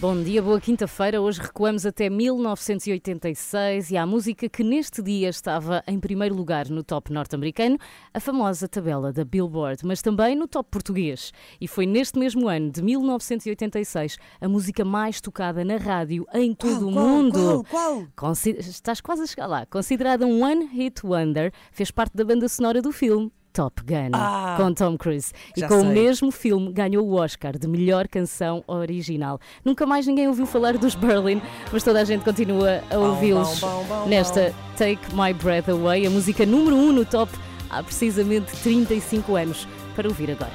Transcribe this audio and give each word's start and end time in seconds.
Bom 0.00 0.22
dia, 0.22 0.40
boa 0.40 0.58
quinta-feira. 0.58 1.20
Hoje 1.20 1.42
recuamos 1.42 1.84
até 1.84 2.08
1986 2.08 3.90
e 3.90 3.98
à 3.98 4.06
música 4.06 4.48
que 4.48 4.64
neste 4.64 5.02
dia 5.02 5.28
estava 5.28 5.84
em 5.86 6.00
primeiro 6.00 6.34
lugar 6.34 6.70
no 6.70 6.82
top 6.82 7.12
norte-americano, 7.12 7.76
a 8.14 8.18
famosa 8.18 8.66
tabela 8.66 9.12
da 9.12 9.26
Billboard, 9.26 9.84
mas 9.84 10.00
também 10.00 10.34
no 10.34 10.48
top 10.48 10.70
português. 10.70 11.34
E 11.60 11.68
foi 11.68 11.84
neste 11.84 12.18
mesmo 12.18 12.48
ano 12.48 12.70
de 12.70 12.82
1986 12.82 14.16
a 14.40 14.48
música 14.48 14.86
mais 14.86 15.20
tocada 15.20 15.62
na 15.66 15.76
rádio 15.76 16.24
em 16.32 16.54
todo 16.54 16.88
o 16.88 16.92
qual, 16.94 17.06
mundo. 17.06 17.66
qual, 17.68 18.06
qual? 18.16 18.32
Estás 18.32 19.02
quase 19.02 19.24
a 19.24 19.26
chegar 19.26 19.48
lá. 19.48 19.66
Considerada 19.66 20.24
um 20.24 20.42
One 20.42 20.64
Hit 20.64 21.04
Wonder, 21.04 21.52
fez 21.72 21.90
parte 21.90 22.16
da 22.16 22.24
banda 22.24 22.48
sonora 22.48 22.80
do 22.80 22.90
filme. 22.90 23.30
Top 23.52 23.82
Gun, 23.84 24.10
Ah, 24.12 24.54
com 24.56 24.72
Tom 24.72 24.96
Cruise. 24.96 25.32
E 25.56 25.62
com 25.62 25.78
o 25.78 25.80
sei. 25.80 25.88
mesmo 25.90 26.30
filme 26.30 26.72
ganhou 26.72 27.06
o 27.06 27.14
Oscar 27.14 27.58
de 27.58 27.66
melhor 27.68 28.06
canção 28.08 28.62
original. 28.66 29.38
Nunca 29.64 29.84
mais 29.86 30.06
ninguém 30.06 30.28
ouviu 30.28 30.46
falar 30.46 30.76
dos 30.78 30.94
Berlin, 30.94 31.42
mas 31.72 31.82
toda 31.82 32.00
a 32.00 32.04
gente 32.04 32.24
continua 32.24 32.82
a 32.90 32.98
ouvi-los 32.98 33.60
nesta 34.06 34.54
Take 34.76 35.14
My 35.14 35.32
Breath 35.32 35.68
Away, 35.68 36.06
a 36.06 36.10
música 36.10 36.46
número 36.46 36.76
1 36.76 36.78
um 36.88 36.92
no 36.92 37.04
top 37.04 37.32
há 37.68 37.82
precisamente 37.82 38.50
35 38.62 39.36
anos. 39.36 39.68
Para 39.96 40.08
ouvir 40.08 40.30
agora. 40.30 40.52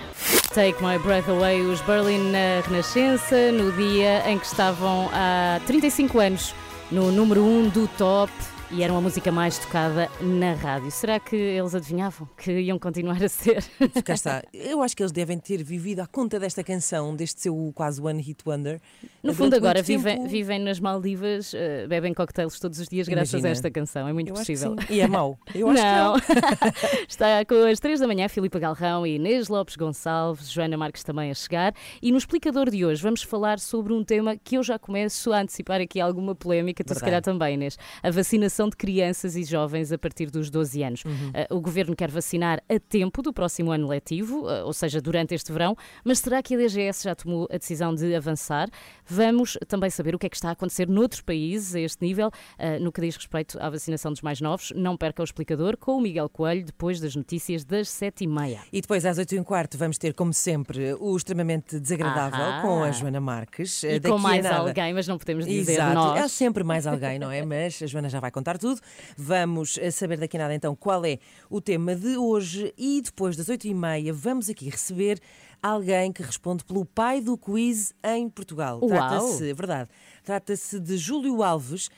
Take 0.54 0.82
My 0.82 0.98
Breath 0.98 1.28
Away, 1.30 1.62
os 1.62 1.82
Berlin 1.82 2.32
na 2.32 2.62
Renascença, 2.66 3.52
no 3.52 3.72
dia 3.74 4.28
em 4.28 4.40
que 4.40 4.46
estavam 4.46 5.10
há 5.14 5.60
35 5.68 6.20
anos 6.20 6.56
no 6.90 7.12
número 7.12 7.42
1 7.44 7.60
um 7.60 7.70
do 7.70 7.88
top. 7.98 8.32
E 8.78 8.84
era 8.84 8.92
uma 8.92 9.00
música 9.00 9.32
mais 9.32 9.58
tocada 9.58 10.10
na 10.20 10.54
rádio. 10.54 10.92
Será 10.92 11.18
que 11.18 11.34
eles 11.34 11.74
adivinhavam 11.74 12.28
que 12.36 12.60
iam 12.60 12.78
continuar 12.78 13.24
a 13.24 13.30
ser? 13.30 13.64
Cá 14.04 14.14
está. 14.14 14.44
Eu 14.54 14.82
acho 14.82 14.98
que 14.98 15.02
eles 15.02 15.14
devem 15.14 15.40
ter 15.40 15.64
vivido 15.64 16.02
à 16.02 16.06
conta 16.08 16.38
desta 16.38 16.62
canção, 16.62 17.16
deste 17.16 17.40
seu 17.42 17.72
quase 17.74 18.02
One 18.02 18.22
Hit 18.22 18.44
Wonder. 18.46 18.82
No 19.24 19.32
Durante 19.32 19.38
fundo, 19.38 19.56
agora 19.56 19.82
vivem, 19.82 20.18
tempo. 20.18 20.28
vivem 20.28 20.60
nas 20.60 20.82
Maldivas, 20.82 21.54
eh, 21.54 21.88
bebem 21.88 22.14
cocktails 22.14 22.60
todos 22.60 22.78
os 22.78 22.90
dias 22.90 23.08
graças 23.08 23.32
Imagina. 23.32 23.48
a 23.48 23.52
esta 23.54 23.72
canção. 23.72 24.10
É 24.10 24.12
muito 24.12 24.28
Eu 24.28 24.34
possível. 24.34 24.76
E 24.90 25.00
é 25.00 25.08
mau. 25.08 25.40
Eu 25.56 25.70
acho 25.70 25.82
não. 25.82 26.20
que 26.20 26.34
não. 26.34 27.06
Está 27.08 27.46
com 27.46 27.56
as 27.72 27.80
três 27.80 28.02
da 28.02 28.08
manhã, 28.08 28.28
Filipe 28.28 28.60
Galrão 28.60 29.08
e 29.08 29.16
Inês 29.16 29.48
Lopes 29.48 29.78
Gonçalves, 29.78 30.52
Joana 30.52 30.76
Marques 30.76 31.02
também 31.02 31.32
a 31.32 31.34
chegar. 31.34 31.74
E 32.02 32.12
no 32.12 32.18
explicador 32.18 32.70
de 32.70 32.86
hoje 32.86 33.02
vamos 33.02 33.24
falar 33.24 33.58
sobre 33.58 33.94
um 33.94 34.04
tema 34.04 34.36
que 34.36 34.58
eu 34.58 34.64
já 34.64 34.78
começo 34.78 35.32
a 35.32 35.40
antecipar 35.40 35.80
aqui 35.80 36.02
alguma 36.02 36.36
polémica, 36.36 36.84
tu 36.84 36.94
se 36.94 37.00
calhar 37.00 37.22
também, 37.22 37.54
Inês. 37.54 37.78
A 38.04 38.12
vacinação 38.12 38.65
de 38.70 38.76
crianças 38.76 39.36
e 39.36 39.44
jovens 39.44 39.92
a 39.92 39.98
partir 39.98 40.30
dos 40.30 40.50
12 40.50 40.84
anos. 40.84 41.04
Uhum. 41.06 41.32
Eh, 41.34 41.48
o 41.50 41.60
governo 41.60 41.96
quer 41.96 42.10
vacinar 42.10 42.62
a 42.70 42.80
tempo 42.80 43.22
do 43.22 43.34
próximo 43.34 43.72
ano 43.72 43.88
letivo, 43.88 44.50
eh, 44.50 44.64
ou 44.64 44.74
seja, 44.74 45.02
durante 45.02 45.34
este 45.34 45.52
verão, 45.52 45.76
mas 46.04 46.20
será 46.20 46.42
que 46.42 46.56
a 46.56 46.58
DGS 46.58 47.04
já 47.04 47.16
tomou 47.16 47.48
a 47.52 47.58
decisão 47.58 47.94
de 47.94 48.16
avançar? 48.16 48.70
Vamos 49.06 49.58
também 49.68 49.90
saber 49.90 50.16
o 50.16 50.20
que 50.20 50.28
é 50.28 50.30
que 50.30 50.36
está 50.36 50.50
a 50.50 50.52
acontecer 50.52 50.88
noutros 50.88 51.22
países 51.22 51.76
a 51.76 51.80
este 51.80 52.04
nível, 52.04 52.30
eh, 52.58 52.80
no 52.80 52.92
que 52.92 53.02
diz 53.02 53.16
respeito 53.16 53.58
à 53.60 53.70
vacinação 53.70 54.12
dos 54.12 54.22
mais 54.22 54.40
novos. 54.42 54.72
Não 54.76 54.96
perca 54.96 55.22
o 55.22 55.26
explicador 55.26 55.78
com 55.78 55.98
o 55.98 56.02
Miguel 56.02 56.30
Coelho, 56.30 56.66
depois 56.66 57.00
das 57.00 57.16
notícias 57.16 57.64
das 57.64 57.88
7h30. 57.90 58.60
E 58.72 58.82
depois, 58.82 59.06
às 59.06 59.18
8 59.18 59.36
e 59.36 59.40
um 59.40 59.44
quarto, 59.44 59.78
vamos 59.78 59.98
ter, 59.98 60.14
como 60.14 60.34
sempre, 60.34 60.94
o 61.00 61.16
extremamente 61.16 61.80
desagradável 61.80 62.40
Ahá. 62.40 62.62
com 62.62 62.84
a 62.84 62.92
Joana 62.92 63.20
Marques. 63.20 63.84
E 63.84 64.00
Daqui 64.00 64.16
com 64.16 64.20
mais 64.20 64.46
alguém, 64.46 64.94
mas 64.94 65.08
não 65.08 65.18
podemos 65.18 65.46
dizer 65.46 65.74
Exato. 65.74 65.94
nós. 65.94 66.24
Há 66.24 66.28
sempre 66.28 66.64
mais 66.64 66.86
alguém, 66.88 67.18
não 67.18 67.32
é? 67.32 67.44
Mas 67.44 67.82
a 67.82 67.86
Joana 67.86 68.10
já 68.10 68.20
vai 68.20 68.32
contar 68.32 68.45
tudo. 68.58 68.80
Vamos 69.18 69.78
eh, 69.80 69.90
saber 69.90 70.18
daqui 70.18 70.38
a 70.38 70.42
nada 70.42 70.54
então 70.54 70.76
qual 70.76 71.04
é 71.06 71.18
o 71.50 71.60
tema 71.60 71.96
de 71.96 72.18
hoje 72.18 72.74
e 72.78 73.02
depois 73.02 73.36
das 73.36 73.48
8h30 73.48 74.12
vamos 74.12 74.50
aqui 74.50 74.70
receber 74.70 75.20
alguém 75.62 76.12
que 76.12 76.22
responde 76.22 76.64
pelo 76.64 76.86
pai 76.86 77.20
do 77.22 77.36
quiz 77.36 77.92
em 78.04 78.30
Portugal. 78.30 78.80
Uau. 78.80 78.88
Trata-se, 78.88 79.50
é 79.50 79.54
verdade, 79.54 79.90
trata-se 80.26 80.80
de 80.80 80.98
Júlio 80.98 81.44
Alves. 81.44 81.90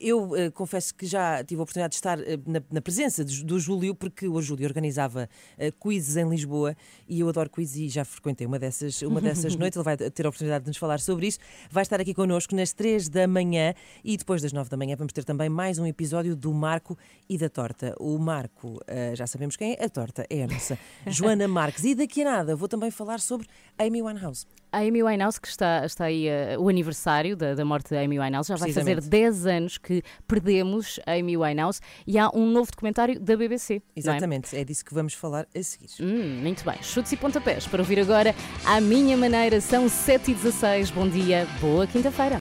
Eu 0.00 0.34
eh, 0.34 0.50
confesso 0.50 0.94
que 0.94 1.06
já 1.06 1.44
tive 1.44 1.60
a 1.60 1.62
oportunidade 1.62 1.92
de 1.92 1.96
estar 1.96 2.18
eh, 2.20 2.38
na, 2.70 2.80
presença 2.80 3.22
do 3.22 3.60
Júlio, 3.60 3.94
porque 3.94 4.26
o 4.26 4.40
Júlio 4.40 4.66
organizava 4.66 5.28
eh, 5.58 5.70
quizzes 5.70 6.16
em 6.16 6.26
Lisboa 6.28 6.74
e 7.06 7.20
eu 7.20 7.28
adoro 7.28 7.50
quizzes 7.50 7.76
e 7.76 7.88
já 7.90 8.04
frequentei 8.04 8.46
uma 8.46 8.58
dessas, 8.58 9.02
uma 9.02 9.20
dessas 9.20 9.54
noites. 9.56 9.76
Ele 9.76 9.84
vai 9.84 9.96
ter 9.96 10.24
a 10.24 10.28
oportunidade 10.30 10.64
de 10.64 10.70
nos 10.70 10.78
falar 10.78 10.98
sobre 10.98 11.26
isso. 11.26 11.38
Vai 11.70 11.82
estar 11.82 12.00
aqui 12.00 12.14
connosco 12.14 12.56
nas 12.56 12.72
3 12.72 13.10
da 13.10 13.28
manhã 13.28 13.74
e 14.02 14.16
depois 14.16 14.40
das 14.40 14.52
9 14.52 14.70
da 14.70 14.76
manhã 14.76 14.96
vamos 14.96 15.12
ter 15.12 15.24
também 15.24 15.50
mais 15.50 15.78
um 15.78 15.86
episódio 15.86 16.34
do 16.34 16.54
Marco 16.54 16.96
e 17.28 17.36
da 17.36 17.50
Torta. 17.50 17.94
O 18.00 18.18
Marco, 18.18 18.80
já 19.14 19.26
sabemos 19.26 19.56
quem 19.56 19.74
é, 19.74 19.84
a 19.84 19.88
Torta 19.88 20.24
é 20.30 20.44
a 20.44 20.46
nossa 20.46 20.78
Joana 21.06 21.46
Marques. 21.46 21.84
E 21.84 21.94
daqui 21.94 22.22
a 22.22 22.24
nada 22.24 22.56
vou 22.56 22.68
também 22.68 22.90
falar 22.90 23.20
sobre 23.20 23.46
Amy 23.78 24.02
Winehouse. 24.02 24.46
A 24.72 24.80
Amy 24.80 25.02
Winehouse, 25.02 25.40
que 25.40 25.48
está, 25.48 25.86
está 25.86 26.04
aí 26.04 26.28
eh, 26.28 26.58
o 26.58 26.68
aniversário 26.68 27.25
da, 27.34 27.54
da 27.54 27.64
morte 27.64 27.90
da 27.90 28.00
Amy 28.00 28.20
Winehouse, 28.20 28.48
já 28.48 28.56
vai 28.56 28.72
fazer 28.72 28.94
Precisamente. 28.94 29.10
10 29.10 29.46
anos 29.46 29.78
que 29.78 30.02
perdemos 30.28 31.00
a 31.06 31.12
Amy 31.12 31.36
Winehouse 31.36 31.80
e 32.06 32.18
há 32.18 32.30
um 32.32 32.46
novo 32.46 32.70
documentário 32.70 33.18
da 33.18 33.36
BBC. 33.36 33.76
é? 33.76 33.80
Exatamente, 33.96 34.56
é 34.56 34.64
disso 34.64 34.84
que 34.84 34.94
vamos 34.94 35.14
falar 35.14 35.46
a 35.54 35.62
seguir. 35.62 35.88
Hum, 36.00 36.40
muito 36.42 36.64
bem. 36.64 36.76
Chutes 36.82 37.10
e 37.12 37.16
pontapés 37.16 37.66
para 37.66 37.80
ouvir 37.80 37.98
agora 37.98 38.34
à 38.64 38.80
minha 38.80 39.16
maneira. 39.16 39.60
São 39.60 39.86
7h16. 39.86 40.92
Bom 40.92 41.08
dia, 41.08 41.46
boa 41.60 41.86
quinta-feira. 41.86 42.38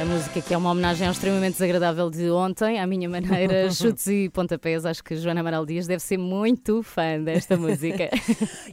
A 0.00 0.04
música 0.04 0.40
que 0.40 0.54
é 0.54 0.56
uma 0.56 0.70
homenagem 0.70 1.08
ao 1.08 1.12
extremamente 1.12 1.54
desagradável 1.54 2.08
de 2.08 2.30
ontem, 2.30 2.78
à 2.78 2.86
minha 2.86 3.08
maneira, 3.08 3.68
chutes 3.74 4.06
e 4.06 4.28
pontapés. 4.28 4.86
Acho 4.86 5.02
que 5.02 5.16
Joana 5.16 5.40
Amaral 5.40 5.66
Dias 5.66 5.88
deve 5.88 6.00
ser 6.00 6.16
muito 6.16 6.84
fã 6.84 7.20
desta 7.20 7.56
música. 7.58 8.08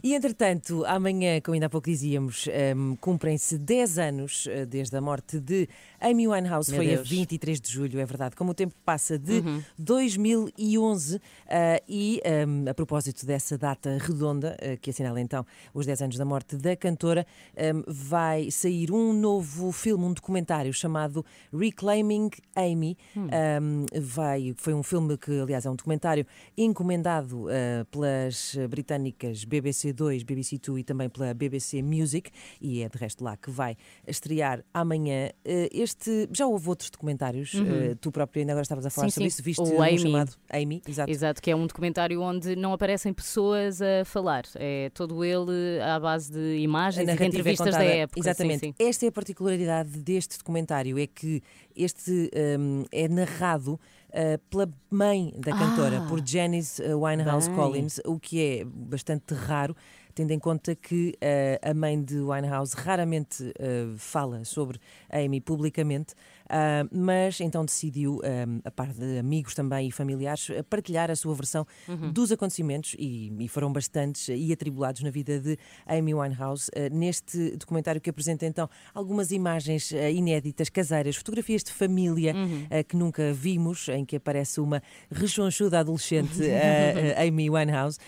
E 0.04 0.14
entretanto, 0.14 0.84
amanhã, 0.86 1.40
como 1.40 1.54
ainda 1.54 1.66
há 1.66 1.68
pouco 1.68 1.90
dizíamos, 1.90 2.46
hum, 2.76 2.94
cumprem-se 3.00 3.58
10 3.58 3.98
anos 3.98 4.46
eh, 4.48 4.64
desde 4.66 4.96
a 4.96 5.00
morte 5.00 5.40
de 5.40 5.68
Amy 6.00 6.28
Winehouse. 6.28 6.70
Meu 6.70 6.78
Foi 6.80 6.92
a 6.92 6.96
Deus. 6.96 7.08
23 7.08 7.60
de 7.60 7.72
julho, 7.72 7.98
é 7.98 8.04
verdade. 8.06 8.36
Como 8.36 8.52
o 8.52 8.54
tempo 8.54 8.74
passa 8.84 9.18
de 9.18 9.40
Uhum. 9.40 9.62
2011 9.78 11.20
ah, 11.48 11.82
e 11.88 12.22
hum, 12.46 12.64
a 12.70 12.74
propósito 12.74 13.26
dessa 13.26 13.58
data 13.58 13.98
redonda, 14.00 14.56
ah, 14.62 14.76
que 14.76 14.90
assinala 14.90 15.20
então 15.20 15.44
os 15.74 15.86
10 15.86 16.02
anos 16.02 16.16
da 16.18 16.24
morte 16.24 16.54
da 16.56 16.76
cantora, 16.76 17.26
hum, 17.56 17.82
vai 17.88 18.48
sair 18.52 18.92
um 18.92 19.12
novo 19.12 19.72
filme, 19.72 20.04
um 20.04 20.12
documentário 20.12 20.72
chamado 20.72 21.15
Reclaiming 21.52 22.30
Amy. 22.54 22.96
Hum. 23.16 23.28
Um, 23.62 23.86
vai, 24.00 24.54
foi 24.56 24.74
um 24.74 24.82
filme 24.82 25.16
que, 25.16 25.40
aliás, 25.40 25.64
é 25.66 25.70
um 25.70 25.76
documentário 25.76 26.26
encomendado 26.56 27.44
uh, 27.46 27.84
pelas 27.90 28.56
britânicas 28.68 29.44
BBC 29.44 29.92
2, 29.92 30.22
BBC 30.22 30.58
2 30.58 30.80
e 30.80 30.84
também 30.84 31.08
pela 31.08 31.32
BBC 31.32 31.82
Music, 31.82 32.30
e 32.60 32.82
é 32.82 32.88
de 32.88 32.98
resto 32.98 33.22
lá 33.24 33.36
que 33.36 33.50
vai 33.50 33.76
estrear 34.06 34.64
amanhã. 34.74 35.30
Uh, 35.44 35.68
este 35.72 36.28
já 36.32 36.46
houve 36.46 36.68
outros 36.68 36.90
documentários, 36.90 37.54
uh, 37.54 37.94
tu 38.00 38.10
próprio 38.10 38.40
ainda 38.40 38.52
agora 38.52 38.62
estavas 38.62 38.84
a 38.86 38.90
falar 38.90 39.06
Uhum. 39.06 39.10
Sim, 39.10 39.14
sobre 39.14 39.30
sim. 39.30 39.34
isso, 39.34 39.42
viste 39.42 39.60
O 39.62 39.78
um 39.78 39.82
Amy. 39.82 39.98
chamado 39.98 40.32
Amy, 40.50 40.82
exato. 40.88 41.10
Exato, 41.10 41.42
que 41.42 41.50
é 41.50 41.54
um 41.56 41.66
documentário 41.66 42.20
onde 42.20 42.56
não 42.56 42.72
aparecem 42.72 43.12
pessoas 43.12 43.80
a 43.80 44.04
falar. 44.04 44.44
É 44.56 44.90
todo 44.90 45.24
ele 45.24 45.80
à 45.80 46.00
base 46.00 46.32
de 46.32 46.58
imagens 46.58 47.08
e 47.08 47.16
de 47.16 47.22
é 47.22 47.26
entrevistas 47.26 47.66
da 47.66 47.72
contada. 47.78 47.84
época. 47.84 48.18
Exatamente. 48.20 48.60
sim. 48.60 48.74
Esta 48.78 49.06
é 49.06 49.08
a 49.08 49.12
particularidade 49.12 49.90
deste 49.98 50.38
documentário, 50.38 50.98
é 50.98 51.05
que 51.06 51.42
este 51.74 52.30
hum, 52.58 52.84
é 52.92 53.08
narrado 53.08 53.74
uh, 53.74 54.38
pela 54.50 54.68
mãe 54.90 55.32
da 55.36 55.52
cantora, 55.52 55.98
Ah, 55.98 56.08
por 56.08 56.20
Janice 56.26 56.82
uh, 56.82 56.98
Winehouse 57.02 57.48
bem. 57.48 57.56
Collins, 57.56 58.00
o 58.04 58.18
que 58.18 58.40
é 58.40 58.64
bastante 58.64 59.34
raro, 59.34 59.76
tendo 60.14 60.30
em 60.32 60.38
conta 60.38 60.74
que 60.74 61.14
uh, 61.16 61.70
a 61.70 61.74
mãe 61.74 62.02
de 62.02 62.18
Winehouse 62.20 62.74
raramente 62.74 63.42
uh, 63.44 63.96
fala 63.98 64.44
sobre 64.44 64.78
Amy 65.10 65.40
publicamente. 65.40 66.14
Uh, 66.46 66.88
mas 66.90 67.40
então 67.40 67.64
decidiu, 67.64 68.16
um, 68.16 68.60
a 68.64 68.70
par 68.70 68.92
de 68.92 69.18
amigos 69.18 69.54
também 69.54 69.88
e 69.88 69.92
familiares, 69.92 70.48
partilhar 70.68 71.10
a 71.10 71.16
sua 71.16 71.34
versão 71.34 71.66
uhum. 71.88 72.12
dos 72.12 72.32
acontecimentos, 72.32 72.94
e, 72.98 73.32
e, 73.38 73.48
foram 73.48 73.72
bastantes 73.72 74.28
e 74.28 74.52
atribulados 74.52 75.02
na 75.02 75.10
vida 75.10 75.38
de 75.38 75.58
Amy 75.86 76.14
Winehouse, 76.14 76.70
uh, 76.70 76.94
neste 76.94 77.56
documentário 77.56 78.00
que 78.00 78.10
apresenta 78.10 78.46
então 78.46 78.68
algumas 78.94 79.30
imagens 79.30 79.90
uh, 79.90 79.96
inéditas, 80.10 80.68
caseiras, 80.68 81.16
fotografias 81.16 81.62
de 81.62 81.72
família 81.72 82.34
uhum. 82.34 82.66
que 82.88 82.96
nunca 82.96 83.32
vimos, 83.32 83.88
em 83.88 84.04
que 84.04 84.16
aparece 84.16 84.60
uma 84.60 84.82
rechonchuda 85.10 85.80
adolescente, 85.80 86.40
Amy 87.16 87.50
Winehouse, 87.50 87.98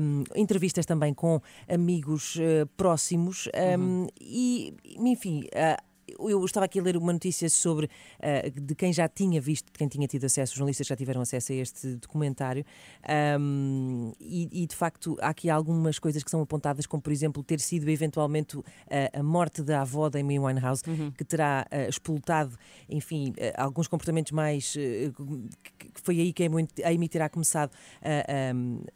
um, 0.00 0.24
entrevistas 0.34 0.86
também 0.86 1.14
com 1.14 1.40
amigos 1.68 2.36
próximos, 2.76 3.48
um, 3.78 3.80
uhum. 3.80 4.06
e 4.20 4.74
enfim 4.96 5.44
eu 6.18 6.44
estava 6.44 6.66
aqui 6.66 6.78
a 6.78 6.82
ler 6.82 6.96
uma 6.96 7.12
notícia 7.12 7.48
sobre 7.48 7.86
uh, 7.86 8.60
de 8.60 8.74
quem 8.74 8.92
já 8.92 9.08
tinha 9.08 9.40
visto, 9.40 9.66
de 9.66 9.78
quem 9.78 9.88
tinha 9.88 10.06
tido 10.06 10.24
acesso, 10.24 10.52
os 10.52 10.56
jornalistas 10.56 10.86
já 10.86 10.96
tiveram 10.96 11.20
acesso 11.20 11.52
a 11.52 11.56
este 11.56 11.96
documentário, 11.96 12.64
um, 13.40 14.12
e, 14.20 14.62
e, 14.62 14.66
de 14.66 14.74
facto 14.74 15.16
há 15.20 15.28
aqui 15.28 15.50
algumas 15.50 15.98
coisas 15.98 16.22
que 16.22 16.30
são 16.30 16.40
apontadas, 16.40 16.86
como 16.86 17.02
por 17.02 17.12
exemplo 17.12 17.42
ter 17.42 17.60
sido 17.60 17.88
eventualmente 17.88 18.56
uh, 18.56 18.64
a 19.12 19.22
morte 19.22 19.62
da 19.62 19.82
avó 19.82 20.08
da 20.08 20.18
Amy 20.18 20.38
Winehouse, 20.38 20.82
uhum. 20.86 21.10
que 21.10 21.24
terá 21.24 21.66
uh, 21.72 21.88
expultado, 21.88 22.56
enfim, 22.88 23.34
alguns 23.56 23.88
comportamentos 23.88 24.32
mais. 24.32 24.72
que 24.72 26.00
foi 26.02 26.20
aí 26.20 26.32
que 26.32 26.44
a 26.44 26.88
Amy 26.88 27.08
terá 27.08 27.28
começado 27.28 27.72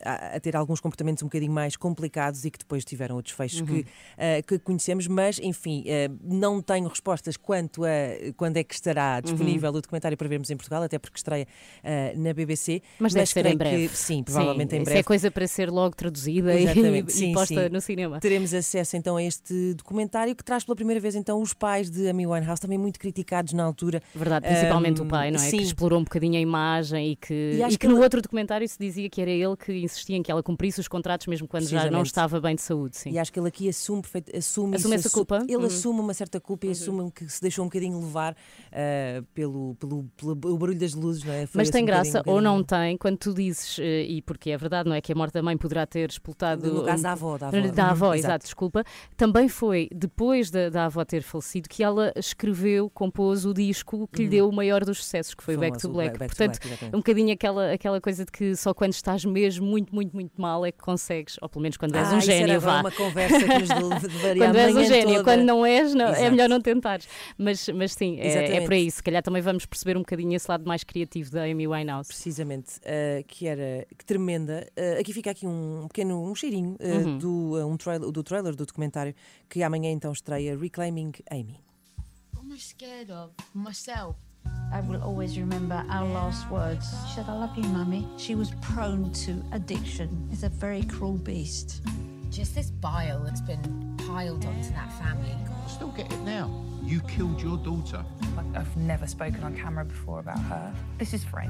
a, 0.05 0.37
a, 0.37 0.41
ter 0.41 0.56
alguns 0.56 0.81
comportamentos 0.81 1.23
um 1.23 1.26
bocadinho 1.26 1.53
mais 1.53 1.76
complicados 1.76 2.44
e 2.44 2.50
que 2.50 2.59
depois 2.59 2.85
tiveram 2.85 3.17
o 3.17 3.23
desfecho 3.23 3.64
uhum. 3.64 3.67
que, 3.67 4.43
que 4.47 4.59
conhecemos, 4.59 5.06
mas 5.06 5.38
enfim, 5.38 5.85
não 6.23 6.62
tenho 6.62 6.88
respostas 7.02 7.37
quanto 7.37 7.84
a 7.84 8.32
quando 8.37 8.56
é 8.56 8.64
que 8.64 8.75
estará 8.75 9.20
disponível 9.20 9.70
uhum. 9.70 9.78
o 9.78 9.81
documentário 9.81 10.16
para 10.16 10.28
vermos 10.28 10.50
em 10.50 10.56
Portugal, 10.56 10.82
até 10.82 10.99
porque 10.99 11.19
estreia 11.19 11.46
uh, 11.82 12.20
na 12.20 12.32
BBC. 12.32 12.81
Mas, 12.99 13.12
deve 13.12 13.26
ser 13.26 13.46
em 13.46 13.56
breve. 13.56 13.88
Que, 13.88 13.96
sim, 13.96 14.22
provavelmente 14.22 14.70
sim, 14.70 14.76
em 14.76 14.84
breve. 14.84 15.00
Isso 15.00 15.00
é 15.00 15.02
coisa 15.02 15.31
para 15.31 15.46
ser 15.46 15.70
logo 15.70 15.96
traduzida 15.96 16.54
e, 16.54 16.66
sim, 17.10 17.31
e, 17.31 17.34
posta 17.34 17.64
sim. 17.64 17.69
no 17.70 17.81
cinema. 17.81 18.20
Teremos 18.20 18.54
acesso 18.54 18.96
então 18.96 19.16
a 19.16 19.22
este 19.22 19.75
documentário 19.75 20.34
que 20.34 20.44
traz 20.44 20.64
pela 20.64 20.76
primeira 20.76 21.00
vez 21.00 21.14
então 21.14 21.40
os 21.40 21.52
pais 21.52 21.90
de 21.90 22.08
Amy 22.08 22.26
Winehouse, 22.26 22.60
também 22.60 22.78
muito 22.78 23.00
criticados 23.00 23.52
na 23.52 23.64
altura. 23.64 24.00
Verdade, 24.14 24.46
principalmente 24.46 25.02
um, 25.02 25.04
o 25.04 25.08
pai, 25.08 25.31
não 25.31 25.40
é? 25.40 25.43
Sim. 25.50 25.58
Que 25.58 25.64
explorou 25.64 25.99
um 25.99 26.04
bocadinho 26.04 26.37
a 26.37 26.40
imagem 26.40 27.12
e 27.12 27.16
que, 27.16 27.34
e, 27.34 27.62
e 27.62 27.69
que, 27.70 27.78
que 27.78 27.88
no 27.88 27.96
ele... 27.96 28.04
outro 28.04 28.22
documentário 28.22 28.69
se 28.69 28.78
dizia 28.78 29.08
que 29.10 29.20
era 29.20 29.31
ele 29.31 29.56
que 29.56 29.72
insistia 29.72 30.16
em 30.16 30.22
que 30.22 30.31
ela 30.31 30.43
cumprisse 30.43 30.81
os 30.81 30.88
contratos 30.88 31.26
mesmo 31.26 31.49
quando 31.49 31.66
já 31.66 31.90
não 31.90 32.02
estava 32.02 32.40
bem 32.40 32.54
de 32.54 32.62
saúde. 32.62 32.96
Sim. 32.96 33.10
E 33.10 33.19
acho 33.19 33.32
que 33.32 33.38
ele 33.38 33.49
aqui 33.49 33.69
assume, 33.69 34.02
assume, 34.37 34.76
assume 34.76 34.96
isso, 34.96 35.06
essa 35.06 35.10
culpa. 35.10 35.44
Ele 35.49 35.56
uhum. 35.56 35.64
assume 35.64 36.00
uma 36.00 36.14
certa 36.14 36.40
culpa 36.40 36.66
e 36.66 36.69
uhum. 36.69 36.72
assume 36.72 36.92
que 37.11 37.29
se 37.29 37.41
deixou 37.41 37.65
um 37.65 37.69
bocadinho 37.69 37.99
levar 38.00 38.33
uh, 38.33 39.23
pelo, 39.35 39.75
pelo, 39.77 40.05
pelo, 40.17 40.59
barulho 40.59 40.79
das 40.79 40.94
luzes, 40.94 41.25
não 41.25 41.33
é? 41.33 41.47
Foi 41.47 41.61
Mas 41.61 41.71
tem 41.71 41.83
um 41.83 41.87
graça 41.87 42.23
um 42.27 42.31
ou 42.31 42.41
não 42.41 42.62
tem, 42.62 42.97
quando 42.97 43.17
tu 43.17 43.35
dizes, 43.35 43.79
uh, 43.79 43.83
e 43.83 44.23
porque 44.23 44.50
é 44.50 44.56
verdade, 44.56 44.89
não 44.89 44.94
é? 44.94 45.00
Que 45.00 45.12
a 45.12 45.15
morte 45.15 45.35
da 45.35 45.43
mãe 45.43 45.56
poderá 45.56 45.87
ter 45.87 46.11
explotado. 46.11 46.73
No 46.73 46.85
caso 46.85 47.03
da 47.03 47.12
avó, 47.12 47.39
da 47.39 47.49
avó. 47.49 47.69
Da 47.73 47.91
avó, 47.91 48.09
uhum, 48.09 48.15
exato, 48.15 48.44
desculpa. 48.44 48.85
Também 49.17 49.49
foi 49.49 49.89
depois 49.94 50.50
da, 50.50 50.69
da 50.69 50.87
avó 50.87 51.05
ter 51.05 51.23
falecido 51.23 51.69
que 51.69 51.83
ela 51.83 52.12
escreveu, 52.17 52.91
compôs 52.91 53.45
o 53.45 53.55
disco 53.55 54.09
que 54.12 54.21
uhum. 54.21 54.25
lhe 54.25 54.31
deu 54.31 54.49
o 54.49 54.53
maior 54.53 54.85
dos 54.85 54.99
sucessos, 54.99 55.35
que 55.35 55.43
foi 55.43 55.56
Back 55.56 55.79
to 55.79 55.88
Black. 55.88 56.19
Back 56.19 56.35
Portanto, 56.35 56.59
to 56.59 56.69
Black, 56.69 56.85
um 56.87 56.99
bocadinho 56.99 57.33
aquela, 57.33 57.73
aquela 57.73 58.00
coisa 58.00 58.25
de 58.25 58.33
que 58.33 58.55
só 58.56 58.75
quando 58.75 58.93
estás 58.93 59.25
mesmo 59.25 59.67
muito, 59.67 59.95
muito, 59.95 60.15
muito 60.15 60.41
mal 60.41 60.65
é 60.65 60.73
que 60.73 60.79
consegues, 60.79 61.37
ou 61.41 61.49
pelo 61.49 61.62
menos 61.62 61.77
quando 61.77 61.97
és 61.97 62.12
ah, 62.12 62.17
um 62.17 62.21
gênio, 62.21 62.61
vá. 62.61 62.81
uma 62.81 62.91
conversa 62.91 63.38
que 63.38 63.59
nos 63.59 63.69
Quando 64.38 64.56
és 64.56 64.77
um 64.77 64.85
gênio, 64.85 65.15
toda. 65.17 65.25
quando 65.25 65.43
não 65.43 65.65
és, 65.65 65.95
não, 65.95 66.06
é 66.06 66.31
melhor 66.31 66.49
não 66.49 66.61
Mas, 67.38 67.69
mas 67.69 67.93
sim, 67.93 68.19
é, 68.19 68.56
é 68.56 68.61
por 68.61 68.73
aí. 68.73 68.90
Se 68.90 69.02
calhar 69.02 69.23
também 69.23 69.43
vamos 69.43 69.67
perceber 69.67 69.96
um 69.96 70.00
bocadinho 70.00 70.34
esse 70.34 70.50
lado 70.50 70.67
mais 70.67 70.84
criativo 70.84 71.31
da 71.31 71.44
Amy 71.44 71.67
Winehouse. 71.67 72.08
Precisamente, 72.08 72.79
uh, 72.79 73.25
que 73.26 73.46
era 73.46 73.87
que 73.96 74.05
tremenda. 74.05 74.69
Uh, 74.76 75.00
aqui 75.00 75.12
fica 75.12 75.31
aqui 75.31 75.46
um 75.46 75.87
pequeno 75.88 76.23
um 76.23 76.34
cheirinho 76.34 76.76
uh, 76.81 77.06
uhum. 77.06 77.19
do, 77.19 77.67
um 77.67 77.76
trailer, 77.76 78.11
do 78.11 78.23
trailer 78.23 78.55
do 78.55 78.67
documentário 78.67 79.14
que 79.49 79.62
amanhã 79.62 79.90
então 79.90 80.12
estreia 80.12 80.56
Reclaiming 80.56 81.12
Amy. 81.31 81.61
What 82.34 82.46
am 82.46 82.52
I 82.52 82.58
scared 82.58 83.11
of? 83.11 83.32
Myself. 83.55 84.17
I 84.73 84.81
will 84.81 85.02
always 85.02 85.37
remember 85.37 85.85
our 85.90 86.08
last 86.08 86.50
words. 86.50 86.88
She 87.08 87.17
said, 87.17 87.26
I 87.28 87.35
love 87.35 87.56
you, 87.56 87.64
Mummy. 87.64 88.08
She 88.17 88.35
was 88.35 88.50
prone 88.62 89.12
to 89.26 89.43
addiction. 89.52 90.28
It's 90.32 90.43
a 90.43 90.49
very 90.49 90.82
cruel 90.82 91.19
beast. 91.19 91.82
Just 92.32 92.55
this 92.55 92.70
bile 92.70 93.20
that's 93.20 93.43
been 93.43 93.94
piled 94.06 94.46
onto 94.46 94.70
that 94.70 94.90
family. 94.99 95.37
I 95.46 95.69
still 95.69 95.88
get 95.88 96.11
it 96.11 96.20
now. 96.20 96.50
You 96.82 97.00
killed 97.02 97.43
your 97.43 97.58
daughter. 97.58 98.02
I've 98.55 98.75
never 98.75 99.06
spoken 99.06 99.44
on 99.44 99.55
camera 99.55 99.84
before 99.84 100.20
about 100.20 100.38
her. 100.38 100.75
This 100.96 101.12
is 101.12 101.23
for 101.23 101.40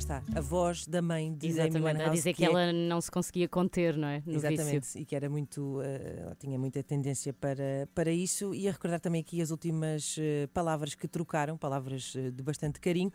está, 0.00 0.22
a 0.34 0.40
voz 0.40 0.86
da 0.86 1.00
mãe 1.00 1.32
de 1.32 1.46
Exatamente, 1.46 1.76
Amy 1.76 1.86
Winehouse. 1.86 2.10
a 2.10 2.14
dizer 2.14 2.32
que, 2.32 2.38
que 2.38 2.44
é... 2.44 2.48
ela 2.48 2.72
não 2.72 3.00
se 3.00 3.10
conseguia 3.10 3.48
conter, 3.48 3.96
não 3.96 4.08
é? 4.08 4.22
No 4.26 4.32
Exatamente, 4.32 4.80
vício. 4.80 5.00
e 5.00 5.04
que 5.04 5.14
era 5.14 5.28
muito, 5.28 5.78
uh, 5.78 6.34
tinha 6.38 6.58
muita 6.58 6.82
tendência 6.82 7.32
para, 7.32 7.88
para 7.94 8.10
isso. 8.10 8.54
E 8.54 8.68
a 8.68 8.72
recordar 8.72 9.00
também 9.00 9.20
aqui 9.20 9.40
as 9.40 9.50
últimas 9.50 10.16
uh, 10.16 10.48
palavras 10.52 10.94
que 10.94 11.06
trocaram, 11.06 11.56
palavras 11.56 12.14
uh, 12.14 12.32
de 12.32 12.42
bastante 12.42 12.80
carinho. 12.80 13.12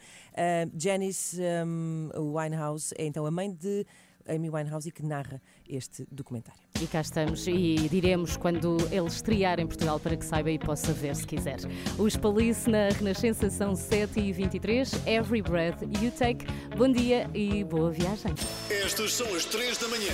Janice 0.77 1.41
um, 1.65 2.09
Winehouse 2.35 2.93
é 2.97 3.05
então 3.05 3.25
a 3.25 3.31
mãe 3.31 3.51
de 3.51 3.85
Amy 4.27 4.49
Winehouse 4.49 4.89
e 4.89 4.91
que 4.91 5.03
narra 5.03 5.41
este 5.67 6.05
documentário. 6.11 6.64
E 6.81 6.87
cá 6.87 6.99
estamos 6.99 7.47
e 7.47 7.87
diremos 7.89 8.35
quando 8.35 8.75
ele 8.91 9.07
estrear 9.07 9.59
em 9.61 9.65
Portugal 9.67 9.97
para 9.97 10.17
que 10.17 10.25
saiba 10.25 10.51
e 10.51 10.59
possa 10.59 10.91
ver 10.91 11.15
se 11.15 11.25
quiser. 11.25 11.57
Os 11.97 12.17
Palice 12.17 12.69
na 12.69 12.89
Renascença 12.89 13.49
são 13.49 13.73
7h23. 13.73 15.07
Every 15.07 15.41
breath 15.41 15.81
you 16.01 16.11
take. 16.11 16.45
Bom 16.75 16.91
dia 16.91 17.29
e 17.33 17.63
boa 17.63 17.91
viagem. 17.91 18.33
Estas 18.69 19.13
são 19.13 19.33
as 19.33 19.45
3 19.45 19.77
da 19.77 19.87
manhã. 19.87 20.11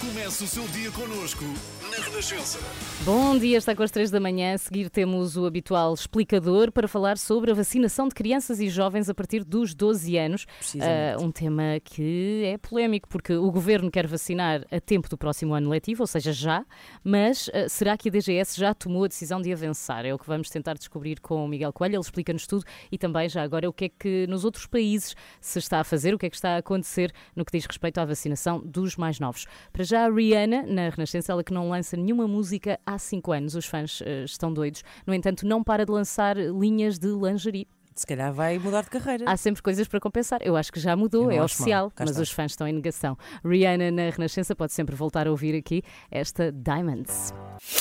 Comece 0.00 0.44
o 0.44 0.46
seu 0.46 0.66
dia 0.68 0.90
connosco 0.92 1.44
na 1.90 2.04
Renascença. 2.04 2.58
Bom 3.04 3.38
dia, 3.38 3.56
está 3.56 3.74
com 3.74 3.82
as 3.82 3.90
3 3.90 4.10
da 4.10 4.20
manhã. 4.20 4.54
A 4.54 4.58
seguir 4.58 4.90
temos 4.90 5.36
o 5.36 5.46
habitual 5.46 5.94
explicador 5.94 6.70
para 6.70 6.86
falar 6.86 7.16
sobre 7.16 7.50
a 7.50 7.54
vacinação 7.54 8.08
de 8.08 8.14
crianças 8.14 8.60
e 8.60 8.68
jovens 8.68 9.08
a 9.08 9.14
partir 9.14 9.44
dos 9.44 9.74
12 9.74 10.18
anos. 10.18 10.46
Uh, 10.74 11.22
um 11.22 11.30
tema 11.30 11.80
que 11.82 12.42
é 12.44 12.58
polémico, 12.58 13.08
porque 13.08 13.32
o 13.32 13.50
governo 13.50 13.90
quer 13.90 14.06
vacinar 14.06 14.66
a 14.70 14.80
tempo 14.80 15.08
do 15.08 15.16
próximo 15.16 15.54
ano 15.54 15.70
letivo, 15.70 16.02
ou 16.02 16.06
seja, 16.06 16.32
já, 16.32 16.66
mas 17.02 17.48
uh, 17.48 17.68
será 17.68 17.96
que 17.96 18.08
a 18.08 18.12
DGS 18.12 18.58
já 18.58 18.74
tomou 18.74 19.04
a 19.04 19.08
decisão 19.08 19.40
de 19.40 19.52
avançar? 19.52 20.04
É 20.04 20.12
o 20.12 20.18
que 20.18 20.26
vamos 20.26 20.50
tentar 20.50 20.74
descobrir 20.74 21.20
com 21.20 21.44
o 21.44 21.48
Miguel 21.48 21.72
Coelho. 21.72 21.94
Ele 21.94 22.00
explica-nos 22.00 22.46
tudo 22.46 22.64
e 22.92 22.98
também 22.98 23.28
já 23.28 23.42
agora 23.42 23.68
o 23.68 23.72
que 23.72 23.86
é 23.86 23.88
que 23.88 24.26
nos 24.26 24.44
outros 24.44 24.66
países 24.66 25.16
se 25.40 25.58
está 25.58 25.80
a 25.80 25.84
fazer, 25.84 26.14
o 26.14 26.18
que 26.18 26.26
é 26.26 26.30
que 26.30 26.36
está 26.36 26.56
a 26.56 26.58
acontecer 26.58 27.12
no 27.34 27.44
que 27.44 27.56
diz 27.56 27.64
respeito 27.64 27.98
à 27.98 28.04
vacinação 28.04 28.60
dos 28.62 28.96
mais 28.96 29.18
novos. 29.18 29.46
Para 29.72 29.84
já, 29.84 30.04
a 30.06 30.10
Rihanna, 30.10 30.62
na 30.66 30.90
Renascença, 30.90 31.32
ela 31.32 31.42
que 31.42 31.52
não 31.52 31.70
lança 31.70 31.87
nenhuma 31.96 32.28
música 32.28 32.78
há 32.84 32.98
cinco 32.98 33.32
anos. 33.32 33.54
Os 33.54 33.66
fãs 33.66 34.00
uh, 34.00 34.24
estão 34.24 34.52
doidos. 34.52 34.82
No 35.06 35.14
entanto, 35.14 35.46
não 35.46 35.62
para 35.62 35.84
de 35.84 35.92
lançar 35.92 36.36
linhas 36.36 36.98
de 36.98 37.08
lingerie 37.08 37.66
se 37.98 38.06
calhar 38.06 38.32
vai 38.32 38.58
mudar 38.58 38.82
de 38.82 38.90
carreira. 38.90 39.24
Há 39.26 39.36
sempre 39.36 39.62
coisas 39.62 39.88
para 39.88 39.98
compensar. 39.98 40.40
Eu 40.42 40.56
acho 40.56 40.72
que 40.72 40.78
já 40.78 40.96
mudou, 40.96 41.30
é 41.30 41.42
oficial, 41.42 41.92
mas 41.98 42.18
os 42.18 42.30
fãs 42.30 42.52
estão 42.52 42.66
em 42.66 42.72
negação. 42.72 43.16
Rihanna 43.44 43.90
na 43.90 44.10
Renascença 44.10 44.54
pode 44.54 44.72
sempre 44.72 44.94
voltar 44.94 45.26
a 45.26 45.30
ouvir 45.30 45.56
aqui 45.56 45.82
esta 46.10 46.52
Diamonds. 46.52 47.32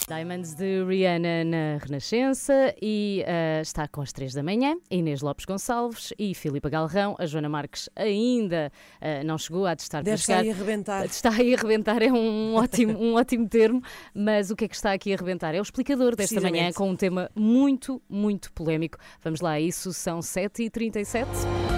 Diamonds 0.07 0.55
de 0.55 0.83
Rihanna 0.83 1.43
na 1.43 1.77
Renascença 1.83 2.73
e 2.81 3.23
uh, 3.27 3.61
está 3.61 3.87
com 3.87 4.01
as 4.01 4.11
três 4.11 4.33
da 4.33 4.41
manhã. 4.41 4.75
Inês 4.89 5.21
Lopes 5.21 5.45
Gonçalves 5.45 6.13
e 6.17 6.33
Filipa 6.33 6.69
Galrão. 6.69 7.15
A 7.19 7.25
Joana 7.25 7.49
Marques 7.49 7.89
ainda 7.95 8.71
uh, 8.99 9.25
não 9.25 9.37
chegou 9.37 9.67
a 9.67 9.75
testar 9.75 10.01
Deve 10.01 10.15
estar 10.21 10.37
a 10.37 10.39
arrebentar. 10.39 11.05
Está 11.05 11.29
a 11.29 11.33
arrebentar, 11.33 12.01
é 12.01 12.11
um 12.11 12.55
ótimo, 12.57 12.97
um 12.97 13.13
ótimo 13.15 13.47
termo, 13.47 13.81
mas 14.13 14.49
o 14.49 14.55
que 14.55 14.65
é 14.65 14.67
que 14.67 14.75
está 14.75 14.93
aqui 14.93 15.11
a 15.11 15.15
arrebentar? 15.15 15.53
É 15.53 15.59
o 15.59 15.61
explicador 15.61 16.15
desta 16.15 16.41
manhã 16.41 16.71
com 16.73 16.89
um 16.89 16.95
tema 16.95 17.29
muito, 17.35 18.01
muito 18.09 18.51
polémico. 18.53 18.97
Vamos 19.23 19.41
lá 19.41 19.51
a 19.51 19.59
isso 19.59 19.93
são 20.07 20.19
7h37. 20.19 21.76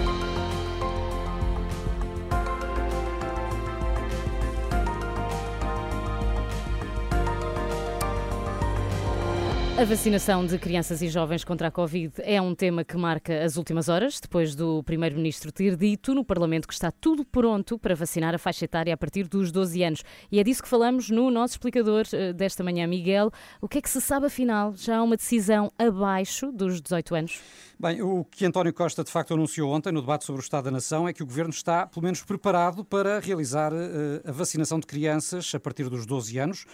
A 9.79 9.85
vacinação 9.85 10.45
de 10.45 10.59
crianças 10.59 11.01
e 11.01 11.07
jovens 11.07 11.45
contra 11.45 11.69
a 11.69 11.71
Covid 11.71 12.15
é 12.17 12.41
um 12.41 12.53
tema 12.53 12.83
que 12.83 12.97
marca 12.97 13.45
as 13.45 13.55
últimas 13.55 13.87
horas, 13.87 14.19
depois 14.19 14.53
do 14.53 14.83
Primeiro-Ministro 14.83 15.53
ter 15.53 15.77
dito 15.77 16.13
no 16.13 16.25
Parlamento 16.25 16.67
que 16.67 16.73
está 16.73 16.91
tudo 16.91 17.23
pronto 17.23 17.79
para 17.79 17.95
vacinar 17.95 18.35
a 18.35 18.37
faixa 18.37 18.65
etária 18.65 18.93
a 18.93 18.97
partir 18.97 19.25
dos 19.25 19.53
12 19.53 19.81
anos. 19.81 20.03
E 20.29 20.37
é 20.37 20.43
disso 20.43 20.61
que 20.61 20.67
falamos 20.67 21.09
no 21.09 21.31
nosso 21.31 21.53
explicador 21.53 22.03
eh, 22.11 22.33
desta 22.33 22.61
manhã, 22.61 22.85
Miguel. 22.87 23.31
O 23.61 23.69
que 23.69 23.77
é 23.77 23.81
que 23.81 23.89
se 23.89 24.01
sabe 24.01 24.25
afinal? 24.25 24.73
Já 24.75 24.97
há 24.97 25.01
uma 25.01 25.15
decisão 25.15 25.71
abaixo 25.79 26.51
dos 26.51 26.81
18 26.81 27.15
anos? 27.15 27.41
Bem, 27.79 28.01
o 28.01 28.25
que 28.25 28.45
António 28.45 28.73
Costa 28.73 29.01
de 29.01 29.09
facto 29.09 29.33
anunciou 29.33 29.71
ontem 29.71 29.93
no 29.93 30.01
debate 30.01 30.25
sobre 30.25 30.41
o 30.41 30.43
Estado 30.43 30.65
da 30.65 30.71
Nação 30.71 31.07
é 31.07 31.13
que 31.13 31.23
o 31.23 31.25
Governo 31.25 31.51
está, 31.51 31.87
pelo 31.87 32.03
menos, 32.03 32.21
preparado 32.21 32.83
para 32.83 33.21
realizar 33.21 33.71
eh, 33.71 34.27
a 34.27 34.31
vacinação 34.33 34.77
de 34.77 34.85
crianças 34.85 35.55
a 35.55 35.59
partir 35.61 35.87
dos 35.87 36.05
12 36.05 36.37
anos. 36.37 36.65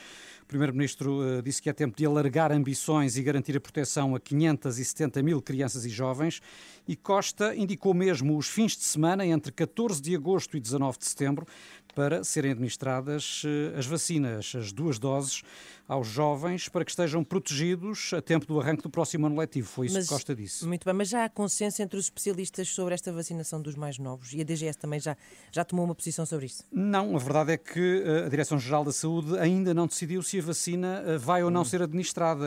O 0.46 0.48
Primeiro-Ministro 0.48 1.40
uh, 1.40 1.42
disse 1.42 1.60
que 1.60 1.72
é 1.72 1.74
tempo 1.74 1.98
de 1.98 2.06
alargar 2.06 2.52
ambições 2.52 3.18
e 3.18 3.24
garantir 3.24 3.58
a 3.58 3.60
proteção 3.60 4.14
a 4.14 4.20
570 4.20 5.24
mil 5.24 5.42
crianças 5.42 5.86
e 5.86 5.90
jovens. 5.90 6.40
E 6.88 6.96
Costa 6.96 7.56
indicou 7.56 7.96
mesmo 7.96 8.38
os 8.38 8.48
fins 8.48 8.78
de 8.78 8.84
semana 8.84 9.26
entre 9.26 9.52
14 9.52 10.00
de 10.00 10.16
agosto 10.16 10.56
e 10.56 10.60
19 10.60 11.00
de 11.00 11.06
setembro 11.06 11.48
para 11.96 12.24
serem 12.24 12.52
administradas 12.52 13.44
uh, 13.44 13.78
as 13.78 13.86
vacinas, 13.86 14.54
as 14.56 14.72
duas 14.72 15.00
doses, 15.00 15.42
aos 15.88 16.08
jovens 16.08 16.68
para 16.68 16.84
que 16.84 16.92
estejam 16.92 17.24
protegidos 17.24 18.12
a 18.14 18.22
tempo 18.22 18.46
do 18.46 18.60
arranque 18.60 18.84
do 18.84 18.90
próximo 18.90 19.28
ano 19.28 19.38
letivo. 19.38 19.68
Foi 19.68 19.86
isso 19.86 19.96
Mas, 19.96 20.06
que 20.06 20.14
Costa 20.14 20.36
disse. 20.36 20.66
Muito 20.66 20.84
bem, 20.84 20.94
mas 20.94 21.10
já 21.10 21.26
há 21.26 21.30
consenso 21.30 21.82
entre 21.82 21.98
os 21.98 22.06
especialistas 22.06 22.70
sobre 22.70 22.94
esta 22.94 23.12
vacinação 23.12 23.62
dos 23.62 23.76
mais 23.76 23.98
novos 23.98 24.34
e 24.34 24.42
a 24.42 24.44
DGS 24.44 24.78
também 24.78 25.00
já, 25.00 25.16
já 25.52 25.64
tomou 25.64 25.86
uma 25.86 25.96
posição 25.96 26.26
sobre 26.26 26.48
isso? 26.48 26.64
Não, 26.72 27.16
a 27.16 27.20
verdade 27.20 27.54
é 27.54 27.58
que 27.58 28.04
uh, 28.04 28.26
a 28.26 28.30
Direção-Geral 28.30 28.84
da 28.84 28.92
Saúde 28.92 29.38
ainda 29.38 29.74
não 29.74 29.88
decidiu 29.88 30.22
se 30.22 30.40
a 30.40 30.42
vacina 30.42 31.04
uh, 31.06 31.20
vai 31.20 31.44
ou 31.44 31.50
não 31.52 31.62
Hum. 31.62 31.66
ser 31.66 31.82
administrada 31.82 32.46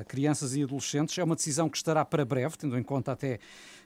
a 0.00 0.04
crianças 0.04 0.54
e 0.54 0.62
adolescentes. 0.62 1.18
É 1.18 1.24
uma 1.24 1.36
decisão 1.36 1.68
que 1.68 1.76
estará 1.76 2.04
para 2.04 2.24
breve, 2.24 2.56
tendo 2.56 2.78
em 2.78 2.82
conta 2.82 3.12
até 3.12 3.38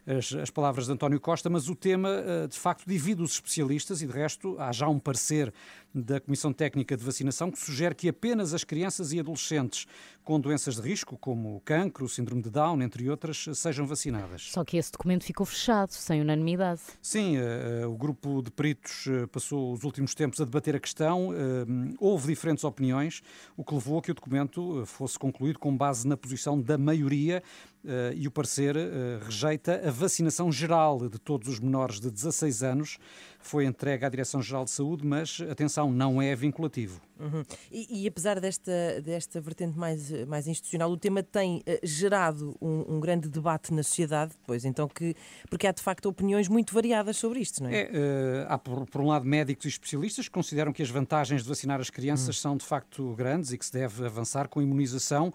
as, 0.06 0.32
as 0.35 0.50
palavras 0.50 0.87
de 0.87 0.92
António 0.92 1.21
Costa, 1.21 1.49
mas 1.49 1.68
o 1.68 1.75
tema, 1.75 2.09
uh, 2.09 2.49
de 2.49 2.59
facto, 2.59 2.85
divide 2.87 3.23
os 3.23 3.32
especialistas 3.32 4.02
e, 4.02 4.06
de 4.06 4.12
resto, 4.12 4.56
há 4.59 4.73
já 4.73 4.88
um 4.88 4.99
parecer 4.99 5.52
da 5.94 6.21
Comissão 6.21 6.52
Técnica 6.52 6.97
de 6.97 7.04
Vacinação 7.04 7.50
que 7.50 7.59
sugere 7.59 7.94
que 7.94 8.09
apenas 8.09 8.54
as 8.54 8.64
crianças 8.64 9.12
e 9.12 9.21
adolescentes 9.21 9.87
com 10.25 10.41
doenças 10.41 10.76
de 10.76 10.83
risco, 10.83 11.17
como 11.19 11.57
o 11.57 11.61
cancro, 11.61 12.05
o 12.05 12.09
síndrome 12.09 12.43
de 12.43 12.50
Down, 12.50 12.81
entre 12.83 13.09
outras, 13.11 13.47
sejam 13.55 13.87
vacinadas. 13.87 14.50
Só 14.50 14.64
que 14.64 14.76
esse 14.76 14.93
documento 14.93 15.25
ficou 15.25 15.45
fechado, 15.45 15.93
sem 15.93 16.21
unanimidade. 16.21 16.81
Sim, 17.00 17.37
uh, 17.38 17.91
o 17.91 17.97
grupo 17.97 18.43
de 18.43 18.50
peritos 18.50 19.07
uh, 19.07 19.26
passou 19.29 19.73
os 19.73 19.85
últimos 19.85 20.14
tempos 20.14 20.41
a 20.41 20.45
debater 20.45 20.76
a 20.76 20.81
questão. 20.81 21.31
Houve 21.99 22.29
diferentes 22.29 22.64
opiniões, 22.64 23.23
o 23.57 23.64
que 23.64 23.75
levou 23.75 23.99
a 23.99 24.02
que 24.02 24.11
o 24.11 24.14
documento 24.14 24.85
fosse 24.87 25.19
concluído 25.19 25.59
com 25.59 25.76
base 25.76 26.07
na 26.07 26.17
posição 26.17 26.61
da 26.61 26.79
maioria 26.79 27.43
e 28.14 28.26
o 28.29 28.31
parecer 28.31 28.76
rejeita 29.23 29.83
a 29.87 29.91
vacinação 29.91 30.52
geral 30.52 31.09
de 31.09 31.19
todos 31.19 31.49
os 31.49 31.59
menores 31.59 32.00
de 32.00 32.11
16 32.11 32.62
anos. 32.62 32.99
Foi 33.43 33.67
entregue 33.67 34.05
à 34.05 34.09
Direção-Geral 34.09 34.65
de 34.65 34.71
Saúde, 34.71 35.05
mas, 35.05 35.41
atenção, 35.51 35.91
não 35.91 36.23
é 36.23 36.35
vinculativo. 36.35 37.01
Uhum. 37.23 37.45
E, 37.71 38.03
e, 38.03 38.09
apesar 38.09 38.41
desta, 38.41 38.73
desta 39.01 39.41
vertente 39.41 39.79
mais, 39.79 40.11
mais 40.27 40.49
institucional, 40.49 40.91
o 40.91 40.97
tema 40.97 41.23
tem 41.23 41.59
uh, 41.59 41.63
gerado 41.85 42.57
um, 42.61 42.97
um, 42.97 43.01
grande 43.01 43.29
debate 43.29 43.73
na 43.73 43.85
sociedade, 43.85 44.33
pois 44.45 44.65
então 44.65 44.89
que 44.89 45.15
porque 45.49 45.69
há 45.69 45.73
de 45.73 45.81
facto 45.81 46.07
opiniões 46.07 46.49
muito 46.49 46.75
variadas 46.75 47.17
sobre 47.17 47.39
isto, 47.39 47.63
não 47.63 47.71
é? 47.71 47.83
é 47.83 47.91
uh, 47.91 48.47
há 48.49 48.59
por, 48.59 48.87
por, 48.87 49.01
um 49.01 49.07
lado 49.07 49.25
médicos 49.25 49.67
e 49.67 49.69
especialistas 49.69 50.27
que 50.27 50.33
consideram 50.33 50.73
que 50.73 50.83
as 50.83 50.91
vantagens 50.91 51.43
de 51.43 51.49
vacinar 51.49 51.81
as 51.81 51.91
crianças 51.91 52.37
uhum. 52.37 52.43
são 52.43 52.57
de 52.57 52.65
facto 52.65 53.15
grandes 53.15 53.53
e 53.53 53.59
que 53.59 53.67
se 53.67 53.73
deve 53.73 54.05
avançar 54.05 54.49
com 54.49 54.59
a 54.59 54.63
imunização, 54.63 55.33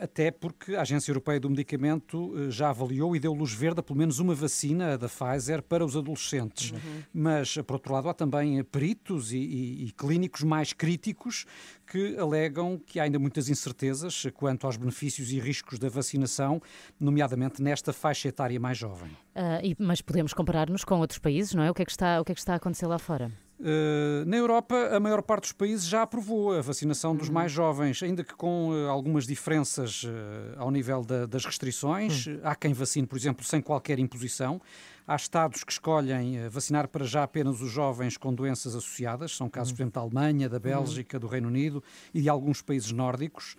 até 0.00 0.30
porque 0.30 0.74
a 0.76 0.82
Agência 0.82 1.10
Europeia 1.10 1.40
do 1.40 1.50
Medicamento 1.50 2.50
já 2.50 2.70
avaliou 2.70 3.14
e 3.16 3.20
deu 3.20 3.32
luz 3.32 3.52
verde 3.52 3.80
a 3.80 3.82
pelo 3.82 3.98
menos 3.98 4.18
uma 4.18 4.34
vacina, 4.34 4.94
a 4.94 4.96
da 4.96 5.08
Pfizer, 5.08 5.62
para 5.62 5.84
os 5.84 5.96
adolescentes. 5.96 6.70
Uhum. 6.70 7.02
Mas, 7.12 7.56
por 7.58 7.74
outro 7.74 7.92
lado, 7.92 8.08
há 8.08 8.14
também 8.14 8.62
peritos 8.64 9.32
e, 9.32 9.38
e, 9.38 9.86
e 9.86 9.92
clínicos 9.92 10.42
mais 10.42 10.72
críticos 10.72 11.44
que 11.86 12.16
alegam 12.16 12.78
que 12.78 12.98
há 12.98 13.04
ainda 13.04 13.18
muitas 13.18 13.48
incertezas 13.48 14.26
quanto 14.34 14.66
aos 14.66 14.76
benefícios 14.76 15.32
e 15.32 15.38
riscos 15.38 15.78
da 15.78 15.88
vacinação, 15.88 16.60
nomeadamente 16.98 17.62
nesta 17.62 17.92
faixa 17.92 18.28
etária 18.28 18.58
mais 18.58 18.78
jovem. 18.78 19.10
Uh, 19.34 19.60
e, 19.62 19.76
mas 19.78 20.00
podemos 20.00 20.32
comparar-nos 20.32 20.84
com 20.84 20.98
outros 21.00 21.18
países, 21.18 21.54
não 21.54 21.62
é? 21.62 21.70
O 21.70 21.74
que 21.74 21.82
é 21.82 21.84
que 21.84 21.90
está, 21.90 22.20
o 22.20 22.24
que 22.24 22.32
é 22.32 22.34
que 22.34 22.40
está 22.40 22.54
a 22.54 22.56
acontecer 22.56 22.86
lá 22.86 22.98
fora? 22.98 23.30
Uh, 23.58 24.24
na 24.26 24.36
Europa, 24.36 24.74
a 24.92 24.98
maior 24.98 25.22
parte 25.22 25.42
dos 25.42 25.52
países 25.52 25.86
já 25.86 26.02
aprovou 26.02 26.52
a 26.52 26.60
vacinação 26.60 27.14
dos 27.14 27.28
mais 27.28 27.52
jovens, 27.52 28.02
ainda 28.02 28.24
que 28.24 28.34
com 28.34 28.70
uh, 28.70 28.88
algumas 28.88 29.26
diferenças 29.26 30.02
uh, 30.02 30.08
ao 30.56 30.72
nível 30.72 31.04
da, 31.04 31.24
das 31.24 31.44
restrições. 31.44 32.26
Hum. 32.26 32.40
Há 32.42 32.56
quem 32.56 32.72
vacine, 32.72 33.06
por 33.06 33.16
exemplo, 33.16 33.44
sem 33.44 33.60
qualquer 33.60 34.00
imposição. 34.00 34.60
Há 35.06 35.14
Estados 35.14 35.62
que 35.62 35.70
escolhem 35.70 36.48
vacinar 36.48 36.88
para 36.88 37.04
já 37.04 37.22
apenas 37.22 37.60
os 37.60 37.70
jovens 37.70 38.16
com 38.16 38.34
doenças 38.34 38.74
associadas, 38.74 39.36
são 39.36 39.50
casos, 39.50 39.72
por 39.72 39.82
exemplo, 39.82 39.92
da 39.92 40.00
Alemanha, 40.00 40.48
da 40.48 40.58
Bélgica, 40.58 41.18
do 41.18 41.26
Reino 41.26 41.48
Unido 41.48 41.84
e 42.12 42.22
de 42.22 42.28
alguns 42.30 42.62
países 42.62 42.90
nórdicos, 42.90 43.54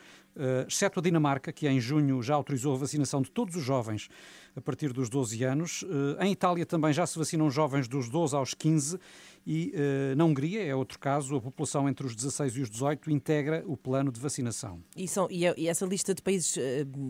exceto 0.68 1.00
a 1.00 1.04
Dinamarca, 1.04 1.54
que 1.54 1.68
em 1.68 1.80
junho 1.80 2.20
já 2.24 2.34
autorizou 2.34 2.74
a 2.74 2.80
vacinação 2.80 3.22
de 3.22 3.30
todos 3.30 3.56
os 3.56 3.62
jovens 3.62 4.10
a 4.56 4.62
partir 4.62 4.92
dos 4.92 5.08
12 5.08 5.44
anos. 5.44 5.86
Em 6.20 6.32
Itália 6.32 6.66
também 6.66 6.92
já 6.92 7.06
se 7.06 7.16
vacinam 7.16 7.48
jovens 7.52 7.88
dos 7.88 8.10
12 8.10 8.36
aos 8.36 8.56
15 8.56 9.00
e 9.46 9.74
uh, 9.76 10.16
na 10.16 10.26
Hungria, 10.26 10.64
é 10.64 10.74
outro 10.74 10.98
caso, 10.98 11.36
a 11.36 11.42
população 11.42 11.88
entre 11.88 12.06
os 12.06 12.16
16 12.16 12.58
e 12.58 12.62
os 12.62 12.70
18 12.70 13.12
integra 13.12 13.64
o 13.68 13.78
plano 13.78 14.12
de 14.12 14.20
vacinação. 14.20 14.82
E, 14.96 15.08
são, 15.08 15.28
e, 15.30 15.44
e 15.56 15.68
essa 15.68 15.86
lista 15.86 16.16
de 16.16 16.22
países 16.22 16.58
uh, 16.58 16.62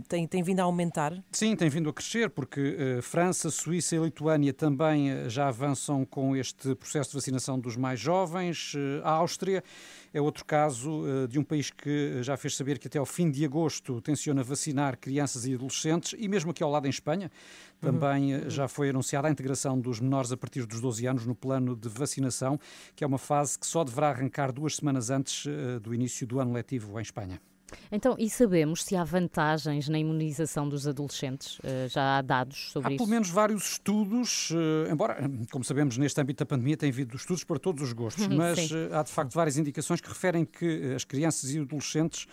tem, 0.08 0.28
tem 0.28 0.44
vindo 0.44 0.60
a 0.60 0.64
aumentar? 0.64 1.24
Sim, 1.32 1.56
tem 1.56 1.70
vindo 1.70 1.90
a 1.90 1.94
crescer, 1.94 2.30
porque 2.30 2.78
uh, 2.98 3.02
França, 3.02 3.50
Suíça 3.50 3.96
e 3.96 4.00
Lituânia 4.00 4.54
também 4.54 5.30
já 5.30 5.48
avançam 5.48 6.04
com 6.04 6.36
este 6.36 6.76
processo 6.76 7.12
de 7.12 7.16
vacinação 7.16 7.58
dos 7.58 7.78
mais 7.78 8.00
jovens. 8.00 8.74
a 9.04 9.12
Áustria 9.12 9.64
é 10.14 10.20
outro 10.20 10.44
caso 10.46 11.04
de 11.28 11.40
um 11.40 11.44
país 11.44 11.70
que 11.70 12.22
já 12.22 12.38
fez 12.38 12.56
saber 12.56 12.80
que 12.80 12.88
até 12.88 12.98
ao 12.98 13.06
fim 13.06 13.30
de 13.30 13.44
agosto 13.44 14.02
tenciona 14.02 14.44
vacinar 14.44 14.98
crianças 14.98 15.46
e 15.46 15.54
adolescentes, 15.54 16.16
e 16.18 16.28
mesmo 16.28 16.52
aqui 16.52 16.64
ao 16.64 16.72
lado 16.72 16.86
em 16.86 16.90
Espanha, 16.90 17.30
também 17.86 18.36
uhum. 18.36 18.50
já 18.50 18.68
foi 18.68 18.90
anunciada 18.90 19.28
a 19.28 19.32
integração 19.32 19.80
dos 19.80 20.00
menores 20.00 20.32
a 20.32 20.38
partir 20.38 20.66
dos 20.66 20.82
12 20.82 21.06
anos 21.06 21.26
no 21.26 21.36
plano 21.36 21.76
de 21.76 21.88
vacinação, 21.88 22.60
que 22.96 23.04
é 23.04 23.08
uma 23.08 23.18
fase 23.18 23.58
que 23.58 23.66
só 23.66 23.84
deverá 23.84 24.10
arrancar 24.10 24.52
duas 24.52 24.76
semanas 24.76 25.10
antes 25.10 25.46
uh, 25.46 25.80
do 25.80 25.94
início 25.94 26.26
do 26.26 26.40
ano 26.40 26.52
letivo 26.52 27.00
em 27.00 27.02
Espanha. 27.02 27.40
Então, 27.92 28.16
e 28.20 28.30
sabemos 28.30 28.84
se 28.84 28.96
há 28.96 29.04
vantagens 29.04 29.90
na 29.90 29.98
imunização 29.98 30.68
dos 30.68 30.88
adolescentes? 30.88 31.60
Uh, 31.60 31.90
já 31.90 32.18
há 32.18 32.22
dados 32.22 32.72
sobre 32.72 32.90
há 32.90 32.92
isso? 32.94 33.04
Há 33.04 33.06
pelo 33.06 33.10
menos 33.10 33.30
vários 33.30 33.72
estudos, 33.72 34.52
uh, 34.52 34.92
embora, 34.92 35.30
como 35.52 35.64
sabemos, 35.64 35.98
neste 35.98 36.20
âmbito 36.20 36.44
da 36.44 36.46
pandemia 36.46 36.78
tem 36.78 36.90
havido 36.90 37.16
estudos 37.16 37.44
para 37.44 37.60
todos 37.60 37.82
os 37.82 37.94
gostos, 37.94 38.28
mas 38.28 38.72
uh, 38.72 38.94
há 38.94 39.04
de 39.04 39.12
facto 39.12 39.34
várias 39.34 39.58
indicações 39.58 40.02
que 40.02 40.08
referem 40.08 40.46
que 40.46 40.94
as 40.94 41.04
crianças 41.04 41.52
e 41.52 41.60
adolescentes 41.60 42.28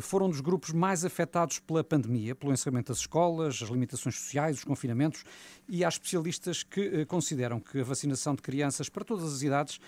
foram 0.00 0.28
dos 0.28 0.40
grupos 0.40 0.72
mais 0.72 1.04
afetados 1.04 1.58
pela 1.60 1.82
pandemia, 1.82 2.34
pelo 2.34 2.52
encerramento 2.52 2.92
das 2.92 2.98
escolas, 2.98 3.62
as 3.62 3.68
limitações 3.68 4.16
sociais, 4.16 4.58
os 4.58 4.64
confinamentos, 4.64 5.24
e 5.68 5.84
há 5.84 5.88
especialistas 5.88 6.62
que 6.62 7.06
consideram 7.06 7.60
que 7.60 7.80
a 7.80 7.84
vacinação 7.84 8.34
de 8.34 8.42
crianças 8.42 8.88
para 8.88 9.04
todas 9.04 9.32
as 9.32 9.42
idades 9.42 9.78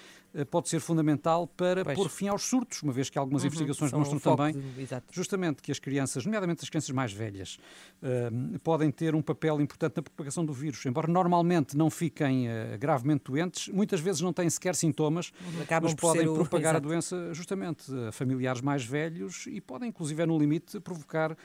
pode 0.45 0.69
ser 0.69 0.81
fundamental 0.81 1.47
para 1.47 1.85
pois. 1.85 1.97
pôr 1.97 2.09
fim 2.09 2.29
aos 2.29 2.43
surtos, 2.43 2.83
uma 2.83 2.93
vez 2.93 3.11
que 3.11 3.19
algumas 3.19 3.43
uhum, 3.43 3.49
investigações 3.49 3.91
demonstram 3.91 4.19
também 4.19 4.53
de... 4.53 4.89
justamente 5.11 5.63
que 5.63 5.73
as 5.73 5.79
crianças, 5.79 6.25
nomeadamente 6.25 6.63
as 6.63 6.69
crianças 6.69 6.91
mais 6.91 7.13
velhas, 7.13 7.59
uh, 8.03 8.59
podem 8.61 8.91
ter 8.91 9.15
um 9.15 9.23
papel 9.23 9.61
importante 9.61 9.97
na 9.97 10.03
propagação 10.03 10.45
do 10.45 10.53
vírus. 10.53 10.85
Embora 10.87 11.07
normalmente 11.07 11.77
não 11.77 11.91
fiquem 11.91 12.49
uh, 12.49 12.79
gravemente 12.79 13.25
doentes, 13.25 13.69
muitas 13.69 14.01
vezes 14.01 14.21
não 14.21 14.33
têm 14.33 14.49
sequer 14.49 14.75
sintomas, 14.75 15.33
Acabam 15.63 15.91
mas 15.91 15.95
podem 15.95 16.29
o... 16.29 16.35
propagar 16.35 16.75
Exato. 16.75 16.87
a 16.87 16.89
doença 16.89 17.35
justamente 17.35 17.93
a 18.09 18.13
familiares 18.13 18.61
mais 18.61 18.85
velhos 18.85 19.47
e 19.47 19.61
podem, 19.61 19.89
inclusive, 19.89 20.25
no 20.27 20.39
limite, 20.39 20.81
provocar 20.81 21.37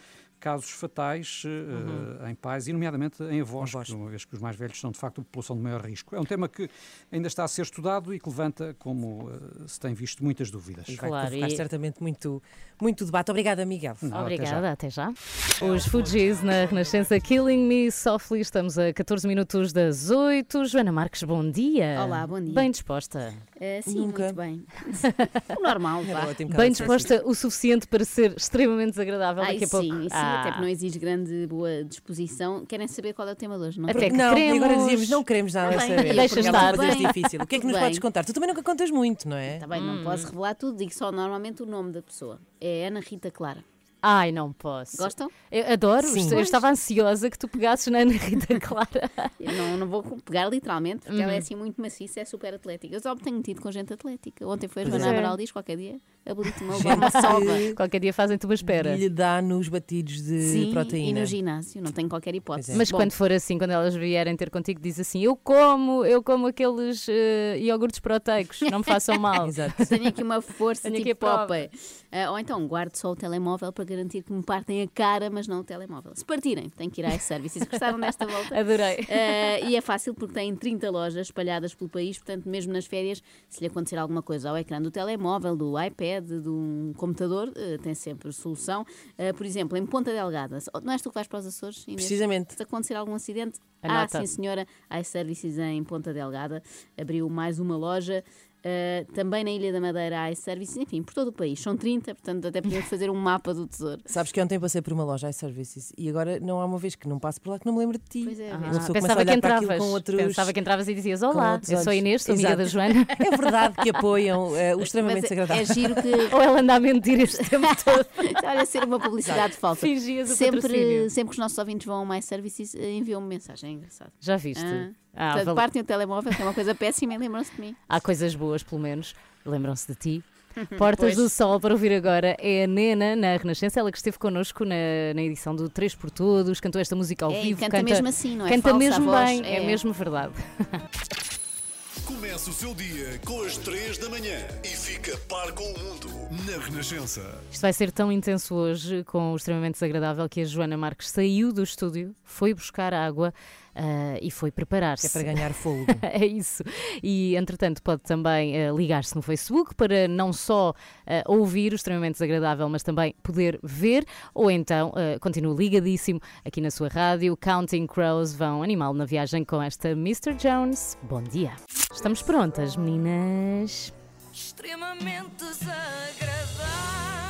casos 0.44 0.72
fatais 0.72 1.44
uhum. 1.46 2.18
uh, 2.22 2.28
em 2.30 2.36
pais 2.36 2.68
e, 2.68 2.74
nomeadamente, 2.74 3.24
em 3.24 3.40
avós, 3.40 3.74
avós. 3.74 3.90
uma 3.92 4.10
vez 4.10 4.26
que 4.26 4.34
os 4.34 4.42
mais 4.42 4.58
velhos 4.58 4.78
são, 4.78 4.92
de 4.92 5.00
facto, 5.00 5.22
a 5.22 5.24
população 5.24 5.56
de 5.56 5.62
maior 5.62 5.80
risco. 5.80 6.14
É 6.14 6.20
um 6.20 6.26
tema 6.26 6.50
que 6.50 6.70
ainda 7.10 7.30
está 7.30 7.46
a 7.46 7.48
ser 7.48 7.62
estudado 7.62 8.14
e 8.14 8.20
que 8.20 8.28
levanta, 8.28 8.76
como 8.78 9.30
uh, 9.30 9.70
se 9.70 9.80
tem 9.80 9.94
visto, 9.94 10.22
muitas 10.22 10.52
dúvidas. 10.52 10.90
E 10.90 10.98
vai 10.98 11.10
claro, 11.10 11.28
provocar 11.30 11.48
e... 11.48 11.56
certamente 11.56 12.02
muito, 12.02 12.44
muito 12.82 13.06
debate. 13.06 13.32
Obrigada, 13.32 13.66
Miguel. 13.66 13.96
Não, 14.02 14.20
Obrigada, 14.20 14.70
até 14.70 14.90
já. 14.90 15.08
até 15.08 15.16
já. 15.62 15.66
Os 15.66 15.86
Fujis 15.86 16.44
na 16.44 16.66
Renascença 16.66 17.18
Killing 17.22 17.66
Me 17.66 17.90
Softly. 17.90 18.42
Estamos 18.42 18.78
a 18.78 18.92
14 18.92 19.26
minutos 19.26 19.72
das 19.72 20.12
8. 20.12 20.66
Joana 20.66 20.92
Marques, 20.92 21.24
bom 21.24 21.50
dia. 21.50 22.02
Olá, 22.04 22.28
bom 22.28 22.42
dia. 22.42 22.54
Bem 22.54 22.70
disposta? 22.70 23.34
Uh, 23.56 23.82
sim, 23.82 23.96
Nunca. 23.98 24.24
muito 24.24 24.36
bem. 24.36 24.66
o 25.58 25.64
normal, 25.64 26.04
vá. 26.04 26.26
Bem 26.58 26.72
disposta 26.72 27.24
o 27.26 27.34
suficiente 27.34 27.88
para 27.88 28.04
ser 28.04 28.34
extremamente 28.36 28.90
desagradável 28.92 29.42
Ai, 29.42 29.54
daqui 29.54 29.64
a 29.64 29.68
pouco. 29.70 29.86
Sim, 29.86 30.02
sim, 30.04 30.10
ah. 30.12 30.33
Até 30.40 30.50
porque 30.50 30.62
não 30.62 30.68
exige 30.68 31.00
grande 31.00 31.48
boa 31.48 31.84
disposição. 31.84 32.66
Querem 32.66 32.88
saber 32.88 33.14
qual 33.14 33.28
é 33.28 33.32
o 33.32 33.36
tema 33.36 33.58
de 33.58 33.64
hoje, 33.66 33.80
não? 33.80 33.90
Até 33.90 34.10
que 34.10 34.16
não, 34.16 34.34
queremos... 34.34 34.54
e 34.54 34.64
agora 34.64 34.78
dizíamos, 34.78 35.10
não 35.10 35.24
queremos 35.24 35.54
nada 35.54 35.74
Tá 35.76 35.80
saber. 35.82 36.14
Deixa 36.16 36.40
estar. 36.40 36.74
É 36.84 36.96
difícil. 36.96 37.42
O 37.42 37.48
que 37.48 37.56
é 37.56 37.60
que 37.60 37.66
nos 37.66 37.74
bem. 37.76 37.84
podes 37.84 38.00
contar? 38.00 38.24
Tu 38.26 38.34
também 38.34 38.50
nunca 38.50 38.64
contas 38.64 38.92
muito, 38.92 39.28
não 39.28 39.38
é? 39.38 39.60
Bem, 39.68 39.82
não 39.82 40.02
Hum. 40.02 40.04
posso 40.04 40.28
revelar 40.28 40.56
tudo, 40.56 40.78
digo 40.78 40.94
só 40.94 41.12
normalmente 41.12 41.62
o 41.64 41.66
nome 41.66 41.92
da 41.92 42.02
pessoa. 42.02 42.40
É 42.60 42.88
Ana 42.88 43.00
Rita 43.00 43.30
Clara. 43.32 43.64
Ai, 44.06 44.34
não 44.34 44.52
posso. 44.52 44.98
Gostam? 44.98 45.32
Eu 45.50 45.72
adoro. 45.72 46.06
Sim. 46.06 46.24
Eu 46.26 46.30
Pois. 46.32 46.42
estava 46.48 46.70
ansiosa 46.70 47.30
que 47.30 47.40
tu 47.40 47.48
pegasses 47.48 47.88
na 47.88 48.00
Ana 48.00 48.12
Rita 48.12 48.60
Clara. 48.60 49.10
Eu 49.40 49.54
não, 49.54 49.78
não 49.78 49.88
vou 49.88 50.04
pegar 50.26 50.50
literalmente, 50.50 51.06
porque 51.06 51.22
ela 51.22 51.32
é 51.32 51.36
Uhum. 51.36 51.40
assim 51.40 51.56
muito 51.56 51.80
maciça, 51.82 52.20
é 52.20 52.26
super 52.26 52.54
atlética. 52.54 52.94
Eu 52.94 53.00
só 53.00 53.16
tenho 53.16 53.42
tido 53.42 53.62
com 53.62 53.72
gente 53.72 53.94
atlética. 53.94 54.46
Ontem 54.46 54.68
foi 54.68 54.84
a 54.84 54.86
Joana 54.86 55.06
é. 55.08 55.10
Amaral 55.10 55.38
diz, 55.38 55.52
qualquer 55.54 55.78
dia, 55.78 55.96
habilito-me 56.26 56.70
uma. 56.72 56.74
Qualquer 57.78 58.00
dia 58.02 58.14
fazem-te 58.14 58.46
uma 58.46 58.54
espera. 58.54 58.94
E 58.96 59.00
lhe 59.00 59.10
dá 59.10 59.42
nos 59.42 59.70
batidos 59.70 60.22
de 60.22 60.42
Sim, 60.42 60.72
proteína. 60.72 61.20
e 61.20 61.22
no 61.22 61.26
ginásio, 61.26 61.82
não 61.82 61.92
tenho 61.92 62.10
qualquer 62.10 62.36
hipótese. 62.36 62.76
Mas 62.78 62.92
Bom, 62.92 62.98
quando 62.98 63.12
for 63.14 63.32
assim, 63.32 63.58
quando 63.58 63.72
elas 63.72 63.96
vierem 63.96 64.36
ter 64.36 64.50
contigo, 64.50 64.82
diz 64.82 65.00
assim: 65.00 65.22
Eu 65.24 65.36
como, 65.36 66.04
eu 66.06 66.22
como 66.22 66.48
aqueles 66.48 67.08
eh, 67.10 67.58
iogurtes 67.60 68.00
proteicos, 68.02 68.60
não 68.70 68.80
me 68.80 68.84
façam 68.86 69.18
mal. 69.20 69.48
Exato. 69.48 69.86
Tenho 69.88 70.08
aqui 70.10 70.22
uma 70.24 70.42
força 70.42 70.84
Tenho 70.84 70.96
aqui 70.96 71.06
tipo 71.12 71.26
a 71.26 71.30
prova. 71.30 71.44
Popeye. 71.48 71.70
Ah, 72.12 72.32
ou 72.32 72.38
então 72.40 72.66
guardo 72.68 72.96
só 72.96 73.12
o 73.12 73.16
telemóvel 73.16 73.72
para 73.74 73.86
garantir 73.96 74.24
que 74.24 74.34
me 74.34 74.44
partem 74.44 74.82
a 74.82 74.88
cara, 74.88 75.30
mas 75.30 75.48
não 75.48 75.60
o 75.60 75.64
telemóvel. 75.64 76.14
Se 76.16 76.26
partirem, 76.26 76.70
tenho 76.70 76.90
que 76.92 77.02
ir 77.02 77.06
à 77.06 77.16
iServices. 77.16 77.64
Gostaram 77.64 78.00
desta 78.00 78.26
volta? 78.26 78.54
Adorei. 78.60 79.06
Ah, 79.10 79.60
e 79.68 79.76
é 79.76 79.82
fácil 79.82 80.14
porque 80.14 80.34
tem 80.34 80.56
30 80.56 80.90
lojas 80.90 81.28
espalhadas 81.28 81.74
pelo 81.74 81.90
país, 81.90 82.18
portanto, 82.18 82.48
mesmo 82.48 82.74
nas 82.74 82.86
férias, 82.86 83.22
se 83.50 83.62
lhe 83.62 83.68
acontecer 83.68 83.98
alguma 83.98 84.22
coisa 84.22 84.50
ao 84.50 84.58
ecrã 84.58 84.82
do 84.82 84.92
telemóvel, 84.92 85.56
do 85.56 85.82
iPad, 85.82 86.26
de 86.26 86.50
um 86.50 86.94
computador, 86.98 87.52
ah, 87.56 87.82
tem 87.82 87.94
sempre 87.94 88.32
solução. 88.32 88.86
Ah, 89.18 89.34
por 89.34 89.46
exemplo, 89.46 89.78
em 89.78 89.86
Ponta 89.86 90.12
Delgada, 90.12 90.58
não 90.84 90.94
és 90.94 91.02
tu 91.02 91.10
que 91.10 91.16
vais 91.16 91.28
para 91.28 91.40
os 91.40 91.46
Açores? 91.46 91.84
Inês? 91.88 91.96
Precisamente. 91.96 92.54
Se 92.54 92.64
acontecer 92.64 92.96
algum 92.96 93.14
acidente, 93.14 93.60
Anota. 93.82 94.20
ah, 94.20 94.22
sim 94.22 94.28
senhora, 94.28 94.68
iServices 95.00 95.58
em 95.58 95.84
Ponta 95.84 96.14
Delgada 96.14 96.62
abriu 96.98 97.30
mais 97.30 97.60
uma 97.60 97.76
loja. 97.76 98.24
Uh, 98.66 99.12
também 99.12 99.44
na 99.44 99.52
Ilha 99.52 99.74
da 99.74 99.82
Madeira 99.82 100.22
há 100.22 100.32
iServices, 100.32 100.78
enfim, 100.78 101.04
por 101.04 101.14
todo 101.14 101.28
o 101.28 101.32
país. 101.34 101.60
São 101.60 101.76
30, 101.76 102.16
portanto 102.16 102.48
até 102.48 102.62
podemos 102.62 102.86
fazer 102.88 103.10
um 103.10 103.14
mapa 103.14 103.54
do 103.54 103.68
tesouro. 103.68 104.02
Sabes 104.06 104.32
que 104.32 104.42
ontem 104.42 104.58
passei 104.58 104.82
por 104.82 104.94
uma 104.94 105.04
loja 105.04 105.30
iServices 105.30 105.92
e 105.98 106.08
agora 106.08 106.40
não 106.40 106.62
há 106.62 106.66
uma 106.66 106.78
vez 106.78 106.96
que 106.96 107.06
não 107.06 107.20
passo 107.20 107.42
por 107.42 107.52
lá 107.52 107.60
que 107.60 107.66
não 107.66 107.74
me 107.74 107.80
lembro 107.80 107.98
de 107.98 108.06
ti. 108.06 108.24
Pois 108.24 108.40
é, 108.40 108.50
Uma 108.54 108.60
vês? 108.60 108.78
pessoa 108.78 108.88
começa 108.88 109.06
a 109.14 109.16
Pensava 109.18 109.26
que 109.26 109.34
entravas. 109.34 109.78
com 109.80 109.92
outros... 109.92 110.16
Pensava 110.22 110.54
que 110.54 110.60
entravas 110.62 110.88
e 110.88 110.94
dizias: 110.94 111.22
Olá, 111.22 111.60
eu 111.70 111.78
sou 111.80 111.92
a. 111.92 111.96
Inês, 111.96 112.24
sou 112.24 112.34
amiga 112.36 112.50
Exato. 112.50 112.64
da 112.64 112.70
Joana. 112.70 113.08
É 113.20 113.38
verdade 113.38 113.76
que 113.84 113.90
apoiam 113.90 114.56
eh, 114.56 114.76
o 114.76 114.82
extremamente 114.82 115.24
Mas 115.24 115.32
é- 115.32 115.36
desagradável. 115.36 115.64
É 115.64 115.74
giro 115.74 115.96
que. 115.96 116.14
Ou 116.36 116.42
ela 116.42 116.60
anda 116.62 116.76
a 116.76 116.80
mentir 116.80 117.20
este 117.20 117.44
tempo 117.50 117.68
todo. 117.84 118.06
Olha, 118.46 118.66
ser 118.66 118.84
uma 118.86 118.98
publicidade 119.00 119.54
falsa. 119.56 119.82
Fingias 119.82 120.30
o 120.30 120.36
Sempre, 120.36 120.62
patrocínio. 120.62 121.10
sempre 121.10 121.30
que 121.32 121.34
os 121.34 121.40
nossos 121.40 121.58
ouvintes 121.58 121.86
vão 121.86 122.10
a 122.12 122.18
iServices, 122.18 122.76
eh, 122.76 122.94
enviam-me 122.94 123.28
mensagem. 123.28 123.72
É 123.72 123.74
engraçado. 123.74 124.12
Já 124.22 124.38
viste? 124.38 124.64
Ah. 124.64 124.90
Ah, 125.16 125.34
Portanto, 125.34 125.56
partem 125.56 125.82
o 125.82 125.86
telemóvel, 125.86 126.34
que 126.34 126.42
é 126.42 126.46
uma 126.46 126.54
coisa 126.54 126.74
péssima, 126.74 127.14
e 127.14 127.18
lembram-se 127.18 127.54
de 127.54 127.62
mim. 127.62 127.76
Há 127.88 128.02
coisas 128.02 128.34
boas, 128.36 128.64
pelo 128.64 128.82
menos. 128.82 129.14
Lembram-se 129.46 129.88
de 129.88 129.96
ti. 129.96 130.24
Portas 130.78 131.16
Pois. 131.16 131.16
do 131.16 131.30
Sol 131.30 131.60
para 131.60 131.74
ouvir 131.74 131.92
agora 131.94 132.36
é 132.40 132.64
a 132.66 132.68
Nena 132.68 133.16
na 133.16 133.36
Renascença, 133.38 133.80
ela 133.80 133.92
que 133.92 133.98
esteve 133.98 134.20
connosco 134.20 134.64
na, 134.64 134.76
na 135.16 135.22
edição 135.24 135.56
do 135.56 135.68
Três 135.68 135.96
por 135.96 136.12
Todos, 136.12 136.60
cantou 136.60 136.80
esta 136.80 136.96
música 136.96 137.26
ao 137.26 137.32
É, 137.32 137.42
vivo. 137.42 137.60
canta 137.60 137.82
mesmo 137.82 138.08
assim, 138.08 138.36
não 138.36 138.46
é 138.46 138.50
Canta 138.52 138.70
falsa 138.70 138.76
a 138.76 138.90
mesmo 138.90 139.06
voz, 139.06 139.30
bem, 139.30 139.46
é. 139.46 139.56
é. 139.64 139.66
mesmo 139.66 139.92
verdade. 139.94 140.34
Começa 142.06 142.50
o 142.50 142.54
seu 142.54 142.74
dia 142.76 143.20
com 143.26 143.42
as 143.44 143.58
3 143.58 143.98
da 143.98 144.10
manhã 144.10 144.38
e 144.64 144.68
fica 144.68 145.18
par 145.30 145.52
com 145.54 145.64
o 145.64 145.80
mundo 145.80 146.10
na 146.46 146.58
Renascença. 146.64 147.22
Isto 147.52 147.62
vai 147.62 147.72
ser 147.74 147.92
tão 147.92 148.12
intenso 148.12 148.54
hoje, 148.56 149.04
com 149.06 149.32
o 149.34 149.36
extremamente 149.36 149.74
desagradável, 149.74 150.28
que 150.28 150.42
a 150.42 150.46
Joana 150.46 150.76
Marques 150.78 151.10
saiu 151.10 151.54
do 151.54 151.64
estúdio, 151.64 152.14
foi 152.24 152.54
buscar 152.54 152.94
água 152.94 153.34
ah, 153.76 154.18
e 154.22 154.30
foi 154.30 154.52
preparar-se. 154.52 155.08
É 155.08 155.10
para 155.10 155.24
ganhar 155.24 155.54
fogo. 155.54 155.86
é 156.02 156.26
isso. 156.26 156.64
E, 157.02 157.36
entretanto, 157.36 157.82
pode 157.82 158.02
também 158.04 158.56
eh, 158.56 158.72
ligar-se 158.72 159.16
no 159.16 159.22
Facebook 159.22 159.74
para 159.76 160.08
não 160.08 160.32
só 160.32 160.74
eh, 161.06 161.24
ouvir 161.26 161.74
o 161.74 161.76
extremamente 161.76 162.14
desagradável, 162.14 162.70
mas 162.70 162.84
também 162.84 163.16
poder 163.24 163.60
ver, 163.64 164.06
ou 164.34 164.50
então 164.52 164.90
uh, 164.90 165.20
continue 165.20 165.56
ligadíssimo 165.56 166.20
aqui 166.46 166.62
na 166.62 166.72
sua 166.72 166.88
rádio. 166.88 167.36
Counting 167.38 167.88
Crows 167.88 168.34
vão 168.34 168.64
animá-lo 168.64 168.94
na 168.94 169.06
viagem 169.06 169.44
com 169.44 169.62
esta 169.62 169.90
Mr. 169.90 170.34
Jones. 170.36 170.98
Bom 171.04 171.24
dia. 171.24 171.54
Estamos 171.92 172.22
prontas, 172.22 172.76
meninas? 172.76 173.94
Extremamente 174.34 175.36
desagradável. 175.38 177.23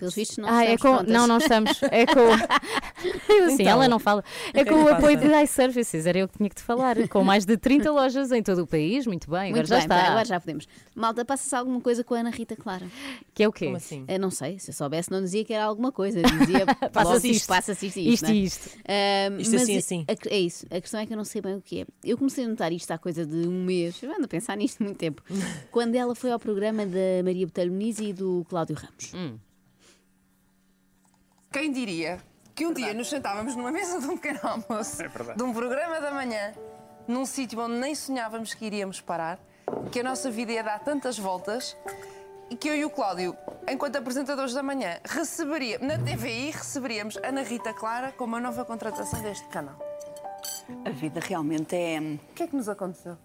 Pelos 0.00 0.14
vistos, 0.14 0.38
não 0.38 0.48
ah, 0.48 0.64
é 0.64 0.74
estamos 0.74 0.82
com. 0.82 0.94
prontas. 1.04 1.12
Não, 1.14 1.26
não 1.28 1.38
estamos. 1.38 1.80
É 1.90 2.06
com. 2.06 2.20
Eu 3.32 3.44
assim, 3.46 3.54
Então, 3.62 3.66
ela 3.66 3.86
não 3.88 3.98
fala. 3.98 4.24
É 4.52 4.60
é 4.60 4.64
com 4.64 4.74
o 4.82 4.88
apoio 4.88 5.16
de 5.16 5.26
iServices, 5.42 6.06
era 6.06 6.18
eu 6.18 6.26
que 6.28 6.36
tinha 6.38 6.48
que 6.48 6.56
te 6.56 6.62
falar. 6.62 6.96
Com 7.08 7.22
mais 7.22 7.44
de 7.44 7.56
30 7.56 7.90
lojas 7.92 8.32
em 8.32 8.42
todo 8.42 8.62
o 8.62 8.66
país. 8.66 9.06
Muito 9.06 9.30
bem, 9.30 9.50
agora 9.50 9.56
Muito 9.56 9.68
já 9.68 9.76
bem, 9.76 9.84
está. 9.84 10.02
agora 10.08 10.24
já 10.24 10.40
podemos. 10.40 10.66
Malta, 10.94 11.24
passa-se 11.24 11.54
alguma 11.54 11.80
coisa 11.80 12.02
com 12.02 12.14
a 12.14 12.18
Ana 12.20 12.30
Rita 12.30 12.56
Clara? 12.56 12.86
Que 13.34 13.42
é 13.44 13.48
o 13.48 13.52
quê? 13.52 13.66
Como 13.66 13.76
assim? 13.76 14.04
Eu 14.08 14.18
não 14.18 14.30
sei, 14.30 14.58
se 14.58 14.70
eu 14.70 14.74
soubesse, 14.74 15.10
não 15.10 15.22
dizia 15.22 15.44
que 15.44 15.52
era 15.52 15.64
alguma 15.64 15.92
coisa. 15.92 16.20
Dizia 16.22 16.64
Passa-se 16.92 17.30
isto. 17.30 17.46
Passa-se 17.46 17.86
isto, 17.86 17.98
e 17.98 18.12
Isto 18.14 18.22
não 18.24 18.30
é? 18.30 18.34
e 18.34 18.44
isto. 18.44 18.66
Isto 19.38 19.52
mas 19.52 19.62
assim, 19.62 19.74
e- 19.74 19.78
assim. 19.78 20.04
a- 20.08 20.34
é 20.34 20.38
isso. 20.40 20.66
A 20.70 20.80
questão 20.80 21.00
é 21.00 21.06
que 21.06 21.12
eu 21.12 21.16
não 21.16 21.24
sei 21.24 21.40
bem 21.42 21.54
o 21.56 21.60
que 21.60 21.82
é. 21.82 21.86
Eu 22.04 22.16
comecei 22.16 22.44
a 22.44 22.48
notar 22.48 22.72
isto 22.72 22.90
há 22.90 22.98
coisa 22.98 23.26
de 23.26 23.36
um 23.46 23.64
mês. 23.64 24.02
Eu 24.02 24.10
ando 24.12 24.24
a 24.24 24.28
pensar 24.28 24.56
nisto 24.56 24.80
há 24.80 24.84
muito 24.84 24.96
tempo. 24.98 25.22
quando 25.70 25.94
ela 25.94 26.14
foi 26.14 26.30
ao 26.32 26.38
programa 26.38 26.86
da 26.86 27.22
Maria 27.24 27.46
Botelho 27.46 27.70
Muniz 27.72 27.98
e 27.98 28.12
do 28.12 28.44
Cláudio 28.48 28.76
Ramos. 28.76 29.12
Hum. 29.14 29.36
Quem 31.52 31.72
diria 31.72 32.20
que 32.54 32.64
um 32.64 32.72
dia 32.72 32.94
nos 32.94 33.08
sentávamos 33.08 33.56
numa 33.56 33.72
mesa 33.72 34.00
de 34.00 34.06
um 34.06 34.16
pequeno 34.16 34.38
almoço, 34.40 34.98
de 35.36 35.42
um 35.42 35.52
programa 35.52 36.00
da 36.00 36.12
manhã, 36.12 36.52
num 37.08 37.26
sítio 37.26 37.58
onde 37.58 37.74
nem 37.74 37.92
sonhávamos 37.92 38.54
que 38.54 38.64
iríamos 38.64 39.00
parar, 39.00 39.36
que 39.90 39.98
a 39.98 40.04
nossa 40.04 40.30
vida 40.30 40.52
ia 40.52 40.62
dar 40.62 40.78
tantas 40.78 41.18
voltas 41.18 41.76
e 42.48 42.54
que 42.54 42.68
eu 42.68 42.76
e 42.76 42.84
o 42.84 42.90
Cláudio, 42.90 43.36
enquanto 43.68 43.96
apresentadores 43.96 44.54
da 44.54 44.62
manhã, 44.62 45.00
receberia, 45.04 45.80
na 45.80 45.98
TVI 45.98 46.52
receberíamos 46.52 47.16
Ana 47.16 47.42
Rita 47.42 47.74
Clara 47.74 48.12
como 48.12 48.36
a 48.36 48.40
nova 48.40 48.64
contratação 48.64 49.20
deste 49.20 49.48
canal. 49.48 49.76
A 50.84 50.90
vida 50.90 51.18
realmente 51.18 51.74
é. 51.74 51.98
O 51.98 52.34
que 52.34 52.44
é 52.44 52.46
que 52.46 52.54
nos 52.54 52.68
aconteceu? 52.68 53.18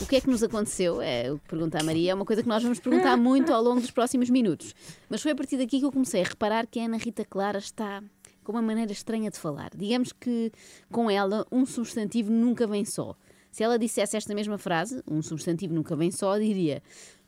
O 0.00 0.06
que 0.06 0.16
é 0.16 0.20
que 0.20 0.28
nos 0.28 0.42
aconteceu? 0.42 1.00
É 1.00 1.30
o 1.32 1.38
que 1.38 1.48
pergunta 1.48 1.78
a 1.78 1.82
Maria, 1.82 2.12
é 2.12 2.14
uma 2.14 2.24
coisa 2.24 2.42
que 2.42 2.48
nós 2.48 2.62
vamos 2.62 2.78
perguntar 2.80 3.16
muito 3.16 3.52
ao 3.52 3.62
longo 3.62 3.80
dos 3.80 3.90
próximos 3.90 4.28
minutos. 4.30 4.74
Mas 5.08 5.22
foi 5.22 5.32
a 5.32 5.34
partir 5.34 5.56
daqui 5.56 5.78
que 5.78 5.84
eu 5.86 5.92
comecei 5.92 6.22
a 6.22 6.24
reparar 6.24 6.66
que 6.66 6.80
a 6.80 6.84
Ana 6.84 6.96
Rita 6.96 7.24
Clara 7.24 7.58
está 7.58 8.02
com 8.42 8.52
uma 8.52 8.62
maneira 8.62 8.90
estranha 8.92 9.30
de 9.30 9.38
falar. 9.38 9.70
Digamos 9.76 10.12
que 10.12 10.50
com 10.90 11.10
ela 11.10 11.46
um 11.52 11.64
substantivo 11.64 12.30
nunca 12.32 12.66
vem 12.66 12.84
só. 12.84 13.14
Se 13.50 13.62
ela 13.62 13.78
dissesse 13.78 14.16
esta 14.16 14.34
mesma 14.34 14.58
frase, 14.58 15.02
um 15.08 15.22
substantivo 15.22 15.74
nunca 15.74 15.94
vem 15.96 16.10
só, 16.10 16.36
diria 16.38 16.82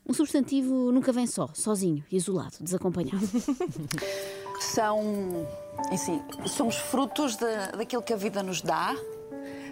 um 0.08 0.12
substantivo 0.12 0.90
nunca 0.90 1.12
vem 1.12 1.28
só, 1.28 1.48
sozinho, 1.54 2.04
isolado, 2.10 2.56
desacompanhado. 2.60 3.24
São. 4.60 5.46
Assim, 5.90 6.20
somos 6.46 6.76
frutos 6.76 7.36
de- 7.36 7.76
daquilo 7.76 8.02
que 8.02 8.12
a 8.12 8.16
vida 8.16 8.42
nos 8.42 8.62
dá, 8.62 8.94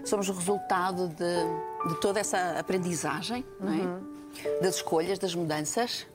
somos 0.05 0.29
resultado 0.29 1.09
de, 1.09 1.25
de 1.89 1.95
toda 2.01 2.21
essa 2.21 2.59
aprendizagem, 2.59 3.45
não 3.61 3.73
é? 3.73 4.61
das 4.63 4.77
escolhas, 4.77 5.19
das 5.19 5.35
mudanças 5.35 6.07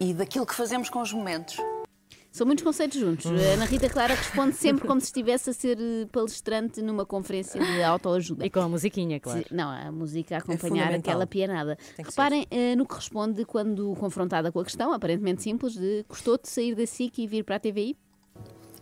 e 0.00 0.12
daquilo 0.12 0.44
que 0.46 0.54
fazemos 0.54 0.90
com 0.90 1.00
os 1.00 1.12
momentos. 1.12 1.56
São 2.32 2.46
muitos 2.46 2.62
conceitos 2.64 3.00
juntos. 3.00 3.24
A 3.24 3.54
Ana 3.54 3.64
Rita 3.64 3.88
Clara 3.88 4.12
responde 4.14 4.54
sempre 4.56 4.84
como 4.86 5.00
se 5.00 5.06
estivesse 5.06 5.48
a 5.48 5.52
ser 5.54 5.78
eh, 5.80 6.06
palestrante 6.12 6.82
numa 6.82 7.06
conferência 7.06 7.58
de 7.58 7.82
autoajuda. 7.82 8.44
E 8.44 8.50
com 8.50 8.60
a 8.60 8.68
musiquinha, 8.68 9.18
claro. 9.18 9.42
Se- 9.48 9.54
Não, 9.54 9.70
a 9.70 9.90
música 9.90 10.34
a 10.34 10.38
acompanhar 10.40 10.68
fundamental. 10.84 10.98
aquela 10.98 11.26
pianada. 11.26 11.78
Reparem 11.96 12.46
eh, 12.50 12.76
no 12.76 12.84
que 12.84 12.94
responde 12.94 13.42
quando 13.46 13.94
confrontada 13.94 14.52
com 14.52 14.60
a 14.60 14.64
questão, 14.64 14.92
aparentemente 14.92 15.42
simples, 15.42 15.72
de 15.74 16.04
custou-te 16.08 16.46
sair 16.50 16.74
da 16.74 16.84
SIC 16.86 17.20
e 17.20 17.26
vir 17.26 17.42
para 17.42 17.56
a 17.56 17.60
TVI? 17.60 17.96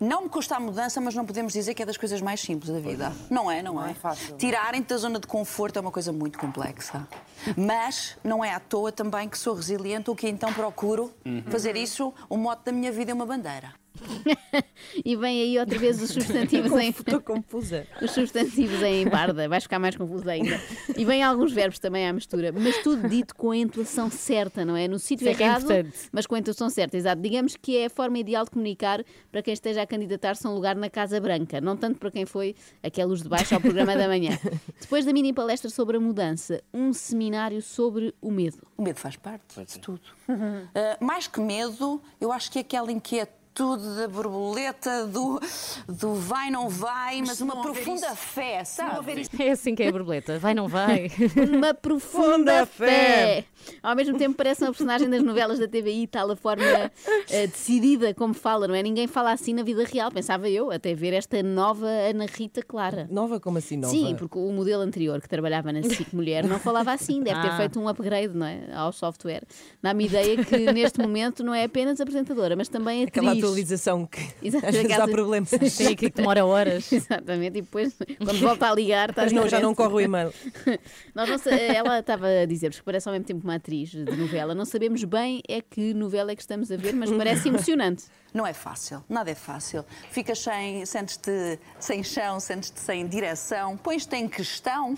Não 0.04 0.24
me 0.24 0.28
custa 0.28 0.56
a 0.56 0.60
mudança, 0.60 1.00
mas 1.00 1.14
não 1.14 1.24
podemos 1.24 1.54
dizer 1.54 1.72
que 1.72 1.82
é 1.82 1.86
das 1.86 1.96
coisas 1.96 2.20
mais 2.20 2.38
simples 2.40 2.70
da 2.70 2.78
vida. 2.78 3.10
Não 3.30 3.50
é, 3.50 3.62
não 3.62 3.82
é? 3.82 3.94
Tirarem-te 4.36 4.88
da 4.88 4.98
zona 4.98 5.18
de 5.18 5.26
conforto 5.26 5.78
é 5.78 5.80
uma 5.80 5.90
coisa 5.90 6.12
muito 6.12 6.38
complexa. 6.38 7.08
Mas 7.56 8.16
não 8.22 8.44
é 8.44 8.52
à 8.52 8.60
toa 8.60 8.92
também 8.92 9.28
que 9.28 9.38
sou 9.38 9.54
resiliente 9.54 10.10
ou 10.10 10.16
que 10.16 10.28
então 10.28 10.52
procuro 10.52 11.10
fazer 11.48 11.74
isso 11.74 12.12
o 12.28 12.36
mote 12.36 12.66
da 12.66 12.72
minha 12.72 12.92
vida 12.92 13.12
é 13.12 13.14
uma 13.14 13.24
bandeira. 13.24 13.72
E 15.04 15.16
vem 15.16 15.42
aí 15.42 15.58
outra 15.58 15.78
vez 15.78 16.00
os 16.00 16.10
substantivos 16.10 16.72
em. 16.72 16.90
Estou 17.04 17.20
confusa. 17.20 17.86
Os 18.00 18.12
substantivos 18.12 18.80
em 18.82 19.08
barda, 19.08 19.48
vais 19.48 19.64
ficar 19.64 19.78
mais 19.78 19.96
confuso 19.96 20.28
ainda. 20.28 20.60
E 20.96 21.04
vem 21.04 21.22
alguns 21.22 21.52
verbos 21.52 21.78
também 21.78 22.06
à 22.06 22.12
mistura, 22.12 22.52
mas 22.52 22.78
tudo 22.78 23.08
dito 23.08 23.34
com 23.34 23.50
a 23.50 23.56
entoação 23.56 24.10
certa, 24.10 24.64
não 24.64 24.76
é? 24.76 24.86
No 24.86 24.98
sítio 24.98 25.28
Isso 25.28 25.40
é 25.40 25.44
é 25.44 25.46
errado, 25.46 25.64
importante. 25.64 25.98
mas 26.12 26.26
com 26.26 26.34
a 26.34 26.38
entoação 26.38 26.70
certa, 26.70 26.96
exato. 26.96 27.20
Digamos 27.20 27.56
que 27.56 27.76
é 27.76 27.86
a 27.86 27.90
forma 27.90 28.18
ideal 28.18 28.44
de 28.44 28.50
comunicar 28.52 29.04
para 29.30 29.42
quem 29.42 29.52
esteja 29.52 29.82
a 29.82 29.86
candidatar-se 29.86 30.46
a 30.46 30.50
um 30.50 30.54
lugar 30.54 30.76
na 30.76 30.88
Casa 30.88 31.20
Branca, 31.20 31.60
não 31.60 31.76
tanto 31.76 31.98
para 31.98 32.10
quem 32.10 32.24
foi 32.24 32.54
aquela 32.82 33.08
luz 33.08 33.22
de 33.22 33.28
baixo 33.28 33.54
ao 33.54 33.60
programa 33.60 33.96
da 33.96 34.06
manhã. 34.06 34.38
Depois 34.80 35.04
da 35.04 35.12
mini 35.12 35.32
palestra 35.32 35.70
sobre 35.70 35.96
a 35.96 36.00
mudança, 36.00 36.62
um 36.72 36.92
seminário 36.92 37.60
sobre 37.60 38.14
o 38.20 38.30
medo. 38.30 38.58
O 38.76 38.82
medo 38.82 38.98
faz 38.98 39.16
parte 39.16 39.60
de 39.64 39.78
tudo. 39.78 40.00
Uh, 40.28 41.04
mais 41.04 41.26
que 41.26 41.40
medo, 41.40 42.00
eu 42.20 42.30
acho 42.32 42.50
que 42.50 42.58
é 42.58 42.60
aquela 42.60 42.90
inquietude 42.92 43.43
tudo, 43.54 43.94
da 43.94 44.08
borboleta, 44.08 45.06
do, 45.06 45.40
do 45.88 46.14
vai, 46.14 46.50
não 46.50 46.68
vai, 46.68 47.22
mas, 47.22 47.40
uma 47.40 47.62
profunda 47.62 48.14
fé, 48.16 48.64
sabe? 48.64 49.26
É 49.38 49.50
assim 49.52 49.74
que 49.76 49.84
é 49.84 49.88
a 49.88 49.92
borboleta. 49.92 50.38
Vai, 50.40 50.54
não 50.54 50.66
vai? 50.66 51.08
Uma 51.56 51.72
profunda 51.72 52.66
fé. 52.66 53.44
Ao 53.82 53.94
mesmo 53.94 54.18
tempo 54.18 54.36
parece 54.36 54.62
uma 54.62 54.70
personagem 54.72 55.08
das 55.08 55.22
novelas 55.22 55.58
da 55.58 55.66
TVI, 55.66 56.06
tal 56.06 56.30
a 56.30 56.36
forma 56.36 56.90
eh, 57.30 57.46
decidida 57.46 58.12
como 58.12 58.34
fala, 58.34 58.68
não 58.68 58.74
é? 58.74 58.82
Ninguém 58.82 59.06
fala 59.06 59.32
assim 59.32 59.54
na 59.54 59.62
vida 59.62 59.84
real, 59.84 60.10
pensava 60.10 60.50
eu, 60.50 60.70
até 60.70 60.94
ver 60.94 61.14
esta 61.14 61.42
nova 61.42 61.86
Ana 61.86 62.26
Rita 62.26 62.62
Clara. 62.62 63.08
Nova 63.10 63.40
como 63.40 63.56
assim 63.58 63.76
nova? 63.78 63.90
Sim, 63.94 64.16
porque 64.18 64.36
o 64.38 64.52
modelo 64.52 64.82
anterior 64.82 65.20
que 65.20 65.28
trabalhava 65.28 65.72
na 65.72 65.82
SIC 65.82 66.12
Mulher 66.12 66.44
não 66.44 66.58
falava 66.58 66.92
assim, 66.92 67.22
deve 67.22 67.40
ter 67.40 67.48
Ah. 67.48 67.56
feito 67.56 67.80
um 67.80 67.88
upgrade 67.88 68.34
não 68.36 68.46
é? 68.46 68.64
ao 68.74 68.92
software. 68.92 69.44
Dá-me 69.82 70.04
ideia 70.06 70.44
que 70.44 70.70
neste 70.72 71.00
momento 71.00 71.42
não 71.42 71.54
é 71.54 71.64
apenas 71.64 72.00
apresentadora, 72.00 72.54
mas 72.56 72.68
também 72.68 73.04
atriz. 73.04 73.24
Atualização 73.46 74.06
que 74.06 74.20
Exato, 74.42 74.66
às 74.66 74.74
vezes 74.74 74.98
há 74.98 75.06
problemas. 75.08 75.50
Tem 75.50 75.86
aqui 75.88 76.10
que 76.10 76.10
demora 76.10 76.44
horas. 76.44 76.90
Exatamente, 76.92 77.58
e 77.58 77.62
depois, 77.62 77.94
quando 78.18 78.40
volta 78.40 78.70
a 78.70 78.74
ligar, 78.74 79.10
está 79.10 79.22
Mas 79.22 79.32
não, 79.32 79.48
já 79.48 79.60
não 79.60 79.74
corre 79.74 79.94
o 79.94 80.00
e-mail. 80.00 80.32
Nós 81.14 81.28
não 81.28 81.38
sa- 81.38 81.50
ela 81.50 82.00
estava 82.00 82.26
a 82.26 82.46
dizer, 82.46 82.70
porque 82.70 82.82
parece 82.84 83.08
ao 83.08 83.12
mesmo 83.12 83.26
tempo 83.26 83.44
uma 83.44 83.56
atriz 83.56 83.90
de 83.90 84.04
novela, 84.04 84.54
não 84.54 84.64
sabemos 84.64 85.02
bem 85.04 85.42
é 85.48 85.60
que 85.60 85.94
novela 85.94 86.32
é 86.32 86.36
que 86.36 86.42
estamos 86.42 86.70
a 86.70 86.76
ver, 86.76 86.94
mas 86.94 87.10
parece 87.10 87.48
emocionante. 87.48 88.04
Não 88.34 88.44
é 88.44 88.52
fácil, 88.52 89.04
nada 89.08 89.30
é 89.30 89.34
fácil. 89.36 89.84
Ficas 90.10 90.40
sem, 90.40 90.84
sentes-te 90.84 91.56
sem 91.78 92.02
chão, 92.02 92.40
sentes-te 92.40 92.80
sem 92.80 93.06
direção, 93.06 93.76
pões-te 93.76 94.16
em 94.16 94.26
questão, 94.26 94.96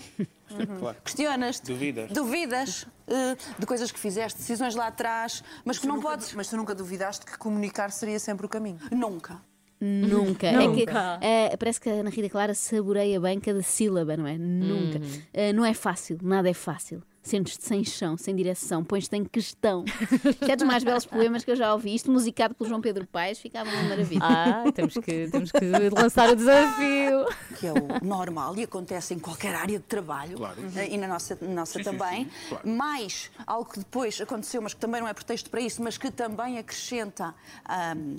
Claro. 0.79 0.97
questionas-te, 1.03 1.71
Duvidas. 1.71 2.11
duvidas 2.11 2.87
eh, 3.07 3.35
de 3.59 3.65
coisas 3.65 3.91
que 3.91 3.99
fizeste, 3.99 4.39
decisões 4.39 4.75
lá 4.75 4.87
atrás, 4.87 5.43
mas 5.65 5.77
que 5.79 5.87
não 5.87 5.95
nunca- 5.95 6.09
podes. 6.09 6.33
Mas 6.33 6.47
tu 6.47 6.57
nunca 6.57 6.73
duvidaste 6.75 7.25
que 7.25 7.37
comunicar 7.37 7.91
seria 7.91 8.19
sempre 8.19 8.45
o 8.45 8.49
caminho? 8.49 8.79
Nunca. 8.91 9.41
Nunca. 9.79 10.47
É 10.47 10.57
que, 10.57 10.67
Nunca. 10.85 11.19
eh, 11.21 11.55
parece 11.55 11.79
que 11.79 11.87
a 11.89 11.93
Ana 11.93 12.09
Rita 12.09 12.29
Clara 12.29 12.55
saboreia 12.55 13.19
bem 13.19 13.39
cada 13.39 13.61
sílaba, 13.61 14.17
não 14.17 14.25
é? 14.25 14.35
Nunca. 14.37 14.99
Eh, 15.33 15.53
não 15.53 15.63
é 15.63 15.73
fácil, 15.73 16.17
nada 16.23 16.49
é 16.49 16.53
fácil. 16.53 17.03
Sentes-te 17.27 17.65
sem 17.65 17.83
chão, 17.83 18.15
sem 18.17 18.33
direção, 18.33 18.85
pões-te 18.85 19.13
em 19.17 19.25
questão. 19.25 19.83
Isto 20.23 20.49
é 20.49 20.55
dos 20.55 20.65
mais 20.65 20.81
belos 20.81 21.05
poemas 21.05 21.43
que 21.43 21.51
eu 21.51 21.57
já 21.57 21.73
ouvi. 21.73 21.93
Isto 21.93 22.09
musicado 22.09 22.55
pelo 22.55 22.69
João 22.69 22.79
Pedro 22.79 23.05
Paes, 23.05 23.37
ficava 23.37 23.69
uma 23.69 23.83
maravilha. 23.83 24.21
Ah, 24.23 24.63
temos 24.73 24.93
que, 24.93 25.27
temos 25.29 25.51
que 25.51 25.89
lançar 25.89 26.29
o 26.29 26.35
desafio. 26.37 27.25
que 27.59 27.67
é 27.67 27.73
o 27.73 28.05
normal 28.05 28.55
e 28.55 28.63
acontece 28.63 29.13
em 29.13 29.19
qualquer 29.19 29.53
área 29.55 29.77
de 29.77 29.83
trabalho 29.83 30.37
eh, 30.77 30.87
e 30.89 30.97
na 30.97 31.05
nossa, 31.05 31.37
na 31.41 31.49
nossa 31.49 31.73
Sim, 31.73 31.83
sim, 31.83 31.97
também. 31.97 32.23
sim, 32.23 32.31
claro. 32.47 32.69
Mais 32.69 33.29
algo 33.45 33.69
que 33.69 33.79
depois 33.79 34.21
aconteceu, 34.21 34.61
mas 34.61 34.73
que 34.73 34.79
também 34.79 35.01
não 35.01 35.07
é 35.09 35.13
pretexto 35.13 35.49
para 35.49 35.59
isso, 35.59 35.83
mas 35.83 35.97
que 35.97 36.09
também 36.09 36.57
acrescenta. 36.57 37.35
ahm, 37.67 38.15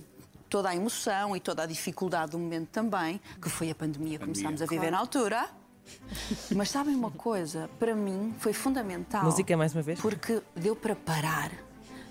Toda 0.51 0.71
a 0.71 0.75
emoção 0.75 1.37
e 1.37 1.41
toda 1.41 1.65
a 1.65 1.67
dificuldade 1.67 2.33
do 2.33 2.39
momento 2.39 2.69
também, 2.69 3.21
que 3.41 3.51
foi 3.51 3.69
a 3.71 3.75
pandemia 3.75 4.19
que 4.19 4.25
começámos 4.25 4.63
a 4.63 4.65
viver 4.65 4.91
na 4.91 4.99
altura. 4.99 5.47
Mas 6.55 6.71
sabem 6.71 6.95
uma 6.95 7.11
coisa? 7.11 7.69
Para 7.79 7.95
mim 7.95 8.35
foi 8.39 8.53
fundamental. 8.53 9.25
Música 9.25 9.57
mais 9.57 9.75
uma 9.75 9.83
vez? 9.83 10.01
Porque 10.01 10.41
deu 10.55 10.75
para 10.75 10.95
parar, 10.97 11.51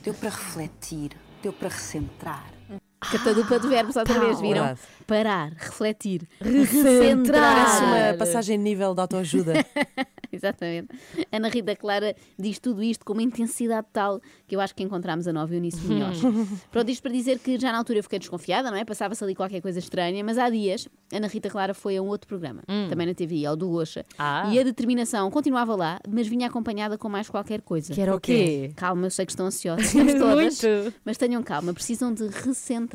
deu 0.03 0.13
para 0.13 0.29
refletir, 0.29 1.11
deu 1.41 1.53
para 1.53 1.69
recentrar. 1.69 2.56
Catadupa 2.99 3.59
de 3.59 3.67
verbos 3.67 3.95
outra 3.95 4.19
vez, 4.19 4.41
viram? 4.41 4.63
Verdade. 4.65 4.79
Parar, 5.05 5.53
refletir, 5.55 6.27
Parece 6.37 6.81
recentrar. 6.81 7.83
uma 7.83 8.17
passagem 8.17 8.57
de 8.57 8.63
nível 8.63 8.93
de 8.93 8.99
autoajuda. 9.01 9.53
Exatamente. 10.31 10.89
Ana 11.31 11.47
Rita 11.47 11.75
Clara 11.75 12.13
diz 12.37 12.59
tudo 12.59 12.83
isto 12.83 13.05
com 13.05 13.13
uma 13.13 13.23
intensidade 13.23 13.87
tal 13.93 14.19
que 14.45 14.55
eu 14.55 14.59
acho 14.59 14.75
que 14.75 14.83
encontramos 14.83 15.25
a 15.27 15.31
nova 15.31 15.53
Eunice 15.55 15.79
Munhoz. 15.81 16.19
Pronto, 16.69 16.89
isto 16.91 17.01
para 17.01 17.11
dizer 17.11 17.39
que 17.39 17.57
já 17.57 17.71
na 17.71 17.77
altura 17.77 17.99
eu 17.99 18.03
fiquei 18.03 18.19
desconfiada, 18.19 18.69
não 18.69 18.77
é? 18.77 18.83
Passava-se 18.83 19.23
ali 19.23 19.33
qualquer 19.33 19.61
coisa 19.61 19.79
estranha, 19.79 20.21
mas 20.23 20.37
há 20.37 20.49
dias 20.49 20.89
Ana 21.13 21.27
Rita 21.27 21.49
Clara 21.49 21.73
foi 21.73 21.95
a 21.95 22.01
um 22.01 22.07
outro 22.07 22.27
programa, 22.27 22.61
também 22.89 23.07
na 23.07 23.13
TVI, 23.13 23.45
ao 23.45 23.55
do 23.55 23.69
Goxa. 23.69 24.03
Ah. 24.19 24.49
E 24.51 24.59
a 24.59 24.63
determinação 24.63 25.31
continuava 25.31 25.73
lá, 25.75 25.99
mas 26.07 26.27
vinha 26.27 26.47
acompanhada 26.47 26.97
com 26.97 27.07
mais 27.07 27.29
qualquer 27.29 27.61
coisa. 27.61 27.93
Que 27.93 28.01
era 28.01 28.13
o 28.13 28.19
quê? 28.19 28.73
Calma, 28.75 29.05
eu 29.05 29.11
sei 29.11 29.25
que 29.25 29.31
estão 29.31 29.45
ansiosos, 29.45 29.85
estamos 29.85 30.13
todas, 30.19 30.61
Muito. 30.61 30.93
mas 31.05 31.17
tenham 31.17 31.41
calma, 31.41 31.73
precisam 31.73 32.13
de 32.13 32.27
recentrar. 32.27 32.86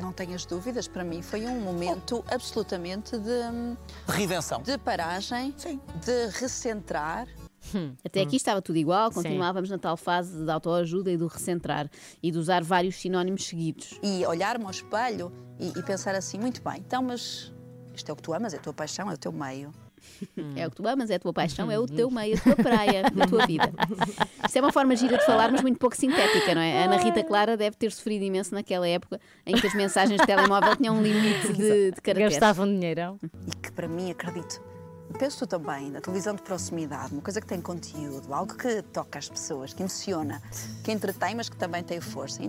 Não 0.00 0.12
tenhas 0.12 0.44
dúvidas, 0.44 0.88
para 0.88 1.04
mim 1.04 1.22
foi 1.22 1.46
um 1.46 1.60
momento 1.60 2.24
absolutamente 2.28 3.16
de, 3.18 3.76
Redenção. 4.06 4.62
de 4.62 4.76
paragem, 4.78 5.54
de 6.04 6.28
recentrar. 6.38 7.26
Até 8.04 8.20
aqui 8.22 8.36
estava 8.36 8.62
tudo 8.62 8.76
igual, 8.76 9.10
Sim. 9.10 9.22
continuávamos 9.22 9.70
na 9.70 9.78
tal 9.78 9.96
fase 9.96 10.44
de 10.44 10.50
autoajuda 10.50 11.10
e 11.10 11.16
do 11.16 11.26
recentrar 11.26 11.90
e 12.22 12.30
de 12.30 12.38
usar 12.38 12.62
vários 12.62 12.96
sinónimos 12.96 13.44
seguidos. 13.44 13.98
E 14.02 14.24
olhar-me 14.26 14.64
ao 14.64 14.70
espelho 14.70 15.32
e, 15.58 15.68
e 15.76 15.82
pensar 15.82 16.14
assim, 16.14 16.38
muito 16.38 16.62
bem, 16.62 16.78
então, 16.78 17.02
mas 17.02 17.52
isto 17.94 18.08
é 18.08 18.12
o 18.12 18.16
que 18.16 18.22
tu 18.22 18.32
amas, 18.32 18.54
é 18.54 18.56
a 18.58 18.60
tua 18.60 18.72
paixão, 18.72 19.10
é 19.10 19.14
o 19.14 19.18
teu 19.18 19.32
meio. 19.32 19.72
É 20.54 20.66
o 20.66 20.70
que 20.70 20.76
tu 20.76 20.86
amas, 20.86 21.10
é 21.10 21.16
a 21.16 21.18
tua 21.18 21.32
paixão, 21.32 21.70
é 21.70 21.78
o 21.78 21.86
teu 21.86 22.10
meio, 22.10 22.36
a 22.36 22.40
tua 22.40 22.56
praia, 22.56 23.02
a 23.06 23.26
tua 23.26 23.46
vida. 23.46 23.72
Isto 24.44 24.56
é 24.56 24.60
uma 24.60 24.72
forma 24.72 24.96
gira 24.96 25.18
de 25.18 25.24
falar, 25.26 25.50
mas 25.50 25.62
muito 25.62 25.78
pouco 25.78 25.96
sintética, 25.96 26.54
não 26.54 26.62
é? 26.62 26.82
A 26.82 26.84
Ana 26.84 26.96
Rita 26.96 27.22
Clara 27.24 27.56
deve 27.56 27.76
ter 27.76 27.90
sofrido 27.92 28.24
imenso 28.24 28.54
naquela 28.54 28.86
época 28.86 29.20
em 29.44 29.54
que 29.54 29.66
as 29.66 29.74
mensagens 29.74 30.20
de 30.20 30.26
telemóvel 30.26 30.76
tinham 30.76 30.96
um 30.96 31.02
limite 31.02 31.52
de, 31.52 31.90
de 31.92 32.00
caracteres. 32.00 32.34
Gastavam 32.34 32.66
dinheirão. 32.66 33.18
E 33.22 33.56
que 33.56 33.72
para 33.72 33.88
mim, 33.88 34.10
acredito, 34.10 34.60
penso 35.18 35.46
também, 35.46 35.90
na 35.90 36.00
televisão 36.00 36.34
de 36.34 36.42
proximidade, 36.42 37.12
uma 37.12 37.22
coisa 37.22 37.40
que 37.40 37.46
tem 37.46 37.60
conteúdo, 37.60 38.32
algo 38.32 38.54
que 38.56 38.82
toca 38.82 39.18
as 39.18 39.28
pessoas, 39.28 39.72
que 39.72 39.82
emociona, 39.82 40.40
que 40.84 40.92
entretém, 40.92 41.34
mas 41.34 41.48
que 41.48 41.56
também 41.56 41.82
tem 41.82 42.00
força. 42.00 42.42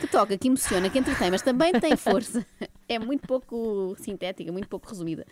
Que 0.00 0.06
toca, 0.10 0.36
que 0.36 0.48
emociona, 0.48 0.90
que 0.90 0.98
entretém, 0.98 1.30
mas 1.30 1.42
também 1.42 1.72
tem 1.72 1.96
força. 1.96 2.44
É 2.90 2.98
muito 2.98 3.26
pouco 3.28 3.94
sintética, 3.98 4.50
muito 4.50 4.66
pouco 4.66 4.88
resumida. 4.88 5.26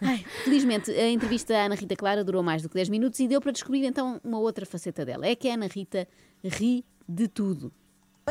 Ai, 0.00 0.24
felizmente, 0.44 0.90
a 0.90 1.08
entrevista 1.08 1.54
à 1.56 1.64
Ana 1.66 1.74
Rita 1.74 1.96
Clara 1.96 2.24
durou 2.24 2.42
mais 2.42 2.62
do 2.62 2.68
que 2.68 2.74
10 2.74 2.88
minutos 2.88 3.18
e 3.20 3.28
deu 3.28 3.40
para 3.40 3.52
descobrir 3.52 3.84
então 3.84 4.20
uma 4.22 4.38
outra 4.38 4.66
faceta 4.66 5.04
dela. 5.04 5.26
É 5.26 5.34
que 5.34 5.48
a 5.48 5.54
Ana 5.54 5.66
Rita 5.66 6.06
ri 6.42 6.84
de 7.08 7.28
tudo. 7.28 7.72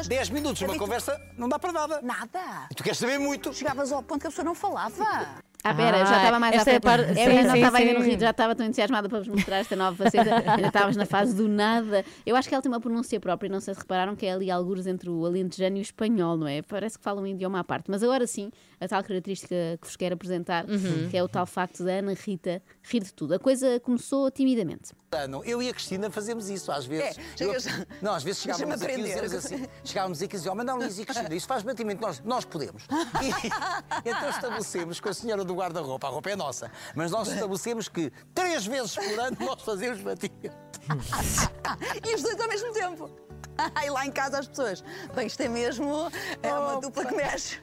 10 0.07 0.29
minutos, 0.31 0.61
uma 0.63 0.77
conversa 0.77 1.19
não 1.37 1.47
dá 1.47 1.59
para 1.59 1.71
nada. 1.71 2.01
Nada. 2.01 2.67
E 2.71 2.75
tu 2.75 2.83
queres 2.83 2.97
saber 2.97 3.19
muito. 3.19 3.53
Chegavas 3.53 3.91
ao 3.91 4.01
ponto 4.01 4.21
que 4.21 4.27
a 4.27 4.29
pessoa 4.29 4.45
não 4.45 4.55
falava. 4.55 5.43
Ah, 5.63 5.73
pera, 5.73 5.99
eu 5.99 6.05
já 6.05 6.13
Ah, 6.15 6.17
estava 6.17 6.39
mais 6.39 6.53
à 6.53 6.57
esta 6.57 6.71
é 6.71 6.75
a 6.75 6.81
parte- 6.81 7.11
É, 7.11 7.13
sim, 7.13 7.21
eu 7.21 7.43
não 7.43 7.51
sim, 7.51 7.57
estava 7.57 7.77
ainda 7.77 7.93
no 7.99 8.05
rio, 8.05 8.19
já 8.19 8.29
estava 8.31 8.55
tão 8.55 8.65
entusiasmada 8.65 9.07
para 9.07 9.19
vos 9.19 9.27
mostrar 9.29 9.57
esta 9.57 9.75
nova 9.75 9.95
faceta. 9.95 10.51
ainda 10.51 10.67
estavas 10.67 10.95
na 10.97 11.05
fase 11.05 11.33
do 11.35 11.47
nada. 11.47 12.03
Eu 12.25 12.35
acho 12.35 12.49
que 12.49 12.53
ela 12.55 12.61
tem 12.61 12.71
uma 12.71 12.81
pronúncia 12.81 13.19
própria, 13.19 13.49
não 13.49 13.59
sei 13.61 13.73
se 13.73 13.79
repararam 13.79 14.15
que 14.15 14.25
é 14.25 14.33
ali 14.33 14.51
algures 14.51 14.85
entre 14.87 15.09
o 15.09 15.25
alentejano 15.25 15.77
e 15.77 15.79
o 15.79 15.81
espanhol, 15.81 16.35
não 16.37 16.47
é? 16.47 16.61
Parece 16.61 16.97
que 16.97 17.03
fala 17.03 17.21
um 17.21 17.27
idioma 17.27 17.59
à 17.59 17.63
parte. 17.63 17.89
Mas 17.89 18.03
agora 18.03 18.27
sim, 18.27 18.51
a 18.81 18.87
tal 18.87 19.01
característica 19.03 19.55
que 19.81 19.87
vos 19.87 19.95
quero 19.95 20.15
apresentar, 20.15 20.65
Uhum. 20.69 21.07
que 21.09 21.15
é 21.17 21.23
o 21.23 21.27
tal 21.29 21.45
facto 21.45 21.83
da 21.85 21.91
Ana 21.93 22.13
Rita 22.13 22.61
rir 22.83 22.99
de 23.03 23.13
tudo. 23.13 23.33
A 23.33 23.39
coisa 23.39 23.79
começou 23.79 24.29
timidamente. 24.31 24.91
Eu 25.45 25.61
e 25.61 25.69
a 25.69 25.73
Cristina 25.73 26.09
fazemos 26.09 26.49
isso 26.49 26.71
às 26.71 26.85
vezes. 26.87 27.17
É, 27.39 27.43
Eu- 27.43 27.53
não, 28.01 28.13
às 28.15 28.23
vezes 28.23 28.41
chegávamos 28.41 28.81
aqui 28.81 28.99
e 28.99 29.03
dizíamos 29.03 29.33
assim, 29.33 29.65
chegávamos 29.83 30.21
aqui 30.23 30.35
e 30.35 30.37
dizíamos, 30.39 30.57
mas 30.57 30.65
não, 30.65 30.79
Liz 30.83 30.97
e 30.97 31.05
Cristina, 31.05 31.35
isso 31.35 31.47
faz 31.47 31.61
batimento, 31.61 32.01
nós, 32.01 32.19
nós 32.25 32.43
podemos. 32.45 32.83
E, 33.21 33.29
então 34.09 34.29
estabelecemos 34.29 34.99
com 34.99 35.09
a 35.09 35.13
senhora 35.13 35.43
do 35.45 35.52
guarda-roupa, 35.55 36.07
a 36.07 36.09
roupa 36.09 36.29
é 36.29 36.35
nossa, 36.35 36.71
mas 36.95 37.11
nós 37.11 37.27
estabelecemos 37.27 37.87
que 37.87 38.11
três 38.33 38.65
vezes 38.65 38.95
por 38.95 39.19
ano 39.19 39.37
nós 39.39 39.61
fazemos 39.61 40.01
batimento. 40.01 40.57
e 42.05 42.15
os 42.15 42.21
dois 42.21 42.39
ao 42.39 42.47
mesmo 42.47 42.73
tempo. 42.73 43.09
E 43.85 43.89
lá 43.89 44.05
em 44.05 44.11
casa 44.11 44.39
as 44.39 44.47
pessoas. 44.47 44.83
Bem, 45.15 45.27
isto 45.27 45.41
é 45.41 45.47
mesmo. 45.47 46.11
É 46.41 46.51
uma 46.51 46.79
dupla 46.79 47.05
que 47.05 47.15
mexe. 47.15 47.61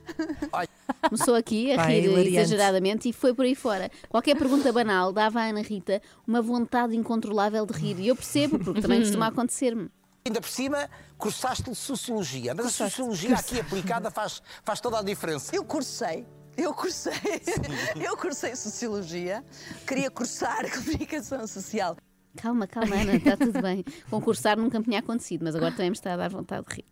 Começou 1.08 1.34
aqui 1.34 1.72
a 1.72 1.82
é 1.82 1.86
rir 1.86 2.04
hilariante. 2.04 2.36
exageradamente 2.36 3.08
e 3.08 3.12
foi 3.12 3.34
por 3.34 3.44
aí 3.44 3.54
fora. 3.54 3.90
Qualquer 4.08 4.36
pergunta 4.36 4.72
banal 4.72 5.12
dava 5.12 5.40
à 5.40 5.44
Ana 5.44 5.62
Rita 5.62 6.02
uma 6.26 6.42
vontade 6.42 6.96
incontrolável 6.96 7.64
de 7.66 7.72
rir. 7.72 7.98
E 7.98 8.08
eu 8.08 8.16
percebo, 8.16 8.58
porque 8.58 8.80
também 8.80 9.00
costuma 9.00 9.28
acontecer-me. 9.28 9.90
Ainda 10.24 10.40
por 10.40 10.50
cima, 10.50 10.90
cursaste 11.16 11.70
de 11.70 11.74
Sociologia, 11.76 12.54
mas 12.54 12.66
a 12.66 12.70
Sociologia 12.70 13.34
aqui 13.34 13.58
aplicada 13.58 14.10
faz, 14.10 14.42
faz 14.62 14.80
toda 14.80 14.98
a 14.98 15.02
diferença. 15.02 15.54
Eu 15.54 15.64
cursei. 15.64 16.26
Eu 16.60 16.74
cursei. 16.74 17.12
Eu 17.98 18.16
cursei 18.18 18.54
Sociologia. 18.54 19.42
Queria 19.86 20.10
cursar 20.10 20.68
Comunicação 20.70 21.46
Social. 21.46 21.96
Calma, 22.36 22.66
calma, 22.66 22.96
Ana, 22.96 23.16
está 23.16 23.36
tudo 23.36 23.62
bem. 23.62 23.82
Concursar 24.10 24.58
nunca 24.58 24.78
me 24.78 24.84
tinha 24.84 25.00
acontecido, 25.00 25.42
mas 25.42 25.56
agora 25.56 25.72
também 25.72 25.90
me 25.90 25.96
está 25.96 26.12
a 26.12 26.16
dar 26.16 26.28
vontade 26.28 26.66
de 26.68 26.74
rir. 26.76 26.84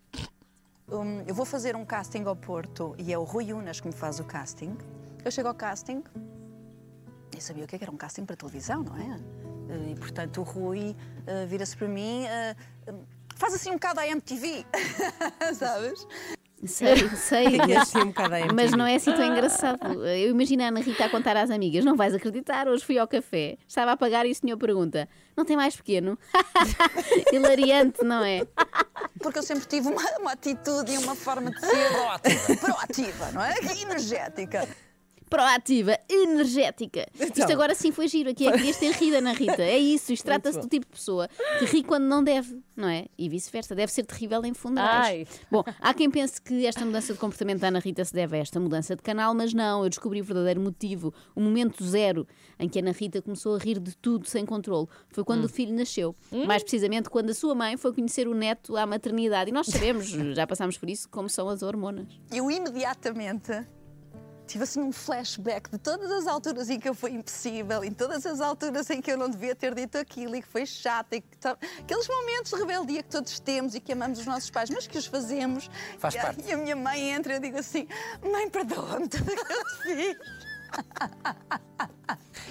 Hum, 0.91 1.23
eu 1.27 1.35
vou 1.35 1.45
fazer 1.45 1.77
um 1.77 1.85
casting 1.85 2.25
ao 2.25 2.35
Porto 2.35 2.95
e 2.99 3.13
é 3.13 3.19
o 3.19 3.25
Rui 3.25 3.53
Unas 3.53 3.79
que 3.79 3.87
me 3.87 3.93
faz 3.93 4.19
o 4.19 4.25
casting. 4.25 4.77
Eu 5.23 5.31
chego 5.31 5.49
ao 5.49 5.55
casting 5.55 6.03
e 7.37 7.41
sabia 7.43 7.65
o 7.65 7.67
que 7.69 7.77
é 7.77 7.79
era 7.81 7.91
um 7.91 7.97
casting 7.97 8.25
para 8.25 8.37
televisão, 8.37 8.83
não 8.83 8.97
é? 8.97 9.91
E 9.91 9.95
portanto 9.97 10.41
o 10.41 10.45
Rui 10.45 10.97
eh, 11.27 11.45
vira-se 11.45 11.77
para 11.77 11.89
mim, 11.89 12.25
eh, 12.25 12.57
hum, 12.91 13.05
faz 13.37 13.53
assim 13.53 13.69
um 13.71 13.75
bocado 13.75 14.01
a 14.01 14.07
MTV, 14.07 14.65
sabes? 15.55 16.07
Sei, 16.65 17.09
sei. 17.11 17.47
E 17.69 17.77
assim 17.77 17.99
um. 17.99 18.13
Mas 18.55 18.73
não 18.73 18.85
é 18.87 18.97
assim 18.97 19.13
tão 19.13 19.25
engraçado. 19.25 20.05
Eu 20.05 20.31
imagino 20.31 20.63
a 20.65 20.69
Ana 20.69 20.81
Rita 20.81 21.05
a 21.05 21.09
contar 21.09 21.37
às 21.37 21.51
amigas: 21.51 21.85
não 21.85 21.97
vais 21.97 22.15
acreditar, 22.15 22.67
hoje 22.69 22.85
fui 22.85 22.99
ao 22.99 23.07
café, 23.07 23.57
estava 23.67 23.93
a 23.93 23.97
pagar 23.97 24.27
e 24.27 24.33
o 24.33 24.35
senhor 24.35 24.57
pergunta: 24.57 25.09
não 25.37 25.45
tem 25.45 25.57
mais 25.57 25.77
pequeno? 25.77 26.19
Hilariante, 27.33 28.03
não 28.03 28.25
é? 28.25 28.47
Porque 29.21 29.39
eu 29.39 29.43
sempre 29.43 29.67
tive 29.67 29.89
uma, 29.89 30.03
uma 30.19 30.33
atitude 30.33 30.93
e 30.93 30.99
uma 30.99 31.15
forma 31.15 31.51
de 31.51 31.61
ser 31.61 31.93
Proativa. 31.93 32.57
proativa, 32.59 33.33
não 33.33 33.43
é? 33.43 33.55
Energética. 33.81 34.69
Proativa, 35.29 35.99
energética. 36.09 37.07
Então. 37.15 37.29
Isto 37.29 37.53
agora 37.53 37.75
sim 37.75 37.93
foi 37.93 38.09
giro. 38.09 38.31
Aqui 38.31 38.47
é 38.47 38.51
que 38.51 38.57
devias 38.59 38.77
ter 38.77 38.93
rido, 38.93 39.17
Ana 39.17 39.33
Rita. 39.33 39.63
É 39.63 39.79
isso. 39.79 40.13
Isto 40.13 40.25
trata-se 40.25 40.59
do 40.59 40.69
tipo 40.69 40.87
de 40.87 40.93
pessoa 40.93 41.29
que 41.59 41.65
ri 41.67 41.83
quando 41.83 42.05
não 42.05 42.23
deve, 42.23 42.59
não 42.77 42.89
é? 42.89 43.07
E 43.19 43.29
vice-versa. 43.29 43.75
Deve 43.75 43.93
ser 43.93 44.05
terrível 44.05 44.45
em 44.45 44.55
funerais. 44.55 45.29
Ai. 45.31 45.41
Bom, 45.51 45.63
há 45.81 45.95
quem 45.95 46.11
pense 46.11 46.41
que 46.41 46.67
esta 46.67 46.85
mudança 46.85 47.13
de 47.13 47.19
comportamento 47.19 47.61
da 47.61 47.69
Ana 47.69 47.79
Rita 47.79 48.05
se 48.05 48.13
deve 48.13 48.37
a 48.37 48.41
esta 48.41 48.59
mudança 48.59 48.97
de 48.97 49.03
canal, 49.03 49.35
mas 49.35 49.53
não. 49.53 49.83
Eu 49.85 49.89
descobri 49.89 50.21
o 50.21 50.25
verdadeiro 50.25 50.61
motivo. 50.61 51.13
O 51.35 51.41
momento 51.41 51.85
zero 51.85 52.27
em 52.59 52.69
que 52.69 52.79
a 52.79 52.83
Ana 52.83 52.93
Rita 52.93 53.21
começou 53.23 53.57
a 53.57 53.59
rir 53.59 53.79
de 53.79 53.97
tudo 53.97 54.27
sem 54.29 54.45
controle. 54.47 54.89
Foi 55.11 55.25
quando 55.25 55.45
o 55.45 55.49
filho 55.49 55.75
nasceu. 55.75 56.15
Mais 56.47 56.63
precisamente 56.63 57.11
quando 57.11 57.31
a 57.31 57.35
sua 57.35 57.55
mãe 57.55 57.77
foi 57.77 57.93
conhecer 57.93 58.27
o 58.27 58.35
neto 58.35 58.77
à 58.77 58.87
maternidade. 58.87 59.51
E 59.51 59.53
nós 59.53 59.67
sabemos, 59.67 60.07
já 60.35 60.47
passámos 60.47 60.79
por 60.79 60.89
isso, 60.89 61.09
como 61.09 61.29
são 61.29 61.49
as 61.49 61.63
hormonas. 61.63 62.07
Eu 62.33 62.51
imediatamente 62.51 63.67
tive 64.49 64.65
assim 64.65 64.81
um 64.81 64.91
flashback 64.93 65.71
de 65.71 65.79
todas 65.79 66.11
as 66.11 66.27
alturas 66.27 66.69
em 66.71 66.81
que 66.81 66.89
eu 66.89 66.95
fui 66.95 67.11
impossível, 67.13 67.85
em 67.85 67.93
todas 67.93 68.25
as 68.27 68.41
alturas 68.41 68.89
em 68.91 69.01
que 69.01 69.13
eu 69.13 69.17
não 69.17 69.29
devia 69.31 69.55
ter 69.55 69.75
dito 69.75 69.97
aquilo 69.99 70.35
e 70.35 70.43
que 70.43 70.49
foi 70.49 70.65
chato, 70.67 71.13
e 71.13 71.21
que 71.21 71.37
to- 71.37 71.57
aqueles 71.81 72.09
momentos 72.09 72.51
de 72.51 72.57
rebeldia 72.57 73.03
que 73.03 73.11
todos 73.11 73.39
temos 73.39 73.75
e 73.75 73.81
que 73.81 73.93
amamos 73.93 74.19
os 74.19 74.27
nossos 74.27 74.51
pais, 74.51 74.71
mas 74.71 74.87
que 74.87 74.99
os 74.99 75.07
fazemos. 75.07 75.71
Faz 75.99 76.15
e, 76.15 76.19
a- 76.19 76.23
parte. 76.23 76.43
e 76.49 76.53
a 76.53 76.57
minha 76.57 76.75
mãe 76.75 77.11
entra 77.13 77.35
e 77.35 77.37
eu 77.37 77.41
digo 77.41 77.59
assim: 77.59 77.87
Mãe, 78.23 78.49
perdoa-me 78.51 79.07
tudo 79.09 79.31
o 79.33 79.37
que 79.37 79.53
eu 79.53 79.65
te 79.65 79.83
fiz. 79.83 80.17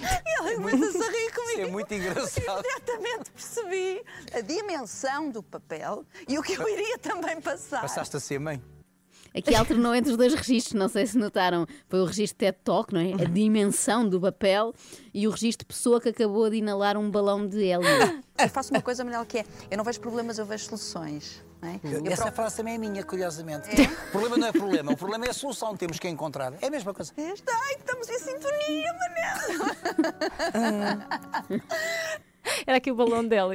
E 0.00 0.30
ela 0.38 0.54
começa 0.54 1.04
a 1.04 1.10
rir 1.10 1.32
comigo. 1.32 1.50
Isso 1.52 1.60
é 1.60 1.66
muito 1.70 1.94
engraçado. 1.94 2.64
Imediatamente 2.64 3.30
percebi 3.32 4.04
a 4.32 4.40
dimensão 4.40 5.30
do 5.30 5.42
papel 5.42 6.04
e 6.28 6.38
o 6.38 6.42
que 6.42 6.54
eu 6.54 6.68
iria 6.68 6.98
também 6.98 7.40
passar. 7.40 7.80
Passaste 7.80 8.16
a 8.16 8.20
ser 8.20 8.38
mãe. 8.38 8.62
Aqui 9.38 9.54
alternou 9.54 9.94
entre 9.94 10.10
os 10.10 10.16
dois 10.16 10.34
registros, 10.34 10.74
não 10.74 10.88
sei 10.88 11.06
se 11.06 11.16
notaram. 11.16 11.66
Foi 11.88 12.00
o 12.00 12.04
registro 12.04 12.38
TED 12.38 12.58
Talk, 12.64 12.92
não 12.92 13.00
é? 13.00 13.12
A 13.14 13.24
dimensão 13.28 14.08
do 14.08 14.20
papel 14.20 14.74
e 15.14 15.26
o 15.26 15.30
registro 15.30 15.66
pessoa 15.66 16.00
que 16.00 16.08
acabou 16.08 16.48
de 16.50 16.56
inalar 16.56 16.96
um 16.96 17.10
balão 17.10 17.46
de 17.46 17.64
hélio. 17.68 17.86
Eu 18.38 18.48
faço 18.48 18.72
uma 18.72 18.82
coisa, 18.82 19.04
Manel, 19.04 19.24
que 19.26 19.38
é: 19.38 19.44
eu 19.70 19.76
não 19.76 19.84
vejo 19.84 20.00
problemas, 20.00 20.38
eu 20.38 20.44
vejo 20.46 20.64
soluções. 20.64 21.42
Não 21.60 21.68
é? 21.70 21.80
Eu 21.82 21.98
Essa 22.06 22.16
procuro- 22.22 22.32
frase 22.36 22.56
também 22.56 22.74
é 22.76 22.78
minha, 22.78 23.02
curiosamente. 23.02 23.68
O 24.08 24.10
problema 24.12 24.36
não 24.36 24.46
é 24.46 24.52
problema, 24.52 24.92
o 24.92 24.96
problema 24.96 25.26
é 25.26 25.30
a 25.30 25.34
solução, 25.34 25.76
temos 25.76 25.98
que 25.98 26.08
encontrar. 26.08 26.52
É 26.60 26.66
a 26.68 26.70
mesma 26.70 26.94
coisa. 26.94 27.12
Ai, 27.18 27.74
estamos 27.76 28.08
em 28.08 28.18
sintonia, 28.20 28.92
Manel! 28.92 30.08
Era 32.66 32.76
aqui 32.78 32.90
o 32.90 32.94
balão 32.94 33.26
dela. 33.26 33.54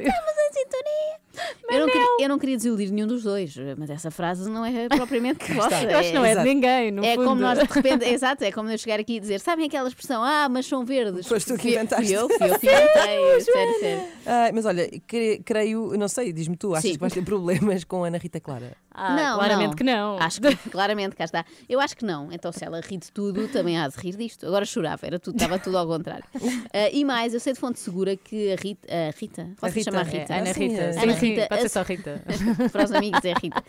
Eu 1.74 1.80
não, 1.80 1.86
queria, 1.92 2.06
eu 2.20 2.28
não 2.28 2.38
queria 2.38 2.56
desiludir 2.56 2.90
nenhum 2.92 3.06
dos 3.06 3.22
dois, 3.22 3.54
mas 3.78 3.90
essa 3.90 4.10
frase 4.10 4.48
não 4.50 4.64
é 4.64 4.88
propriamente 4.94 5.52
vossa. 5.52 5.82
Eu 5.82 5.98
acho 5.98 6.08
que 6.10 6.14
não 6.14 6.24
é 6.24 6.28
de 6.28 6.32
Exato. 6.34 6.48
ninguém, 6.48 6.90
no 6.90 7.04
É 7.04 7.14
fundo. 7.14 7.26
como 7.28 7.40
nós 7.40 7.58
de 7.58 7.64
repente, 7.72 8.04
exato, 8.06 8.44
é 8.44 8.52
como 8.52 8.70
eu 8.70 8.78
chegar 8.78 9.00
aqui 9.00 9.16
e 9.16 9.20
dizer, 9.20 9.40
sabem 9.40 9.66
aquela 9.66 9.88
expressão, 9.88 10.22
ah, 10.22 10.48
mas 10.48 10.66
são 10.66 10.84
verdes. 10.84 11.26
Foste 11.26 11.52
tu 11.52 11.58
que 11.58 11.70
inventaste. 11.70 12.06
Fui 12.06 12.16
eu, 12.16 12.28
fui 12.28 12.48
eu 12.50 12.58
que 12.58 12.66
inventei, 12.70 13.40
sério, 13.40 13.78
sério. 13.80 14.02
Ah, 14.26 14.50
mas 14.54 14.64
olha, 14.66 14.88
cre- 15.06 15.40
creio, 15.44 15.96
não 15.98 16.08
sei, 16.08 16.32
diz-me 16.32 16.56
tu, 16.56 16.72
achas 16.74 16.84
Sim. 16.84 16.92
que 16.94 16.98
vais 17.00 17.12
ter 17.12 17.22
problemas 17.24 17.84
com 17.84 18.04
a 18.04 18.08
Ana 18.08 18.18
Rita 18.18 18.40
Clara? 18.40 18.72
Ah, 18.96 19.16
não, 19.16 19.38
claramente 19.38 19.68
não. 19.70 19.74
que 19.76 19.84
não. 19.84 20.18
Acho 20.20 20.40
que, 20.40 20.54
claramente, 20.70 21.16
cá 21.16 21.24
está. 21.24 21.44
Eu 21.68 21.80
acho 21.80 21.96
que 21.96 22.04
não. 22.04 22.30
Então, 22.32 22.52
se 22.52 22.64
ela 22.64 22.80
ri 22.80 22.96
de 22.96 23.10
tudo, 23.10 23.48
também 23.48 23.76
há 23.78 23.88
de 23.88 23.96
rir 23.98 24.16
disto. 24.16 24.46
Agora 24.46 24.64
chorava, 24.64 25.04
era 25.04 25.18
tudo, 25.18 25.34
estava 25.34 25.58
tudo 25.58 25.76
ao 25.76 25.86
contrário. 25.86 26.24
Ah, 26.72 26.88
e 26.92 27.04
mais, 27.04 27.34
eu 27.34 27.40
sei 27.40 27.52
de 27.52 27.58
fonte 27.58 27.78
segura 27.80 28.16
que 28.16 28.52
a 28.52 28.56
Rita. 28.56 28.88
A 28.88 29.10
Rita 29.18 29.48
posso 29.60 29.66
A 29.72 29.74
Rita, 29.76 29.90
chamar 29.90 30.06
é, 30.06 30.18
Rita? 30.18 30.34
Ana 30.34 30.54
Sim, 30.54 30.68
Rita. 30.68 30.82
é. 30.82 30.92
Sim, 30.92 31.00
Ana 31.00 31.14
sim, 31.14 31.26
Rita, 31.34 31.46
pode 31.48 31.60
ser 31.62 31.68
só 31.68 31.82
Rita. 31.82 32.22
Para 32.72 32.84
os 32.84 32.92
amigos 32.92 33.24
é 33.24 33.32
Rita. 33.32 33.64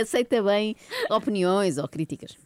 Aceita 0.00 0.42
bem 0.42 0.76
opiniões 1.10 1.78
ou 1.78 1.88
críticas. 1.88 2.36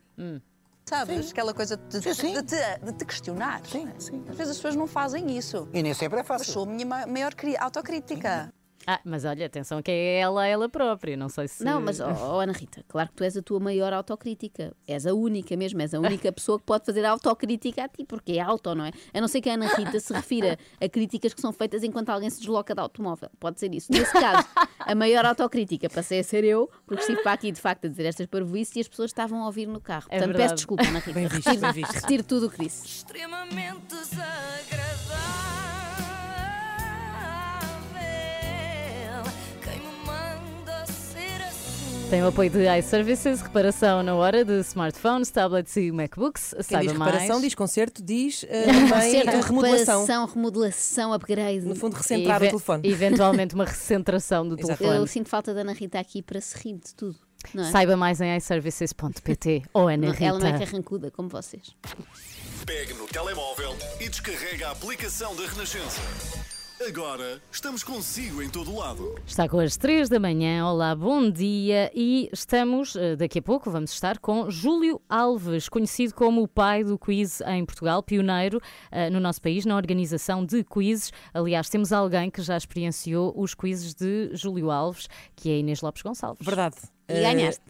Sabes? 0.84 1.30
Aquela 1.30 1.54
coisa 1.54 1.76
de, 1.76 2.00
de, 2.00 2.14
sim. 2.14 2.34
de 2.34 2.42
te, 2.42 2.56
de 2.84 2.92
te 2.92 3.04
questionar. 3.04 3.64
Sim, 3.64 3.88
sim. 3.98 4.22
Às 4.28 4.36
vezes 4.36 4.50
as 4.52 4.56
pessoas 4.56 4.76
não 4.76 4.86
fazem 4.86 5.36
isso. 5.36 5.68
E 5.72 5.82
nem 5.82 5.94
sempre 5.94 6.18
é 6.18 6.22
Eu 6.22 6.24
fácil. 6.24 6.52
sou 6.52 6.64
a 6.64 6.66
minha 6.66 6.84
ma- 6.84 7.06
maior 7.06 7.32
autocrítica. 7.60 8.52
Ah, 8.86 9.00
mas 9.04 9.24
olha, 9.24 9.46
atenção 9.46 9.82
que 9.82 9.90
é 9.90 10.18
ela, 10.20 10.46
ela 10.46 10.68
própria. 10.68 11.16
Não 11.16 11.28
sei 11.28 11.48
se. 11.48 11.64
Não, 11.64 11.80
mas, 11.80 12.00
oh, 12.00 12.04
oh, 12.04 12.40
Ana 12.40 12.52
Rita, 12.52 12.84
claro 12.88 13.08
que 13.10 13.14
tu 13.16 13.24
és 13.24 13.36
a 13.36 13.42
tua 13.42 13.60
maior 13.60 13.92
autocrítica. 13.92 14.74
És 14.86 15.06
a 15.06 15.14
única 15.14 15.56
mesmo, 15.56 15.80
és 15.80 15.94
a 15.94 16.00
única 16.00 16.30
pessoa 16.32 16.58
que 16.58 16.64
pode 16.64 16.84
fazer 16.84 17.04
autocrítica 17.04 17.84
a 17.84 17.88
ti, 17.88 18.04
porque 18.04 18.32
é 18.32 18.40
auto, 18.40 18.74
não 18.74 18.84
é? 18.84 18.90
A 19.14 19.20
não 19.20 19.28
ser 19.28 19.40
que 19.40 19.48
a 19.50 19.54
Ana 19.54 19.66
Rita 19.74 19.98
se 20.00 20.12
refira 20.12 20.58
a 20.80 20.88
críticas 20.88 21.32
que 21.34 21.40
são 21.40 21.52
feitas 21.52 21.82
enquanto 21.82 22.10
alguém 22.10 22.28
se 22.30 22.38
desloca 22.40 22.74
de 22.74 22.80
automóvel. 22.80 23.30
Pode 23.38 23.60
ser 23.60 23.72
isso. 23.74 23.92
Nesse 23.92 24.12
caso, 24.12 24.46
a 24.80 24.94
maior 24.94 25.24
autocrítica 25.24 25.88
passei 25.88 26.20
a 26.20 26.24
ser 26.24 26.44
eu, 26.44 26.70
porque 26.86 27.02
estive 27.02 27.22
para 27.22 27.32
aqui 27.32 27.52
de 27.52 27.60
facto 27.60 27.86
a 27.86 27.88
dizer 27.88 28.06
estas 28.06 28.26
parvoíces 28.26 28.74
e 28.76 28.80
as 28.80 28.88
pessoas 28.88 29.10
estavam 29.10 29.42
a 29.42 29.46
ouvir 29.46 29.66
no 29.66 29.80
carro. 29.80 30.06
É 30.08 30.18
Portanto, 30.18 30.26
verdade. 30.26 30.42
peço 30.44 30.54
desculpa, 30.56 30.82
Ana 30.82 30.98
Rita. 30.98 31.12
Bem 31.12 31.28
visto, 31.28 31.46
retiro, 31.46 31.60
bem 31.60 31.72
visto. 31.72 31.92
retiro 31.94 32.22
tudo 32.24 32.46
o 32.46 32.50
que 32.50 32.64
disse. 32.64 32.86
extremamente 32.86 33.86
desagradável. 33.86 35.61
Tem 42.12 42.22
o 42.22 42.26
apoio 42.26 42.50
de 42.50 42.66
iServices, 42.78 43.40
reparação 43.40 44.02
na 44.02 44.14
hora 44.14 44.44
de 44.44 44.60
smartphones, 44.60 45.30
tablets 45.30 45.74
e 45.78 45.90
MacBooks. 45.90 46.52
Quem 46.52 46.62
Saiba 46.62 46.82
diz 46.82 46.92
reparação, 46.92 47.28
mais. 47.28 47.40
diz 47.40 47.54
concerto, 47.54 48.02
diz 48.02 48.44
eh, 48.50 48.64
também 48.68 48.88
Concerto, 48.90 49.46
remodelação. 49.46 50.00
reparação, 50.02 50.26
remodelação, 50.26 51.12
upgrade. 51.14 51.60
No 51.62 51.74
fundo, 51.74 51.96
recentrar 51.96 52.42
o 52.42 52.46
telefone. 52.48 52.86
Eventualmente 52.86 53.54
uma 53.54 53.64
recentração 53.64 54.46
do 54.46 54.56
Exato. 54.60 54.76
telefone. 54.76 54.98
Eu 55.00 55.06
sinto 55.06 55.30
falta 55.30 55.54
da 55.54 55.62
Ana 55.62 55.72
Rita 55.72 55.98
aqui 55.98 56.20
para 56.20 56.38
se 56.42 56.54
rir 56.58 56.74
de 56.74 56.94
tudo. 56.94 57.16
Não 57.54 57.64
é? 57.64 57.70
Saiba 57.70 57.96
mais 57.96 58.20
em 58.20 58.36
iServices.pt 58.36 59.62
ou 59.72 59.88
Ana 59.88 60.08
Não, 60.08 60.12
Rita. 60.12 60.24
ela 60.26 60.38
não 60.38 60.46
é 60.48 60.58
carrancuda 60.58 61.10
como 61.10 61.30
vocês. 61.30 61.74
Pegue 62.66 62.92
no 62.92 63.06
telemóvel 63.06 63.74
e 63.98 64.10
descarrega 64.10 64.68
a 64.68 64.72
aplicação 64.72 65.34
da 65.34 65.46
Renascença. 65.46 66.02
Agora 66.88 67.40
estamos 67.52 67.84
consigo 67.84 68.42
em 68.42 68.50
todo 68.50 68.74
lado. 68.74 69.14
Está 69.24 69.48
com 69.48 69.60
as 69.60 69.76
3 69.76 70.08
da 70.08 70.18
manhã. 70.18 70.66
Olá, 70.66 70.96
bom 70.96 71.30
dia. 71.30 71.92
E 71.94 72.28
estamos, 72.32 72.96
eh, 72.96 73.14
daqui 73.14 73.38
a 73.38 73.42
pouco, 73.42 73.70
vamos 73.70 73.92
estar 73.92 74.18
com 74.18 74.50
Júlio 74.50 75.00
Alves, 75.08 75.68
conhecido 75.68 76.12
como 76.12 76.42
o 76.42 76.48
pai 76.48 76.82
do 76.82 76.98
quiz 76.98 77.40
em 77.42 77.64
Portugal, 77.64 78.02
pioneiro 78.02 78.60
eh, 78.90 79.08
no 79.10 79.20
nosso 79.20 79.40
país 79.40 79.64
na 79.64 79.76
organização 79.76 80.44
de 80.44 80.64
quizzes. 80.64 81.12
Aliás, 81.32 81.68
temos 81.68 81.92
alguém 81.92 82.28
que 82.28 82.42
já 82.42 82.56
experienciou 82.56 83.32
os 83.36 83.54
quizzes 83.54 83.94
de 83.94 84.30
Júlio 84.34 84.68
Alves, 84.68 85.08
que 85.36 85.50
é 85.50 85.58
Inês 85.58 85.82
Lopes 85.82 86.02
Gonçalves. 86.02 86.44
Verdade. 86.44 86.76
E 87.12 87.18
Eh, 87.18 87.22
ganhaste? 87.22 87.62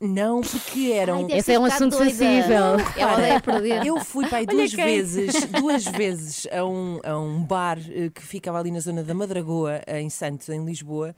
Não, 0.00 0.40
porque 0.42 0.92
eram. 0.92 1.26
Ai, 1.30 1.38
Esse 1.38 1.52
é 1.54 1.58
um 1.58 1.64
assunto 1.64 1.96
doida. 1.96 2.10
sensível. 2.14 2.76
Ela 2.96 3.40
perder. 3.40 3.84
Eu 3.86 3.98
fui 4.00 4.28
pai 4.28 4.46
duas 4.46 4.72
quem. 4.72 4.84
vezes, 4.84 5.44
duas 5.60 5.84
vezes 5.84 6.46
a 6.52 6.64
um, 6.64 7.00
a 7.04 7.18
um 7.18 7.42
bar 7.42 7.78
eh, 7.90 8.08
que 8.14 8.22
ficava 8.22 8.58
ali 8.60 8.70
na 8.70 8.78
zona 8.80 9.02
da 9.02 9.12
Madragoa, 9.12 9.80
em 9.88 10.08
Santos, 10.08 10.48
em 10.50 10.64
Lisboa. 10.64 11.14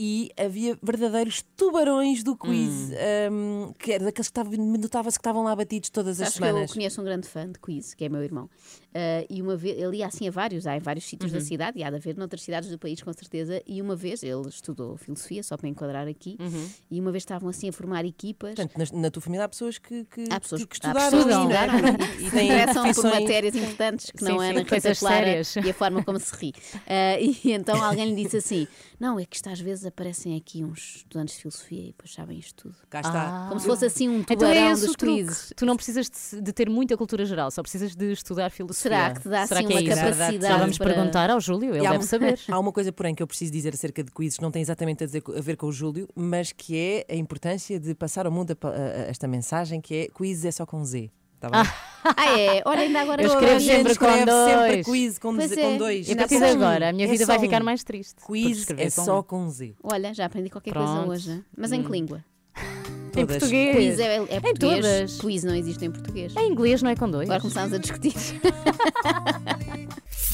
E 0.00 0.30
havia 0.38 0.78
verdadeiros 0.80 1.42
tubarões 1.56 2.22
do 2.22 2.36
quiz, 2.36 2.90
Hum. 3.30 3.68
um, 3.68 3.72
que 3.76 3.92
era 3.92 4.04
daqueles 4.04 4.28
que 4.28 4.30
estavam- 4.38 4.52
notava-se 4.56 5.18
que 5.18 5.20
estavam 5.20 5.42
lá 5.42 5.56
batidos 5.56 5.90
todas 5.90 6.20
as 6.20 6.28
que 6.34 6.40
eu 6.40 6.46
semanas. 6.46 6.72
conheço 6.72 7.00
um 7.00 7.04
grande 7.04 7.26
fã 7.26 7.50
de 7.50 7.58
quiz, 7.58 7.94
que 7.94 8.04
é 8.04 8.08
meu 8.08 8.22
irmão. 8.22 8.48
Ah, 8.94 9.24
e 9.28 9.42
uma 9.42 9.56
vez, 9.56 9.76
ele 9.76 9.96
ia 9.96 10.06
assim 10.06 10.28
a 10.28 10.30
vários, 10.30 10.68
há 10.68 10.76
em 10.76 10.80
vários 10.80 11.04
sítios 11.04 11.32
Uhum. 11.32 11.38
da 11.40 11.44
cidade, 11.44 11.78
e 11.80 11.82
há 11.82 11.90
de 11.90 11.96
haver 11.96 12.16
noutras 12.16 12.42
cidades 12.42 12.70
do 12.70 12.78
país, 12.78 13.02
com 13.02 13.12
certeza. 13.12 13.60
E 13.66 13.82
uma 13.82 13.96
vez 13.96 14.22
ele 14.22 14.48
estudou 14.48 14.96
filosofia, 14.96 15.42
só 15.42 15.56
para 15.56 15.68
enquadrar 15.68 16.06
aqui, 16.06 16.36
Uhum. 16.38 16.68
e 16.92 17.00
uma 17.00 17.10
vez 17.10 17.22
estavam 17.22 17.48
assim 17.48 17.68
a 17.68 17.72
formar 17.72 18.04
equipas. 18.04 18.54
Portanto, 18.54 18.78
na, 18.94 19.00
na 19.02 19.10
tua 19.10 19.20
família 19.20 19.46
há 19.46 19.48
pessoas 19.48 19.78
que, 19.78 20.04
que, 20.04 20.24
Há 20.30 20.38
pessoas 20.38 20.62
que, 20.64 20.78
que 20.78 20.86
há 20.86 20.90
estudaram, 20.90 21.10
pessoas 21.10 21.24
que 21.24 21.30
não 21.30 21.40
é? 21.50 21.66
estudaram 21.66 21.98
e, 22.18 22.24
se 22.24 22.30
têm 22.30 22.44
interessam 22.46 22.74
por 22.84 22.94
profissões- 22.94 23.20
matérias 23.20 23.54
importantes 23.56 24.10
que 24.12 24.18
Sim, 24.24 24.24
não 24.30 24.42
é 24.42 24.48
sim, 24.48 24.52
na 24.54 24.58
Rita 24.60 24.70
coisas 24.70 24.98
Clara 25.00 25.16
sérias. 25.24 25.56
e 25.56 25.70
a 25.70 25.74
forma 25.74 26.04
como 26.04 26.20
se 26.20 26.36
ri. 26.36 26.52
Ah, 26.86 27.18
e 27.20 27.52
então 27.52 27.82
alguém 27.82 28.14
lhe 28.14 28.22
disse 28.22 28.36
assim: 28.36 28.66
Não, 29.00 29.18
é 29.18 29.24
que 29.26 29.34
isto 29.36 29.48
às 29.50 29.60
vezes 29.60 29.87
aparecem 29.88 30.36
aqui 30.36 30.64
uns 30.64 30.96
estudantes 30.96 31.34
de 31.36 31.40
filosofia 31.42 31.82
e 31.82 31.86
depois 31.88 32.12
sabem 32.12 32.38
isto 32.38 32.54
tudo. 32.64 32.76
Cá 32.88 33.00
está. 33.00 33.46
Como 33.48 33.60
se 33.60 33.66
fosse 33.66 33.84
assim 33.84 34.08
um 34.08 34.20
Então 34.20 34.36
tubarão 34.36 34.54
é 34.68 34.72
esse 34.72 34.86
dos 34.86 34.96
quizzes. 34.96 35.52
Tu 35.56 35.66
não 35.66 35.76
precisas 35.76 36.08
de, 36.08 36.40
de 36.40 36.52
ter 36.52 36.68
muita 36.70 36.96
cultura 36.96 37.24
geral, 37.24 37.50
só 37.50 37.62
precisas 37.62 37.94
de 37.96 38.12
estudar 38.12 38.50
filosofia. 38.50 38.82
Será 38.90 39.10
que 39.14 39.20
te 39.22 39.28
dá 39.28 39.46
Será 39.46 39.60
assim 39.60 39.68
que 39.68 39.72
é 39.74 39.76
uma 39.76 39.82
isso? 39.82 39.94
capacidade 39.96 40.40
Já 40.40 40.56
vamos 40.58 40.78
para- 40.78 40.94
perguntar 40.94 41.30
ao 41.30 41.40
Júlio, 41.40 41.74
ele 41.74 41.86
há 41.86 41.90
deve 41.92 42.04
um- 42.04 42.06
saber. 42.06 42.38
Há 42.48 42.58
uma 42.58 42.72
coisa, 42.72 42.92
porém, 42.92 43.14
que 43.14 43.22
eu 43.22 43.26
preciso 43.26 43.52
dizer 43.52 43.74
acerca 43.74 44.02
de 44.04 44.10
quizzes, 44.12 44.36
que 44.36 44.42
não 44.42 44.50
tem 44.50 44.62
exatamente 44.62 45.02
a, 45.04 45.06
dizer- 45.06 45.22
a 45.36 45.40
ver 45.40 45.56
com 45.56 45.66
o 45.66 45.72
Júlio, 45.72 46.08
mas 46.14 46.52
que 46.52 46.76
é 46.76 47.06
a 47.12 47.16
importância 47.16 47.78
de 47.80 47.94
passar 47.94 48.26
ao 48.26 48.32
mundo 48.32 48.52
a 48.60 48.66
a- 48.66 48.70
a- 48.70 48.76
esta 49.08 49.26
mensagem 49.28 49.80
que 49.80 49.94
é 49.94 50.08
quiz 50.08 50.44
é 50.44 50.50
só 50.50 50.64
com 50.66 50.84
Z. 50.84 51.10
Está 51.40 51.50
bem? 51.50 51.70
Ah, 52.16 52.38
é? 52.38 52.62
Olha, 52.64 52.80
ainda 52.82 53.00
agora 53.00 53.20
Eu 53.20 53.26
escrevo 53.28 53.60
sempre 53.60 53.82
com 53.96 54.06
escreve 54.06 54.30
sempre 54.30 54.76
dois. 54.76 54.86
quiz 54.86 55.18
com, 55.18 55.34
Pois 55.34 55.50
Z- 55.50 55.60
é. 55.60 55.64
com 55.64 55.76
dois. 55.76 56.08
E 56.08 56.12
a 56.12 56.16
partir 56.16 56.38
de 56.38 56.44
agora, 56.44 56.88
a 56.88 56.92
minha 56.92 57.06
É 57.06 57.10
vida 57.10 57.26
vai 57.26 57.36
um. 57.36 57.40
ficar 57.40 57.62
mais 57.62 57.82
triste. 57.84 58.14
Quiz 58.24 58.70
é 58.70 58.84
com 58.84 58.90
só 59.04 59.18
um. 59.18 59.22
com 59.24 59.50
Z. 59.50 59.74
Olha, 59.82 60.14
já 60.14 60.24
aprendi 60.26 60.48
qualquer 60.48 60.72
coisa 60.72 60.92
Pronto. 60.92 61.10
hoje. 61.10 61.42
Mas 61.56 61.72
em 61.72 61.82
que 61.82 61.90
língua? 61.90 62.24
Em 62.56 63.10
Todas. 63.10 63.38
português. 63.38 63.76
Quiz 63.76 63.98
é, 63.98 64.16
é 64.16 64.36
Em 64.36 64.40
português. 64.40 64.80
todas. 64.80 65.20
Quiz 65.20 65.44
não 65.44 65.54
existe 65.56 65.84
em 65.84 65.90
português. 65.90 66.34
Em 66.36 66.52
inglês 66.52 66.82
não 66.82 66.90
é 66.90 66.96
com 66.96 67.10
dois. 67.10 67.28
Agora 67.28 67.40
começámos 67.40 67.72
a 67.74 67.78
discutir. 67.78 68.14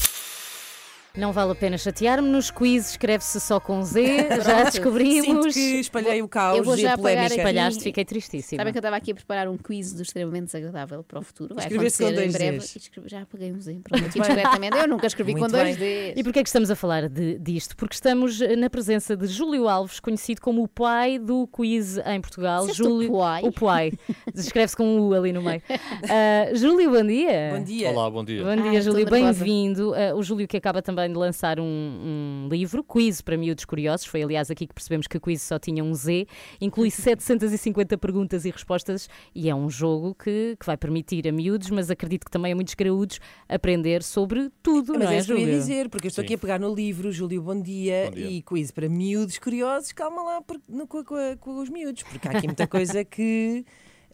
Não 1.17 1.31
vale 1.31 1.53
a 1.53 1.55
pena 1.55 1.77
chatear-me. 1.77 2.27
Nos 2.27 2.51
quiz 2.51 2.89
escreve-se 2.91 3.39
só 3.39 3.57
com 3.57 3.81
Z, 3.83 4.27
já 4.43 4.63
descobrimos. 4.69 5.25
Sinto 5.25 5.53
que 5.53 5.79
espalhei 5.79 6.21
o 6.21 6.27
caos 6.27 6.57
Eu 6.57 6.63
vou 6.65 6.75
e 6.75 6.81
já 6.81 6.91
a 6.91 6.93
apagar 6.95 7.13
polémica. 7.13 7.25
aqui- 7.33 7.39
Espalhaste, 7.39 7.83
fiquei 7.83 8.03
tristíssima. 8.03 8.59
Sabem 8.59 8.73
que 8.73 8.77
eu 8.77 8.81
estava 8.81 8.97
aqui 8.97 9.11
a 9.11 9.15
preparar 9.15 9.47
um 9.47 9.55
quiz 9.55 9.93
do 9.93 10.01
extremamente 10.01 10.47
desagradável 10.47 11.03
para 11.05 11.19
o 11.19 11.21
futuro. 11.21 11.55
Vai 11.55 11.63
Escreveste 11.65 12.03
acontecer 12.03 12.15
com 12.15 12.21
em 12.21 12.29
dois 12.29 12.33
breve. 12.33 12.57
Ds. 12.57 12.75
E 12.75 12.79
escrevi- 12.79 13.09
Já 13.09 13.21
apaguei 13.21 13.51
um 13.53 13.61
Z. 13.61 13.79
Pronto, 13.87 14.05
aqui 14.05 14.19
discretamente. 14.19 14.77
Eu 14.77 14.87
nunca 14.89 15.07
escrevi 15.07 15.33
com 15.33 15.39
Muito 15.39 15.51
dois 15.53 15.77
bem. 15.77 16.11
Ds. 16.11 16.19
E 16.19 16.23
porquê 16.23 16.39
é 16.39 16.43
que 16.43 16.49
estamos 16.49 16.69
a 16.69 16.75
falar 16.75 17.07
de- 17.07 17.39
disto? 17.39 17.77
Porque 17.77 17.93
estamos 17.95 18.41
eh, 18.41 18.57
na 18.57 18.69
presença 18.69 19.15
de 19.15 19.25
Júlio 19.27 19.69
Alves, 19.69 20.01
conhecido 20.01 20.41
como 20.41 20.63
o 20.63 20.67
pai 20.67 21.17
do 21.17 21.47
quiz 21.47 21.97
em 21.97 22.19
Portugal. 22.19 22.65
O 22.65 22.73
Júlio, 22.73 23.13
pai? 23.13 23.41
o 23.41 23.51
pai. 23.53 23.93
Escreve-se 24.35 24.75
com 24.75 24.83
um 24.85 24.99
U 25.07 25.13
ali 25.13 25.31
no 25.31 25.41
meio. 25.41 25.61
Ah, 26.09 26.53
Júlio, 26.53 26.91
bom 26.91 27.05
dia. 27.07 27.51
Bom 27.55 27.63
dia. 27.63 27.89
Olá, 27.91 28.09
bom 28.11 28.23
dia. 28.25 28.43
Bom 28.43 28.49
Ai, 28.49 28.61
dia, 28.69 28.79
estou 28.79 28.93
Júlio. 28.93 29.09
Bem-vindo. 29.09 29.93
Ah, 29.95 30.13
o 30.13 30.21
Júlio 30.21 30.45
que 30.45 30.57
acaba 30.57 30.81
também 30.81 31.04
de 31.13 31.19
lançar 31.19 31.59
um, 31.59 31.63
um 31.65 32.47
livro, 32.49 32.83
Quiz 32.83 33.21
para 33.21 33.37
Miúdos 33.37 33.65
Curiosos. 33.65 34.05
Foi, 34.05 34.21
aliás, 34.23 34.49
aqui 34.51 34.65
que 34.67 34.73
percebemos 34.73 35.07
que 35.07 35.17
o 35.17 35.21
quiz 35.21 35.41
só 35.41 35.57
tinha 35.59 35.83
um 35.83 35.93
Z. 35.93 36.27
Inclui 36.61 36.89
750 36.91 37.97
perguntas 37.97 38.45
e 38.45 38.49
respostas 38.51 39.09
e 39.33 39.49
é 39.49 39.55
um 39.55 39.69
jogo 39.69 40.15
que, 40.15 40.55
que 40.59 40.65
vai 40.65 40.77
permitir 40.77 41.27
a 41.27 41.31
miúdos, 41.31 41.69
mas 41.69 41.89
acredito 41.91 42.25
que 42.25 42.31
também 42.31 42.51
a 42.51 42.55
muitos 42.55 42.73
graúdos, 42.73 43.19
aprender 43.47 44.03
sobre 44.03 44.49
tudo, 44.63 44.93
Mas 44.93 45.03
não 45.03 45.09
é 45.11 45.15
é, 45.15 45.17
isso 45.19 45.27
que 45.27 45.33
eu 45.33 45.37
ia 45.37 45.45
Júlio? 45.45 45.59
dizer, 45.59 45.89
porque 45.89 46.07
eu 46.07 46.09
estou 46.09 46.21
Sim. 46.21 46.25
aqui 46.27 46.33
a 46.35 46.37
pegar 46.37 46.59
no 46.59 46.73
livro, 46.73 47.11
Júlio, 47.11 47.41
bom 47.41 47.59
dia, 47.59 48.05
Bom 48.09 48.15
dia. 48.15 48.27
e 48.27 48.41
quiz 48.41 48.71
para 48.71 48.87
miúdos 48.89 49.37
curiosos, 49.39 49.91
calma 49.91 50.21
lá 50.23 50.41
por- 50.41 50.59
no- 50.67 50.87
com, 50.87 51.03
com- 51.03 51.37
com 51.39 51.61
os 51.61 51.69
miúdos, 51.69 52.03
porque 52.03 52.27
há 52.27 52.31
aqui 52.31 52.47
muita 52.47 52.65
coisa 52.67 53.03
que. 53.03 53.65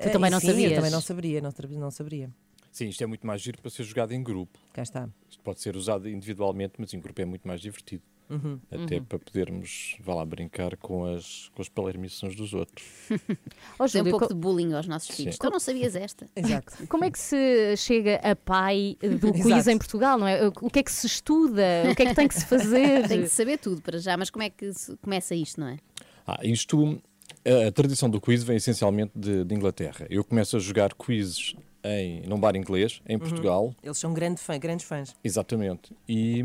Tu 0.01 0.09
também 0.11 0.29
eh, 0.29 0.31
não 0.31 0.39
sim, 0.39 0.47
sabias. 0.47 0.71
Eu 0.71 0.75
também 0.77 0.91
não 0.91 1.01
saberia, 1.01 1.41
não, 1.41 1.51
não 1.79 1.91
saberia. 1.91 2.29
Sim, 2.71 2.87
isto 2.87 3.03
é 3.03 3.05
muito 3.07 3.25
mais 3.27 3.41
giro 3.41 3.61
para 3.61 3.69
ser 3.69 3.83
jogado 3.83 4.13
em 4.13 4.23
grupo. 4.23 4.57
Cá 4.73 4.81
está. 4.83 5.09
Isto 5.29 5.41
pode 5.43 5.59
ser 5.61 5.75
usado 5.75 6.07
individualmente, 6.09 6.73
mas 6.77 6.93
em 6.93 6.99
grupo 6.99 7.21
é 7.21 7.25
muito 7.25 7.47
mais 7.47 7.59
divertido. 7.61 8.03
Uhum. 8.29 8.57
Até 8.71 8.95
Uhum. 8.95 9.03
para 9.03 9.19
podermos, 9.19 9.97
vá 9.99 10.15
lá, 10.15 10.25
brincar 10.25 10.77
com 10.77 11.03
as, 11.03 11.49
com 11.53 11.61
as 11.61 11.67
palermições 11.67 12.33
dos 12.33 12.53
outros. 12.53 12.85
Fazer 13.77 14.01
um 14.01 14.05
pouco 14.09 14.27
co- 14.29 14.33
de 14.33 14.39
bullying 14.39 14.71
aos 14.71 14.87
nossos 14.87 15.13
filhos. 15.13 15.37
Tu 15.37 15.49
não 15.49 15.59
sabias 15.59 15.97
esta? 15.97 16.27
Exato. 16.33 16.87
Como 16.87 17.03
é 17.03 17.11
que 17.11 17.19
se 17.19 17.75
chega 17.75 18.15
a 18.23 18.33
pai 18.33 18.97
do 19.19 19.33
quiz 19.43 19.67
em 19.67 19.77
Portugal, 19.77 20.17
não 20.17 20.25
é? 20.25 20.47
O 20.47 20.69
que 20.69 20.79
é 20.79 20.83
que 20.83 20.91
se 20.93 21.07
estuda? 21.07 21.61
O 21.91 21.93
que 21.95 22.03
é 22.03 22.05
que 22.05 22.15
tem 22.15 22.27
que 22.29 22.35
se 22.35 22.45
fazer? 22.45 23.05
Tem 23.05 23.21
que 23.23 23.27
saber 23.27 23.57
tudo 23.57 23.81
para 23.81 23.97
já, 23.99 24.15
mas 24.15 24.29
como 24.29 24.43
é 24.43 24.49
que 24.49 24.71
se 24.73 24.95
começa 24.97 25.35
isto, 25.35 25.59
não 25.59 25.67
é? 25.67 25.77
Ah, 26.25 26.39
isto, 26.41 27.01
a, 27.43 27.67
a 27.67 27.71
tradição 27.73 28.09
do 28.09 28.21
quiz 28.21 28.43
vem 28.43 28.55
essencialmente 28.55 29.11
de, 29.13 29.43
de 29.43 29.53
Inglaterra. 29.55 30.07
Eu 30.09 30.23
começo 30.23 30.55
a 30.55 30.59
jogar 30.59 30.93
quizzes 30.93 31.53
em, 31.83 32.21
num 32.27 32.39
bar 32.39 32.55
inglês, 32.55 33.01
em 33.07 33.17
Portugal, 33.17 33.73
Eles 33.83 33.97
são 33.97 34.13
grande 34.13 34.39
fã, 34.41 34.57
grandes 34.59 34.85
fãs. 34.85 35.15
Exatamente. 35.23 35.91
E, 36.07 36.43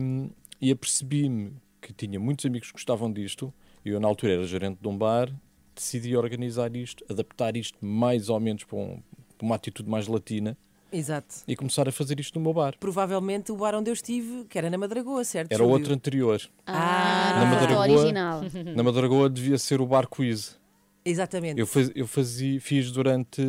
e 0.61 0.71
apercebi-me 0.71 1.53
que 1.81 1.93
tinha 1.93 2.19
muitos 2.19 2.45
amigos 2.47 2.69
que 2.69 2.75
gostavam 2.75 3.13
disto. 3.13 3.53
e 3.85 3.91
Eu, 3.91 4.01
na 4.01 4.09
altura, 4.09 4.33
era 4.35 4.47
gerente 4.47 4.79
de 4.81 4.89
um 4.89 4.97
bar. 4.97 5.31
Decidi 5.75 6.17
organizar 6.17 6.75
isto, 6.75 7.05
adaptar 7.11 7.55
isto 7.57 7.77
mais 7.85 8.29
ou 8.31 8.41
menos 8.41 8.65
para, 8.65 8.79
um- 8.79 8.99
para 9.37 9.45
uma 9.45 9.55
atitude 9.57 9.91
mais 9.91 10.07
latina 10.07 10.57
Exato. 10.91 11.35
e 11.47 11.55
começar 11.55 11.87
a 11.87 11.93
fazer 11.93 12.19
isto 12.19 12.39
no 12.39 12.43
meu 12.43 12.55
bar. 12.55 12.75
Provavelmente 12.81 13.53
o 13.53 13.57
bar 13.57 13.75
onde 13.75 13.91
eu 13.91 13.93
estive, 13.93 14.47
que 14.49 14.57
era 14.57 14.71
na 14.71 14.79
Madragoa, 14.79 15.23
certo? 15.23 15.53
Era 15.53 15.59
Júlio? 15.63 15.75
outro 15.75 15.93
anterior. 15.93 16.41
Ah, 16.67 17.35
na 17.37 17.45
no 17.45 17.51
Madragoa, 17.51 17.81
original. 18.01 18.41
na 18.75 18.83
Madragoa 18.83 19.29
devia 19.29 19.59
ser 19.59 19.83
o 19.83 19.87
bar 19.87 20.07
quiz. 20.09 20.59
Exatamente. 21.05 21.61
Eu, 21.61 21.67
faz, 21.67 21.91
eu 21.95 22.07
fazia, 22.07 22.59
fiz 22.61 22.91
durante. 22.91 23.43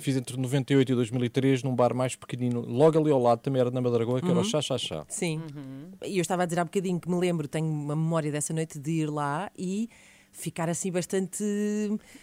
Fiz 0.00 0.16
entre 0.16 0.36
98 0.36 0.92
e 0.92 0.94
2003 0.94 1.62
num 1.64 1.74
bar 1.74 1.94
mais 1.94 2.14
pequenino, 2.14 2.60
logo 2.60 2.98
ali 2.98 3.10
ao 3.10 3.20
lado 3.20 3.40
também 3.40 3.60
era 3.60 3.70
na 3.70 3.80
Madragoa, 3.80 4.20
que 4.20 4.26
era 4.26 4.34
o 4.34 4.38
Uhum. 4.38 4.44
Chá 4.44 4.60
Chá 4.62 4.78
Chá. 4.78 5.04
Sim. 5.08 5.42
E 6.06 6.18
eu 6.18 6.22
estava 6.22 6.44
a 6.44 6.46
dizer 6.46 6.60
há 6.60 6.64
bocadinho 6.64 7.00
que 7.00 7.08
me 7.10 7.18
lembro, 7.18 7.48
tenho 7.48 7.66
uma 7.66 7.96
memória 7.96 8.30
dessa 8.30 8.52
noite 8.54 8.78
de 8.78 8.90
ir 8.92 9.10
lá 9.10 9.50
e 9.58 9.88
ficar 10.30 10.68
assim 10.68 10.92
bastante. 10.92 11.42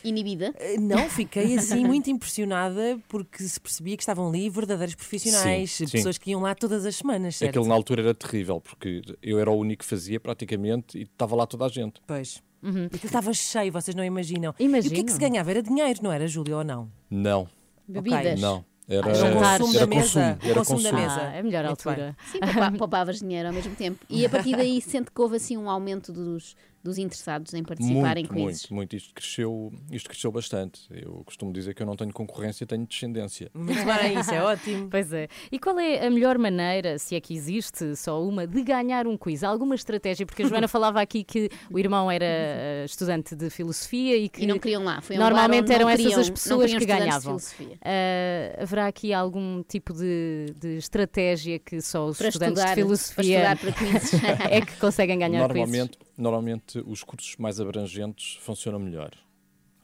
Inibida? 0.04 0.54
Eh, 0.58 0.78
Não, 0.80 1.10
fiquei 1.10 1.58
assim 1.58 1.84
muito 1.86 2.10
impressionada 2.10 2.98
porque 3.10 3.44
se 3.44 3.60
percebia 3.60 3.98
que 3.98 4.04
estavam 4.04 4.30
ali 4.30 4.50
verdadeiros 4.50 4.96
profissionais, 4.96 5.72
Sim, 5.72 5.86
sim. 5.88 5.92
pessoas 5.92 6.18
que 6.18 6.32
iam 6.32 6.42
lá 6.42 6.56
todas 6.56 6.86
as 6.86 6.96
semanas, 6.96 7.36
certo? 7.36 7.50
Aquilo 7.50 7.68
na 7.68 7.74
altura 7.76 8.02
era 8.04 8.14
terrível, 8.14 8.62
porque 8.62 9.02
eu 9.22 9.40
era 9.40 9.52
o 9.52 9.56
único 9.56 9.84
que 9.84 9.90
fazia 9.90 10.20
praticamente 10.20 10.98
e 10.98 11.02
estava 11.04 11.36
lá 11.36 11.46
toda 11.46 11.66
a 11.66 11.70
gente. 11.70 12.00
Pois. 12.08 12.42
E 12.64 12.68
aquilo 12.86 13.06
estava 13.06 13.32
cheio, 13.32 13.72
vocês 13.72 13.94
não 13.94 14.04
imaginam. 14.04 14.56
E 14.60 14.64
o 14.64 14.66
Imagino. 14.66 14.96
que 14.96 15.02
é 15.02 15.04
que 15.04 15.12
se 15.12 15.20
ganhava? 15.20 15.52
Era 15.52 15.62
dinheiro, 15.62 16.00
não 16.02 16.12
era, 16.12 16.26
Júlio, 16.28 16.58
ou 16.58 16.64
não? 16.64 16.90
Não, 17.12 17.48
Bebidas? 17.88 18.40
não. 18.42 18.66
Era, 18.88 19.08
Ah, 19.08 19.56
o 19.58 19.60
consumo 19.60 19.74
da 19.74 19.80
era 19.80 19.88
mesa, 19.88 20.02
consumo. 20.04 20.38
o 20.44 20.46
Era 20.46 20.56
consumo 20.60 20.84
da 20.84 20.92
mesa. 20.94 21.22
Ah, 21.22 21.34
é 21.36 21.40
a 21.40 21.44
melhor 21.44 21.66
altura. 21.66 22.16
Sim, 22.32 22.40
poupa- 22.40 22.72
poupavas 22.78 23.20
dinheiro 23.20 23.48
ao 23.48 23.54
mesmo 23.54 23.76
tempo. 23.76 24.06
E 24.08 24.24
a 24.24 24.30
partir 24.30 24.56
daí 24.56 24.80
sente 24.82 25.10
que 25.12 25.20
houve 25.22 25.38
assim 25.38 25.58
um 25.58 25.68
aumento 25.68 26.14
dos, 26.14 26.56
dos 26.86 26.98
interessados 27.00 27.54
em 27.54 27.64
participar 27.64 28.16
em 28.18 28.22
Muito, 28.24 28.34
quizzes. 28.34 28.70
muito, 28.70 28.74
muito. 28.76 28.96
Isto 28.96 29.14
cresceu, 29.14 29.74
isto 29.92 30.08
cresceu 30.10 30.32
bastante. 30.32 30.82
Eu 30.92 31.24
costumo 31.26 31.52
dizer 31.52 31.74
que 31.74 31.82
eu 31.82 31.86
não 31.88 31.96
tenho 31.96 32.14
concorrência, 32.14 32.66
tenho 32.66 32.86
descendência. 32.86 33.50
Muito 33.54 33.84
bem, 33.84 34.20
isso 34.20 34.32
é 34.32 34.42
ótimo. 34.44 34.88
Pois 34.90 35.12
é. 35.12 35.28
E 35.52 35.58
qual 35.60 35.78
é 35.80 36.06
a 36.06 36.10
melhor 36.12 36.38
maneira, 36.38 36.98
se 37.00 37.16
é 37.16 37.20
que 37.20 37.34
existe 37.36 37.96
só 37.96 38.24
uma, 38.24 38.46
de 38.46 38.62
ganhar 38.62 39.08
um 39.08 39.18
quiz? 39.18 39.44
Alguma 39.44 39.74
estratégia? 39.76 40.26
Porque 40.26 40.44
a 40.44 40.48
Joana 40.48 40.68
falava 40.70 41.02
aqui 41.02 41.24
que 41.24 41.50
o 41.72 41.80
irmão 41.80 42.10
era 42.12 42.24
eh, 42.26 42.84
estudante 42.86 43.36
de 43.36 43.50
filosofia 43.50 44.16
e 44.16 44.30
que 44.30 44.44
E 44.44 44.48
não 44.48 44.60
queriam 44.60 44.84
lá. 44.84 45.02
Foi 45.02 45.16
um 45.16 45.20
normalmente 45.20 45.72
eram 45.74 45.88
queriam- 45.88 46.12
essas 46.12 46.20
as 46.26 46.30
pessoas 46.30 46.72
que 46.74 46.86
ganhavam. 46.86 47.38
Ah, 47.84 48.62
haverá 48.62 48.88
aqui 48.88 49.12
algum 49.14 49.64
tipo 49.64 49.92
de, 49.94 50.54
de 50.60 50.78
estratégia 50.78 51.60
que 51.60 51.82
só 51.82 52.06
os 52.08 52.18
Para 52.18 52.28
estudantes 52.30 52.58
estudar- 52.60 52.76
de 52.76 52.82
filosofia 52.82 53.40
para 53.42 53.54
estudar 53.54 53.58
para 53.58 54.00
quizzes. 54.00 54.22
é 54.52 54.62
que 54.62 54.76
conseguem 54.78 55.18
ganhar 55.20 55.50
quizzes? 55.52 55.90
Normalmente, 56.18 56.82
os 56.86 57.04
cursos 57.04 57.36
mais 57.38 57.60
abrangentes 57.60 58.36
funcionam 58.42 58.80
melhor. 58.80 59.12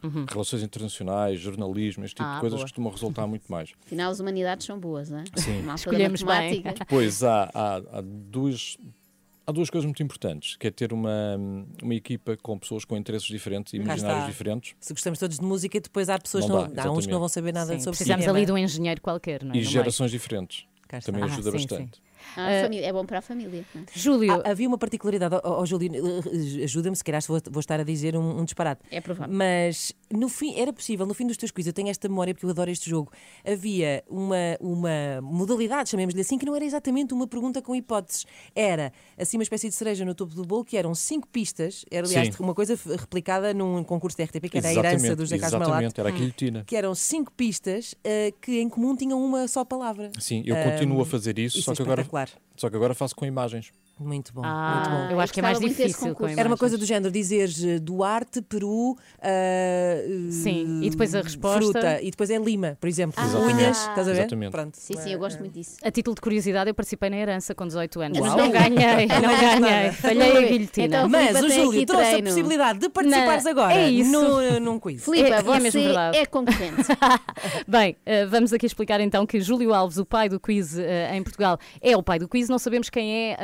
Uhum. 0.03 0.25
Relações 0.27 0.63
internacionais, 0.63 1.39
jornalismo, 1.39 2.03
este 2.03 2.15
tipo 2.15 2.27
Ah, 2.27 2.35
de 2.35 2.39
coisas 2.39 2.57
boa. 2.57 2.65
costumam 2.65 2.91
resultar 2.91 3.27
muito 3.27 3.51
mais. 3.51 3.71
Afinal, 3.85 4.11
as 4.11 4.19
humanidades 4.19 4.65
são 4.65 4.79
boas, 4.79 5.09
não 5.11 5.19
é? 5.19 5.23
Sim. 5.35 5.63
Escolhemos 5.75 6.23
bem. 6.23 6.27
matemática. 6.63 6.73
Depois 6.79 7.21
há, 7.23 7.51
há, 7.53 7.75
há 7.75 8.01
duas. 8.01 8.77
Há 9.45 9.51
duas 9.51 9.69
coisas 9.71 9.85
muito 9.85 10.01
importantes, 10.01 10.55
que 10.55 10.67
é 10.67 10.71
ter 10.71 10.93
uma, 10.93 11.35
uma 11.83 11.95
equipa 11.95 12.37
com 12.37 12.57
pessoas 12.59 12.85
com 12.85 12.95
interesses 12.95 13.27
diferentes 13.27 13.73
e 13.73 13.77
imaginários 13.77 14.27
diferentes 14.27 14.75
Se 14.79 14.93
gostamos 14.93 15.17
todos 15.19 15.39
de 15.39 15.43
música, 15.45 15.81
depois 15.81 16.09
há 16.09 16.17
pessoas 16.19 16.47
Não 16.47 16.67
que 16.67 16.73
dá, 16.75 16.83
não, 16.85 16.93
há 16.93 16.95
uns 16.95 17.05
que 17.07 17.11
não 17.11 17.19
vão 17.19 17.27
saber 17.27 17.51
nada 17.51 17.73
Sim, 17.73 17.79
sobre 17.79 17.97
precisamos 17.97 18.21
cinema. 18.23 18.37
ali 18.37 18.45
de 18.45 18.51
um 18.51 18.57
engenheiro 18.57 19.01
qualquer, 19.01 19.43
não 19.43 19.53
é? 19.53 19.57
e 19.57 19.63
gerações 19.63 20.11
diferentes. 20.11 20.65
Também 21.03 21.23
Ah, 21.23 21.25
ajuda 21.25 21.51
sim, 21.51 21.57
bastante. 21.57 22.01
Ah, 22.35 22.51
Eh, 22.51 22.63
família- 22.63 22.87
É 22.87 22.93
bom 22.93 23.05
para 23.05 23.19
a 23.19 23.21
família. 23.21 23.65
é? 23.75 23.79
Júlio, 23.93 24.41
Ah, 24.45 24.51
havia 24.51 24.67
uma 24.67 24.77
particularidade, 24.77 25.35
ó 25.35 25.41
ó, 25.43 25.65
Júlio, 25.65 25.91
eh, 25.93 26.63
ajuda-me, 26.63 26.95
se 26.95 27.03
calhar 27.03 27.21
vou, 27.27 27.39
vou 27.49 27.59
estar 27.59 27.79
a 27.79 27.83
dizer 27.83 28.15
um, 28.15 28.39
um 28.39 28.43
disparate. 28.45 28.81
É 28.91 28.99
provável. 29.01 29.33
Mas 29.35 29.93
no 30.11 30.29
fim, 30.29 30.59
era 30.59 30.71
possível, 30.73 31.05
no 31.05 31.13
fim 31.13 31.27
dos 31.27 31.37
teus 31.37 31.51
quiz, 31.51 31.67
eu 31.67 31.73
tenho 31.73 31.89
esta 31.89 32.07
memória 32.07 32.33
porque 32.33 32.45
eu 32.45 32.49
adoro 32.49 32.69
este 32.71 32.89
jogo. 32.89 33.11
Havia 33.45 34.03
uma, 34.09 34.57
uma 34.59 35.21
modalidade, 35.21 35.89
chamemos-lhe 35.89 36.21
assim, 36.21 36.37
que 36.37 36.45
não 36.45 36.55
era 36.55 36.63
exatamente 36.65 37.13
uma 37.13 37.27
pergunta 37.27 37.61
com 37.61 37.75
hipóteses. 37.75 38.25
Era 38.55 38.91
assim 39.17 39.37
uma 39.37 39.43
espécie 39.43 39.67
de 39.69 39.75
cereja 39.75 40.03
no 40.05 40.13
topo 40.15 40.33
do 40.33 40.43
bolo, 40.45 40.63
que 40.65 40.77
eram 40.77 40.93
cinco 40.95 41.27
pistas, 41.27 41.85
era 41.91 42.05
aliás 42.07 42.35
Sim. 42.35 42.43
uma 42.43 42.53
coisa 42.53 42.77
replicada 42.97 43.53
num 43.53 43.83
concurso 43.83 44.17
de 44.17 44.23
RTP, 44.23 44.49
que 44.49 44.57
era 44.57 44.67
a 44.67 44.71
herança 44.71 44.87
Exatamente, 44.95 45.15
do 45.15 45.23
José 45.23 45.37
Carlos 45.37 45.59
Malato. 45.59 45.71
exatamente, 45.85 45.99
era 45.99 46.09
a 46.09 46.11
guilhotina. 46.11 46.63
Que 46.65 46.75
eram 46.75 46.93
cinco 46.95 47.31
pistas 47.31 47.95
eh, 48.03 48.33
que 48.41 48.59
em 48.59 48.69
comum 48.69 48.95
tinham 48.95 49.23
uma 49.23 49.47
só 49.47 49.63
palavra. 49.65 50.11
Sim, 50.19 50.43
eu 50.45 50.55
continuo 50.57 51.01
a 51.01 51.05
fazer 51.05 51.37
isso, 51.39 51.57
isso 51.57 51.65
só, 51.65 51.73
é 51.73 51.75
que 51.75 51.81
agora, 51.81 52.03
só 52.55 52.69
que 52.69 52.75
agora 52.75 52.93
faço 52.93 53.15
com 53.15 53.25
imagens. 53.25 53.71
Muito 54.01 54.33
bom, 54.33 54.41
Ah, 54.43 54.73
muito 54.75 54.89
bom. 55.07 55.13
eu 55.13 55.19
acho 55.19 55.31
que 55.31 55.39
é 55.39 55.43
mais 55.43 55.59
difícil. 55.59 56.15
Era 56.35 56.47
uma 56.49 56.57
coisa 56.57 56.77
do 56.77 56.85
género, 56.85 57.11
dizeres 57.11 57.63
eh, 57.63 57.79
Duarte, 57.79 58.41
Peru, 58.41 58.97
ah, 59.21 59.95
Sim, 60.31 60.81
e 60.83 60.89
depois 60.89 61.13
a 61.13 61.19
eh, 61.19 61.21
resposta? 61.21 61.61
Fruta, 61.61 62.01
e 62.01 62.09
depois 62.11 62.29
é 62.29 62.37
Lima, 62.37 62.77
por 62.79 62.87
exemplo. 62.87 63.15
Ah. 63.17 63.37
Unhas, 63.39 63.77
estás 63.87 64.07
a 64.07 64.11
ver? 64.13 64.19
exatamente. 64.21 64.51
Pronto. 64.51 64.75
Sim, 64.75 64.95
sim, 64.97 65.11
eu 65.13 65.19
gosto 65.19 65.39
muito 65.39 65.53
disso. 65.53 65.77
A 65.83 65.91
título 65.91 66.15
de 66.15 66.21
curiosidade, 66.21 66.69
eu 66.69 66.73
participei 66.73 67.09
na 67.09 67.17
herança 67.17 67.53
com 67.53 67.65
18 67.67 68.01
anos, 68.01 68.19
mas 68.19 68.29
Uau. 68.29 68.37
não 68.37 68.51
ganhei, 68.51 69.05
não 69.07 69.39
ganhei. 69.39 69.59
nada. 69.59 69.93
Falhei 69.93 70.31
a 70.31 70.39
Ui, 70.39 70.47
guilhotina. 70.47 70.85
então- 70.87 71.09
Mas 71.09 71.41
o 71.41 71.49
Júlio 71.49 71.85
trouxe 71.85 72.05
a 72.05 72.09
treino. 72.09 72.27
possibilidade 72.27 72.79
de 72.79 72.89
participares 72.89 73.43
Não, 73.43 73.51
agora 73.51 73.73
é 73.73 73.89
isso. 73.89 74.11
no, 74.11 74.59
num 74.59 74.79
quiz. 74.79 75.03
Filipe, 75.03 75.29
é 75.29 75.41
você 75.41 75.59
mesmo 75.59 75.81
verdade. 75.81 76.17
é 76.17 76.25
concorrente. 76.25 76.81
Bem, 77.67 77.97
eh, 78.05 78.25
vamos 78.25 78.53
aqui 78.53 78.65
explicar 78.65 78.99
então 78.99 79.25
que 79.25 79.39
Júlio 79.41 79.73
Alves, 79.73 79.97
o 79.97 80.05
pai 80.05 80.27
do 80.29 80.39
quiz 80.39 80.77
eh, 80.77 81.15
em 81.15 81.23
Portugal, 81.23 81.57
é 81.81 81.95
o 81.95 82.01
pai 82.03 82.17
do 82.19 82.27
quiz. 82.27 82.49
Não 82.49 82.57
sabemos 82.59 82.89
quem 82.89 83.11
é 83.31 83.37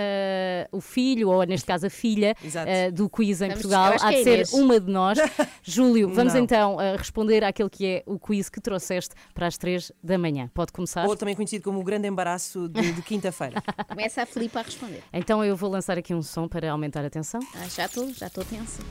o 0.71 0.81
filho, 0.81 1.29
ou 1.29 1.43
neste 1.43 1.65
caso 1.65 1.88
a 1.88 1.89
filha, 1.89 2.36
eh, 2.65 2.91
do 2.91 3.10
quiz 3.10 3.41
em 3.41 3.47
Vamos- 3.49 3.53
Portugal. 3.63 3.93
Há 4.01 4.12
de 4.12 4.23
ser 4.23 4.45
uma 4.53 4.79
de 4.79 4.91
nós. 4.91 5.17
Júlio, 5.63 6.10
vamos 6.10 6.33
Não. 6.33 6.41
então 6.41 6.81
eh, 6.81 6.95
responder 6.97 7.43
àquele 7.43 7.69
que 7.69 7.86
é 7.86 8.03
o 8.05 8.19
quiz 8.19 8.49
que 8.49 8.60
trouxeste 8.62 9.15
para 9.33 9.47
as 9.47 9.57
3 9.57 9.91
da 10.03 10.17
manhã. 10.17 10.49
Pode 10.53 10.71
começar? 10.71 11.05
Ou 11.07 11.15
também 11.15 11.36
conhecido 11.36 11.63
como 11.63 11.79
o 11.79 11.83
grande 11.83 12.07
embaraço 12.07 12.67
de, 12.69 12.91
de 12.93 13.01
quinta-feira. 13.01 13.62
Começa 13.88 14.21
a 14.21 14.25
Filipe 14.25 14.57
a 14.57 14.62
responder. 14.62 15.03
Então 15.13 15.43
eu 15.43 15.55
vou 15.55 15.69
lançar 15.69 15.97
aqui 15.97 16.13
um 16.13 16.21
som 16.21 16.47
para 16.47 16.71
aumentar 16.71 17.03
a 17.05 17.10
tensão. 17.10 17.39
Ah, 17.55 17.67
já 17.67 17.86
estou, 17.86 18.12
já 18.13 18.27
estou 18.27 18.43
tensa. 18.45 18.81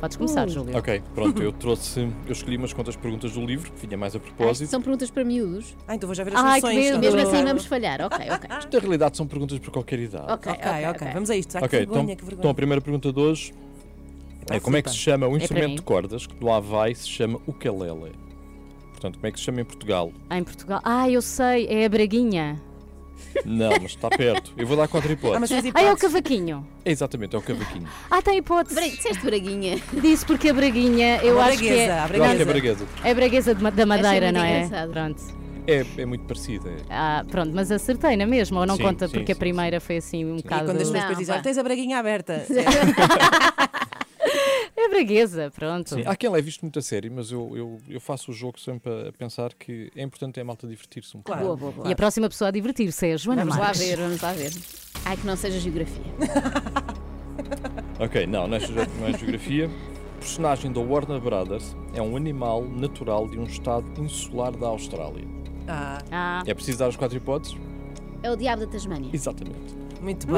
Podes 0.00 0.16
começar, 0.16 0.46
Uh. 0.46 0.50
Júlio. 0.50 0.76
Ok, 0.76 1.02
pronto, 1.14 1.42
eu 1.42 1.52
trouxe, 1.54 2.00
eu 2.26 2.32
escolhi 2.32 2.56
umas 2.56 2.72
quantas 2.72 2.94
perguntas 2.96 3.32
do 3.32 3.40
livro, 3.44 3.72
que 3.72 3.86
vinha 3.86 3.96
mais 3.96 4.14
a 4.14 4.20
propósito. 4.20 4.68
São 4.68 4.80
perguntas 4.82 5.10
para 5.10 5.24
miúdos. 5.24 5.74
Ah, 5.88 5.94
então 5.94 6.06
vou 6.06 6.14
já 6.14 6.22
ver 6.22 6.32
Ai, 6.36 6.60
que 6.60 6.66
medo. 6.68 6.98
Mesmo 6.98 7.20
assim 7.20 7.44
vamos 7.44 7.64
falhar. 7.64 8.00
Ok, 8.02 8.18
ok. 8.30 8.50
Isto 8.58 8.74
na 8.74 8.78
realidade 8.80 9.16
são 9.16 9.26
perguntas 9.26 9.58
para 9.58 9.70
qualquer 9.70 9.98
idade. 9.98 10.30
Ok, 10.32 10.52
Ok, 10.52 10.86
ok, 10.90 11.08
vamos 11.14 11.30
a 11.30 11.36
isto. 11.36 11.56
Ok, 11.56 11.68
que 11.68 11.76
vergonha, 11.76 12.02
então, 12.02 12.16
que 12.16 12.22
vergonha. 12.24 12.38
então 12.40 12.50
a 12.50 12.54
primeira 12.54 12.80
pergunta 12.82 13.12
de 13.12 13.18
hoje 13.20 13.54
é 14.50 14.60
como 14.60 14.76
é 14.76 14.82
que 14.82 14.90
se 14.90 14.96
chama 14.96 15.26
o 15.26 15.30
para 15.30 15.38
instrumento 15.38 15.68
mim. 15.70 15.74
de 15.76 15.82
cordas 15.82 16.26
que 16.26 16.34
do 16.34 16.50
Havaí 16.50 16.94
se 16.94 17.08
chama 17.08 17.40
ukulele? 17.46 18.12
Portanto, 18.92 19.16
como 19.16 19.26
é 19.26 19.30
que 19.30 19.38
se 19.38 19.44
chama 19.44 19.60
em 19.60 19.64
Portugal? 19.64 20.12
Ah, 20.30 20.38
em 20.38 20.44
Portugal. 20.44 20.80
Ah, 20.84 21.08
eu 21.10 21.20
sei, 21.22 21.66
é 21.68 21.84
a 21.84 21.88
Braguinha. 21.88 22.60
Não, 23.44 23.70
mas 23.70 23.92
está 23.92 24.08
perto. 24.08 24.52
Eu 24.56 24.66
vou 24.66 24.76
dar 24.76 24.88
quatro 24.88 25.12
hipóteses. 25.12 25.72
Ah, 25.74 25.82
é 25.82 25.92
o 25.92 25.96
cavaquinho. 25.96 26.66
É 26.84 26.90
exatamente, 26.90 27.34
é 27.36 27.38
o 27.38 27.42
cavaquinho. 27.42 27.86
Ah, 28.10 28.20
tem 28.22 28.38
hipótese. 28.38 28.74
Bra- 28.74 28.88
Disseste 28.88 29.24
braguinha. 29.24 29.78
Disse 29.92 30.24
porque 30.26 30.48
a 30.48 30.54
Braguinha, 30.54 31.18
eu 31.22 31.34
Uma 31.36 31.44
acho 31.46 31.58
que 31.58 31.68
é. 31.68 31.86
braguesa, 31.86 31.92
a 31.92 32.16
Eu 32.16 32.24
acho 32.24 32.36
que 32.36 32.42
é 32.42 32.44
braguesa. 32.44 32.44
braguesa. 32.84 32.86
É 33.04 33.10
a 33.10 33.14
Braguesa 33.14 33.54
de 33.54 33.62
ma- 33.62 33.70
da 33.70 33.86
Madeira, 33.86 34.32
não 34.32 34.42
é? 34.42 34.64
engraçado. 34.64 34.90
Pronto. 34.92 35.22
É, 35.66 35.84
é 36.00 36.06
muito 36.06 36.24
parecida. 36.24 36.68
é. 36.70 36.76
Ah, 36.88 37.24
pronto, 37.28 37.52
mas 37.54 37.70
acertei 37.72 38.16
na 38.16 38.26
mesma, 38.26 38.60
ou 38.60 38.66
não 38.66 38.76
Sim, 38.76 38.82
conta 38.82 39.08
sim, 39.08 39.14
porque 39.14 39.32
a 39.32 39.34
sim, 39.34 39.38
primeira 39.38 39.80
foi 39.80 39.96
assim 39.96 40.24
um 40.24 40.36
E 40.38 40.42
bocado. 40.42 40.64
quando 40.66 40.76
as 40.76 40.82
pessoas 40.84 40.92
Não, 40.94 41.00
depois 41.00 41.18
dizem. 41.18 41.34
"Ah, 41.34 41.40
tens 41.42 41.58
a 41.58 41.62
braguinha 41.62 41.98
aberta. 41.98 42.44
É 44.78 44.88
Braguesa, 44.88 45.50
pronto. 45.54 45.94
Sim, 45.94 46.02
há 46.04 46.14
quem 46.14 46.28
leve 46.30 46.48
isto 46.50 46.60
muito 46.60 46.78
a 46.78 46.82
sério, 46.82 47.10
mas 47.12 47.32
eu, 47.32 47.56
eu, 47.56 47.78
eu 47.88 47.98
faço 48.00 48.30
o 48.30 48.34
jogo 48.34 48.60
sempre 48.60 49.08
a 49.08 49.12
pensar 49.12 49.52
que 49.54 49.90
é 49.96 50.02
importante 50.02 50.38
é 50.38 50.42
a 50.42 50.44
malta 50.44 50.66
divertir-se 50.68 51.16
um 51.16 51.22
pouco. 51.22 51.32
Claro. 51.40 51.44
Boa, 51.44 51.56
boa, 51.56 51.72
boa. 51.72 51.88
E 51.88 51.92
a 51.92 51.96
próxima 51.96 52.28
pessoa 52.28 52.48
a 52.48 52.50
divertir-se 52.50 53.08
é 53.08 53.14
a 53.14 53.16
Joana 53.16 53.40
Vamos 53.42 53.56
lá 53.56 53.64
Marques. 53.64 53.80
ver, 53.80 53.96
vamos 53.96 54.20
lá 54.20 54.32
ver. 54.34 54.52
Ai, 55.04 55.16
que 55.16 55.26
não 55.26 55.34
seja 55.36 55.58
geografia. 55.58 56.02
Ok, 57.98 58.26
não, 58.26 58.46
não 58.46 58.56
é, 58.56 58.60
não 59.00 59.06
é 59.08 59.16
geografia. 59.18 59.68
O 59.68 60.18
personagem 60.18 60.70
da 60.72 60.80
Warner 60.80 61.20
Brothers 61.20 61.74
é 61.94 62.02
um 62.02 62.16
animal 62.16 62.62
natural 62.64 63.26
de 63.28 63.38
um 63.38 63.44
estado 63.44 63.86
insular 64.02 64.52
da 64.56 64.66
Austrália. 64.68 65.24
Ah, 65.68 65.98
Ah, 66.10 66.42
É 66.46 66.54
preciso 66.54 66.78
dar 66.78 66.86
as 66.88 66.96
quatro 66.96 67.16
hipóteses? 67.16 67.56
É 68.22 68.30
o 68.30 68.36
diabo 68.36 68.64
da 68.66 68.72
Tasmânia. 68.72 69.10
Exatamente. 69.12 69.74
muito 70.00 70.26
bem. 70.26 70.36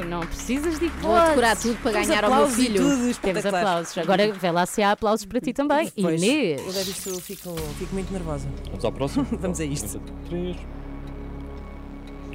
uh, 0.00 0.04
não 0.06 0.20
precisas 0.20 0.78
de 0.78 0.88
Vou 0.88 1.18
decorar 1.28 1.56
tudo 1.56 1.76
para 1.82 1.92
Temos 1.92 2.08
ganhar 2.08 2.24
ao 2.24 2.30
meu 2.34 2.46
e 2.46 2.50
filho. 2.50 2.76
tudo, 2.82 3.18
Temos 3.20 3.46
aplausos. 3.46 3.98
Agora 3.98 4.32
vê 4.32 4.50
lá 4.50 4.66
se 4.66 4.82
há 4.82 4.92
aplausos 4.92 5.24
para 5.26 5.40
ti 5.40 5.52
também. 5.52 5.90
Pois, 6.00 6.22
Inês. 6.22 6.60
Eu 6.60 6.66
levo 6.72 6.90
isto, 6.90 7.20
fico, 7.20 7.54
fico 7.78 7.94
muito 7.94 8.12
nervosa. 8.12 8.48
Vamos 8.68 8.84
ao 8.84 8.92
próximo? 8.92 9.26
Vamos 9.40 9.60
a 9.60 9.64
isto. 9.64 10.00
Três. 10.28 10.56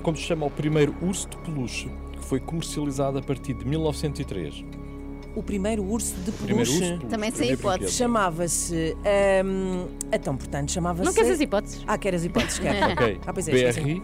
Como 0.02 0.16
se 0.16 0.24
chama 0.24 0.46
o 0.46 0.52
primeiro 0.52 0.96
urso 1.02 1.28
de 1.30 1.38
peluche 1.38 1.90
que 2.14 2.24
foi 2.26 2.40
comercializado 2.40 3.18
a 3.18 3.22
partir 3.22 3.54
de 3.56 3.66
1903? 3.66 4.64
O 5.36 5.44
primeiro 5.44 5.84
urso 5.84 6.16
de 6.22 6.32
peluche. 6.32 6.98
Também 7.10 7.30
sem 7.30 7.40
primeiro 7.40 7.54
hipótese. 7.60 7.80
brinquedo. 7.80 7.90
chamava-se. 7.92 8.96
hum, 9.46 9.88
então, 10.12 10.38
portanto, 10.38 10.72
chamava-se. 10.72 11.06
Não 11.06 11.14
queres 11.14 11.32
as 11.32 11.42
hipóteses? 11.42 11.84
Ah, 11.86 11.98
quero 11.98 12.16
as 12.16 12.24
hipóteses, 12.24 12.60
quero. 12.60 12.78
Ok. 12.94 13.20
Ah, 13.28 13.34
pois 13.34 13.48
é, 13.50 13.52
esqueci. 13.70 14.02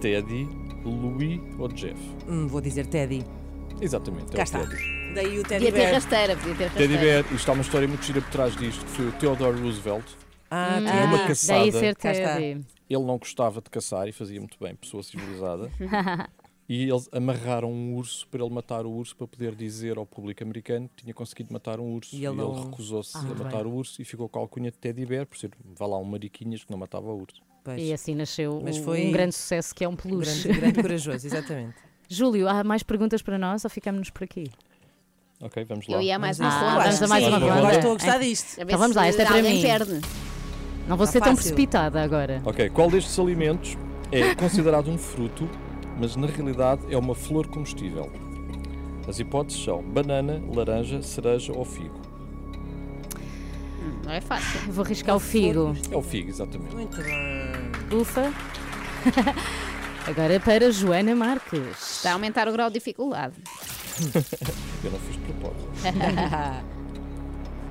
Teddy, 0.00 0.48
Louis 0.84 1.40
ou 1.58 1.68
Jeff? 1.68 2.00
Hum, 2.28 2.46
vou 2.48 2.60
dizer 2.60 2.86
Teddy. 2.86 3.24
Exatamente, 3.80 4.32
é 4.32 4.36
Cá 4.36 4.40
o 4.40 4.44
está. 4.44 4.58
Teddy. 4.60 5.14
Daí 5.14 5.38
o 5.38 5.42
Teddy 5.42 5.64
Podia 5.66 5.72
ter 5.72 5.78
Bear. 5.80 5.92
rasteira, 5.92 6.36
podia 6.36 6.54
ter 6.54 6.70
Teddy 6.70 6.94
rasteira. 6.94 7.22
Bear, 7.22 7.34
isto 7.34 7.48
há 7.50 7.52
uma 7.52 7.62
história 7.62 7.88
muito 7.88 8.04
gira 8.04 8.20
por 8.22 8.30
trás 8.30 8.56
disto, 8.56 8.84
que 8.84 8.90
foi 8.92 9.08
o 9.08 9.12
Theodore 9.12 9.60
Roosevelt. 9.60 10.04
Ah, 10.50 10.76
Hum, 10.80 10.84
Tinha 10.86 11.04
uma 11.04 11.16
ah, 11.24 11.26
caçada. 11.26 11.58
Daí 11.60 11.72
ser 11.72 11.96
Cá 11.96 12.12
está. 12.12 12.34
Teddy. 12.36 12.64
Ele 12.90 13.04
não 13.04 13.18
gostava 13.18 13.60
de 13.60 13.70
caçar 13.70 14.08
e 14.08 14.12
fazia 14.12 14.38
muito 14.40 14.56
bem, 14.60 14.74
pessoa 14.74 15.02
civilizada. 15.02 15.70
e 16.68 16.88
eles 16.88 17.08
amarraram 17.12 17.70
um 17.70 17.94
urso 17.96 18.26
para 18.28 18.42
ele 18.44 18.52
matar 18.54 18.86
o 18.86 18.90
urso 18.90 19.14
para 19.16 19.26
poder 19.26 19.54
dizer 19.54 19.98
ao 19.98 20.06
público 20.06 20.42
americano 20.42 20.88
que 20.96 21.02
tinha 21.02 21.12
conseguido 21.14 21.52
matar 21.52 21.78
um 21.80 21.94
urso. 21.94 22.14
E 22.14 22.24
ele 22.24 22.40
ele, 22.40 22.60
recusou-se 22.60 23.16
Ah, 23.16 23.20
a 23.20 23.34
matar 23.34 23.64
bem. 23.64 23.72
o 23.72 23.74
urso 23.76 24.00
e 24.00 24.04
ficou 24.04 24.28
com 24.28 24.38
a 24.38 24.42
alcunha 24.42 24.70
de 24.70 24.78
Teddy 24.78 25.04
Bear, 25.04 25.26
por 25.26 25.36
ser, 25.36 25.50
vá 25.76 25.86
lá, 25.86 25.98
um 25.98 26.04
mariquinhas 26.04 26.64
que 26.64 26.70
não 26.70 26.78
matava 26.78 27.06
o 27.08 27.20
urso. 27.20 27.40
Pois. 27.64 27.80
E 27.80 27.92
assim 27.92 28.14
nasceu 28.14 28.60
Mas 28.64 28.78
um- 28.78 28.82
foi 28.84 29.06
um 29.06 29.12
grande 29.12 29.34
sucesso 29.34 29.74
que 29.74 29.84
é 29.84 29.88
um 29.88 29.94
peluche. 29.96 30.48
grande, 30.48 30.60
grande 30.60 30.82
corajoso, 30.82 31.26
exatamente. 31.26 31.74
Júlio, 32.08 32.48
há 32.48 32.62
mais 32.64 32.82
perguntas 32.82 33.22
para 33.22 33.38
nós 33.38 33.64
ou 33.64 33.70
ficamos 33.70 34.10
por 34.10 34.24
aqui? 34.24 34.44
Ok, 35.40 35.64
vamos 35.64 35.86
lá. 35.88 35.96
Eu 35.96 36.02
ia 36.02 36.16
a 36.16 36.18
mais 36.18 36.38
Vamos 36.38 36.54
uma 36.54 36.60
a 36.60 36.66
isto. 36.66 36.70
ronda. 36.70 36.80
Ah, 36.80 36.84
vamos 36.84 37.02
a 37.02 37.08
mais 37.08 37.26
uma 37.26 37.36
eu 37.38 37.54
ronda. 37.54 37.74
estou 37.74 37.90
a 37.90 37.94
gostar 37.94 38.18
disto. 38.18 38.60
Então 38.60 38.78
vamos 38.78 38.96
lá, 38.96 39.06
esta 39.06 39.22
é 39.22 39.26
para 39.26 39.42
mim. 39.42 39.60
perde. 39.62 40.00
Não 40.88 40.96
vou 40.96 41.04
Está 41.04 41.12
ser 41.12 41.20
tão 41.20 41.34
precipitada 41.34 42.02
agora. 42.02 42.42
Ok, 42.44 42.68
qual 42.70 42.90
destes 42.90 43.18
alimentos 43.18 43.76
é 44.10 44.34
considerado 44.34 44.88
um 44.90 44.98
fruto, 44.98 45.48
mas 46.02 46.16
na 46.16 46.26
realidade 46.26 46.82
é 46.92 46.98
uma 46.98 47.14
flor 47.14 47.46
comestível? 47.46 48.10
As 49.06 49.20
hipóteses 49.20 49.62
são 49.62 49.80
banana, 49.80 50.42
laranja, 50.52 51.00
cereja 51.00 51.52
ou 51.52 51.64
figo. 51.64 51.94
Não 54.04 54.10
é 54.10 54.20
fácil. 54.20 54.58
Vou 54.72 54.84
arriscar 54.84 55.14
o 55.14 55.20
figo. 55.20 55.76
É 55.92 55.96
o 55.96 56.02
figo, 56.02 56.28
exatamente. 56.28 56.74
Muito 56.74 56.96
bem. 56.96 58.00
Ufa. 58.00 58.34
Agora 60.04 60.40
para 60.40 60.72
Joana 60.72 61.14
Marques. 61.14 61.96
Está 61.98 62.10
a 62.10 62.12
aumentar 62.14 62.48
o 62.48 62.52
grau 62.52 62.68
de 62.68 62.74
dificuldade. 62.74 63.36
Eu 64.82 64.90
não 64.90 64.98
fiz 64.98 65.14
de 65.14 65.22
propósito. 65.22 65.68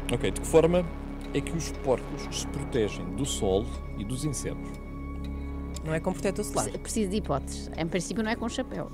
ok, 0.09 0.31
de 0.31 0.39
que 0.39 0.47
forma 0.47 0.85
é 1.33 1.41
que 1.41 1.51
os 1.51 1.73
porcos 1.83 2.29
se 2.31 2.47
protegem 2.47 3.05
do 3.13 3.25
sol 3.25 3.65
e 3.97 4.05
dos 4.05 4.23
insetos? 4.23 4.80
Não 5.83 5.93
é 5.93 5.99
com 5.99 6.11
protetor 6.13 6.43
solar. 6.45 6.63
Preciso- 6.65 6.79
Preciso 6.83 7.09
de 7.11 7.17
hipóteses. 7.17 7.71
Em 7.77 7.87
princípio 7.87 8.23
não 8.23 8.31
é 8.31 8.35
com 8.35 8.47
chapéu. 8.49 8.91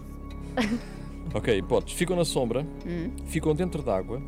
Ok, 1.34 1.58
hipóteses. 1.58 1.94
Ficam 1.98 2.16
na 2.16 2.24
sombra, 2.24 2.66
Hum. 2.86 3.12
ficam 3.26 3.54
dentro 3.54 3.84
d'água, 3.84 4.22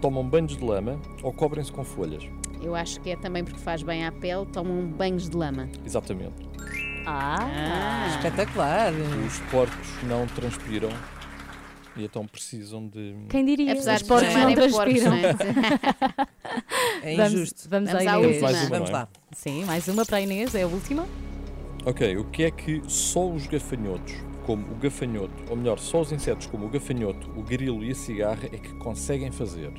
tomam 0.00 0.28
banhos 0.28 0.56
de 0.56 0.64
lama 0.64 0.98
ou 1.22 1.32
cobrem-se 1.32 1.70
com 1.70 1.84
folhas. 1.84 2.24
Eu 2.60 2.74
acho 2.74 3.00
que 3.00 3.10
é 3.10 3.16
também 3.16 3.44
porque 3.44 3.60
faz 3.60 3.84
bem 3.84 4.04
à 4.04 4.10
pele, 4.10 4.44
tomam 4.46 4.84
banhos 4.88 5.28
de 5.30 5.36
lama. 5.36 5.68
Exatamente. 5.86 6.34
Ah, 7.06 8.08
Espetacular. 8.16 8.92
Os 9.26 9.38
porcos 9.48 9.88
não 10.02 10.26
transpiram 10.26 10.90
e 11.96 12.04
então 12.04 12.26
precisam 12.26 12.86
de. 12.88 13.14
quem 13.28 13.44
diria? 13.44 13.72
Apesar 13.72 13.94
Os 13.94 14.02
de 14.02 14.08
porcos 14.08 14.26
não 14.26 14.32
chamarem 14.34 14.56
porcos, 14.56 14.74
transpiram. 14.76 15.10
não 15.12 15.16
é? 15.18 16.30
É 17.12 17.16
Vamos, 17.16 17.32
injusto. 17.32 17.68
vamos, 17.70 17.90
Vamos 17.92 18.06
à 18.06 18.12
à 18.12 18.18
última. 18.18 18.48
Vamos 18.52 18.70
não 18.70 18.86
é? 18.86 18.90
lá. 18.90 19.08
Sim, 19.32 19.64
mais 19.64 19.86
uma 19.88 20.04
para 20.04 20.16
a 20.16 20.20
Inês, 20.20 20.52
é 20.54 20.62
a 20.62 20.66
última. 20.66 21.06
Ok, 21.86 22.16
o 22.18 22.24
que 22.24 22.44
é 22.44 22.50
que 22.50 22.82
só 22.86 23.26
os 23.28 23.46
gafanhotos, 23.46 24.14
como 24.44 24.66
o 24.70 24.74
gafanhoto, 24.76 25.32
ou 25.48 25.56
melhor, 25.56 25.78
só 25.78 26.00
os 26.02 26.12
insetos 26.12 26.46
como 26.46 26.66
o 26.66 26.68
gafanhoto, 26.68 27.30
o 27.36 27.42
grilo 27.42 27.82
e 27.82 27.90
a 27.90 27.94
cigarra 27.94 28.44
é 28.52 28.58
que 28.58 28.74
conseguem 28.74 29.30
fazer? 29.30 29.72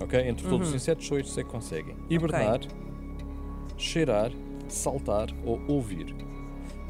Ok? 0.00 0.18
Entre 0.20 0.48
todos 0.48 0.68
Uhum. 0.68 0.74
os 0.74 0.82
insetos, 0.82 1.06
só 1.06 1.18
estes 1.18 1.36
é 1.38 1.42
que 1.42 1.50
conseguem. 1.50 1.96
Hibernar, 2.08 2.60
cheirar, 3.76 4.30
saltar 4.68 5.28
ou 5.44 5.60
ouvir. 5.68 6.14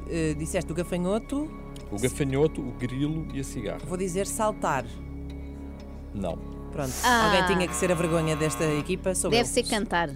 Uh, 0.06 0.34
disseste 0.36 0.70
o 0.70 0.74
gafanhoto, 0.74 1.48
O 1.90 1.98
gafanhoto, 1.98 2.60
o 2.60 2.72
grilo 2.72 3.26
e 3.34 3.40
a 3.40 3.44
cigarra. 3.44 3.80
vou 3.86 3.96
dizer 3.96 4.26
saltar. 4.26 4.84
Não. 6.14 6.36
Pronto. 6.70 6.92
Ah. 7.04 7.26
Alguém 7.26 7.54
tinha 7.56 7.68
que 7.68 7.74
ser 7.74 7.90
a 7.92 7.94
vergonha 7.94 8.34
desta 8.36 8.64
equipa. 8.64 9.14
Sou 9.14 9.30
Deve 9.30 9.42
eu. 9.42 9.46
ser 9.46 9.62
cantar. 9.64 10.10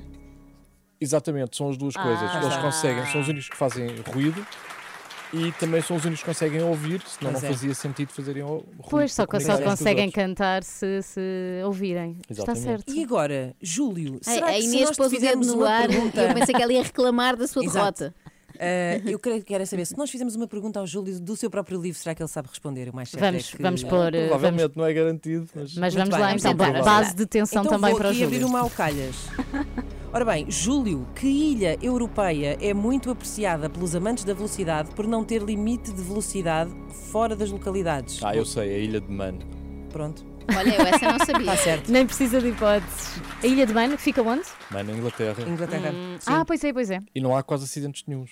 Exatamente, 1.00 1.56
são 1.56 1.68
as 1.68 1.76
duas 1.76 1.94
coisas. 1.94 2.30
Ah. 2.32 2.40
Eles 2.42 2.56
conseguem, 2.56 3.06
são 3.12 3.20
os 3.20 3.28
únicos 3.28 3.48
que 3.48 3.56
fazem 3.56 3.88
ruído 4.12 4.46
e 5.32 5.52
também 5.52 5.82
são 5.82 5.96
os 5.96 6.04
únicos 6.04 6.20
que 6.22 6.26
conseguem 6.26 6.62
ouvir, 6.62 7.02
senão 7.06 7.32
Pois 7.32 7.42
não 7.42 7.50
é. 7.50 7.52
fazia 7.52 7.74
sentido 7.74 8.12
fazerem 8.12 8.42
o 8.42 8.46
ruído. 8.46 8.66
Pois, 8.88 9.12
só, 9.12 9.26
só 9.40 9.58
conseguem 9.62 10.10
cantar 10.10 10.62
se, 10.62 11.02
se 11.02 11.20
ouvirem. 11.64 12.16
Está 12.30 12.44
Exatamente. 12.44 12.62
certo. 12.64 12.94
E 12.94 13.02
agora, 13.04 13.54
Júlio, 13.60 14.18
será 14.22 14.46
a 14.48 14.52
que 14.52 14.62
se 14.62 14.68
Inês 14.68 14.80
nós 14.86 14.90
te 14.92 14.96
pôs 14.96 15.08
o 15.08 15.10
dedo 15.10 15.20
fizermos 15.20 15.46
no 15.48 15.54
uma 15.56 15.68
ar 15.68 15.88
pergunta... 15.88 16.22
e 16.22 16.28
eu 16.28 16.34
pensei 16.34 16.54
que 16.54 16.62
ela 16.62 16.72
ia 16.72 16.82
reclamar 16.82 17.36
da 17.36 17.46
sua 17.46 17.64
Exato. 17.64 18.04
derrota. 18.04 18.14
Uh, 18.54 19.10
eu 19.10 19.18
quero, 19.18 19.42
quero 19.44 19.66
saber, 19.66 19.84
se 19.84 19.98
nós 19.98 20.08
fizermos 20.08 20.34
uma 20.34 20.46
pergunta 20.48 20.80
ao 20.80 20.86
Júlio 20.86 21.20
do 21.20 21.36
seu 21.36 21.50
próprio 21.50 21.78
livro, 21.78 22.00
será 22.00 22.14
que 22.14 22.22
ele 22.22 22.28
sabe 22.30 22.48
responder? 22.48 22.88
O 22.88 22.96
mais 22.96 23.10
certo 23.10 23.22
Vamos, 23.22 23.48
é 23.52 23.56
que... 23.56 23.62
vamos 23.62 23.84
pôr. 23.84 24.14
eh, 24.14 24.28
Provavelmente 24.28 24.62
vamos- 24.62 24.76
não 24.76 24.86
é 24.86 24.92
garantido, 24.94 25.46
mas. 25.54 25.74
mas 25.74 25.92
vamos 25.94 26.08
bem, 26.08 26.18
lá 26.20 26.32
então. 26.32 26.56
tentar. 26.56 26.82
Base 26.82 27.14
de 27.14 27.26
tensão 27.26 27.62
então 27.62 27.72
também 27.74 27.90
vou 27.90 27.98
para 27.98 28.08
o 28.08 28.12
aqui 28.12 28.24
abrir 28.24 28.36
Júlio. 28.36 28.48
uma 28.48 28.60
ao 28.60 28.70
calhas. 28.70 29.14
Ora 30.16 30.24
bem, 30.24 30.50
Júlio, 30.50 31.06
que 31.14 31.26
ilha 31.26 31.76
europeia 31.82 32.56
é 32.58 32.72
muito 32.72 33.10
apreciada 33.10 33.68
pelos 33.68 33.94
amantes 33.94 34.24
da 34.24 34.32
velocidade 34.32 34.88
por 34.94 35.06
não 35.06 35.22
ter 35.22 35.42
limite 35.42 35.92
de 35.92 36.00
velocidade 36.00 36.70
fora 37.12 37.36
das 37.36 37.50
localidades? 37.50 38.24
Ah, 38.24 38.34
eu 38.34 38.46
sei, 38.46 38.76
a 38.76 38.78
Ilha 38.78 38.98
de 38.98 39.12
Man. 39.12 39.34
Pronto. 39.90 40.24
Olha, 40.56 40.74
eu 40.74 40.86
essa 40.86 41.12
não 41.12 41.18
sabia. 41.18 41.52
Está 41.52 41.56
certo. 41.58 41.92
Nem 41.92 42.06
precisa 42.06 42.40
de 42.40 42.48
hipóteses. 42.48 43.20
A 43.42 43.46
Ilha 43.46 43.66
de 43.66 43.74
Man 43.74 43.98
fica 43.98 44.22
onde? 44.22 44.46
Man 44.70 44.84
na 44.84 44.92
Inglaterra. 44.94 45.44
Inglaterra. 45.46 45.92
Hum. 45.92 46.16
Ah, 46.24 46.46
pois 46.46 46.64
é, 46.64 46.72
pois 46.72 46.90
é. 46.90 46.98
E 47.14 47.20
não 47.20 47.36
há 47.36 47.42
quase 47.42 47.64
acidentes 47.64 48.02
nenhums. 48.06 48.30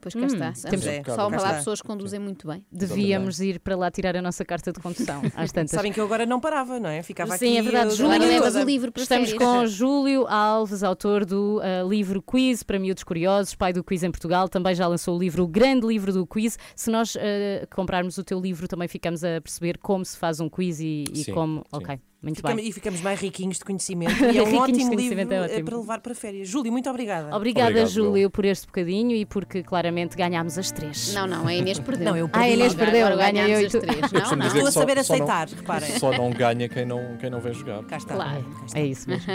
Pois 0.00 0.14
cá 0.14 0.20
Hum, 0.20 0.26
está. 0.26 0.52
temos- 0.70 0.86
é, 0.86 1.02
Só 1.04 1.28
lá 1.28 1.54
pessoas 1.54 1.80
que 1.80 1.86
conduzem 1.88 2.20
muito 2.20 2.46
bem. 2.46 2.64
Devíamos 2.70 3.40
ir 3.40 3.58
para 3.60 3.74
lá 3.76 3.90
tirar 3.90 4.16
a 4.16 4.22
nossa 4.22 4.44
carta 4.44 4.72
de 4.72 4.78
condução. 4.80 5.22
Às 5.34 5.50
tantas. 5.50 5.70
Sabem 5.72 5.92
que 5.92 5.98
eu 6.00 6.04
agora 6.04 6.24
não 6.26 6.38
parava, 6.40 6.78
não 6.78 6.88
é? 6.88 7.02
Ficava 7.02 7.34
aqui. 7.34 7.46
Sim, 7.46 7.58
é 7.58 7.62
verdade. 7.62 7.90
eu- 7.90 7.96
Júlio, 7.96 8.14
Agora 8.14 8.30
levas 8.30 8.54
o 8.54 8.62
livro 8.62 8.92
para 8.92 9.02
Estamos 9.02 9.30
férias. 9.30 9.48
com 9.48 9.66
Júlio 9.66 10.26
Alves, 10.28 10.82
autor 10.82 11.24
do 11.24 11.60
ah, 11.62 11.82
livro 11.88 12.22
Quiz 12.22 12.62
para 12.62 12.78
Miúdos 12.78 13.02
Curiosos, 13.04 13.54
pai 13.54 13.72
do 13.72 13.82
quiz 13.82 14.02
em 14.02 14.10
Portugal. 14.10 14.48
Também 14.48 14.74
já 14.74 14.86
lançou 14.86 15.16
o 15.16 15.18
livro 15.18 15.42
O 15.44 15.48
Grande 15.48 15.86
Livro 15.86 16.12
do 16.12 16.26
Quiz. 16.26 16.58
Se 16.74 16.90
nós 16.90 17.16
ah, 17.16 17.66
comprarmos 17.74 18.18
o 18.18 18.24
teu 18.24 18.38
livro, 18.40 18.68
também 18.68 18.86
ficamos 18.88 19.24
a 19.24 19.40
perceber 19.40 19.78
como 19.78 20.04
se 20.04 20.16
faz 20.16 20.40
um 20.40 20.48
quiz 20.48 20.78
e, 20.80 21.04
e 21.12 21.24
Sim, 21.24 21.32
como. 21.32 21.58
sim. 21.60 21.64
Ok, 21.72 21.98
Muito 22.26 22.36
Ficamos- 22.38 22.56
bem. 22.60 22.68
E 22.68 22.72
ficamos 22.72 23.00
mais 23.00 23.20
riquinhos 23.20 23.58
de 23.58 23.64
conhecimento. 23.64 24.12
E 24.26 24.38
é 24.38 24.42
um 24.42 24.46
ótimo 24.46 24.60
conhecimento 24.90 24.98
livro 25.00 25.32
é 25.34 25.40
ótimo. 25.42 25.64
para 25.64 25.76
levar 25.78 26.00
para 26.00 26.14
férias. 26.14 26.48
Júlio, 26.48 26.72
muito 26.72 26.90
obrigada. 26.90 27.34
Obrigada, 27.36 27.68
Obrigado, 27.70 27.88
Júlio, 27.88 28.28
por 28.28 28.44
este 28.44 28.66
bocadinho 28.66 29.12
e 29.14 29.24
porque 29.24 29.62
claramente 29.62 30.16
ganhámos 30.16 30.58
as 30.58 30.72
três. 30.72 31.14
Não, 31.14 31.26
não, 31.26 31.46
a 31.46 31.54
Inês 31.54 31.78
perdeu. 31.78 32.04
Não, 32.04 32.16
eu 32.16 32.28
Ah, 32.32 32.40
a 32.40 32.48
Inês 32.48 32.74
perdeu, 32.74 33.06
agora 33.06 33.32
eu 33.48 33.58
as 33.58 33.62
e 33.62 33.68
tu. 33.68 33.80
três. 33.80 34.12
Não, 34.12 34.36
não. 34.36 34.46
Estou 34.48 34.66
a 34.66 34.72
só- 34.72 34.80
saber 34.80 35.04
só 35.04 35.16
não- 35.16 35.24
aceitar, 35.24 35.48
reparem. 35.48 35.98
Só 35.98 36.10
não 36.12 36.30
ganha 36.30 36.68
quem 36.68 36.84
não, 36.84 37.16
quem 37.18 37.30
não 37.30 37.40
vem 37.40 37.54
jogar. 37.54 37.84
Cá 37.84 37.96
está. 37.96 38.14
Claro, 38.14 38.44
é 38.74 38.84
isso 38.86 39.08
mesmo. 39.08 39.32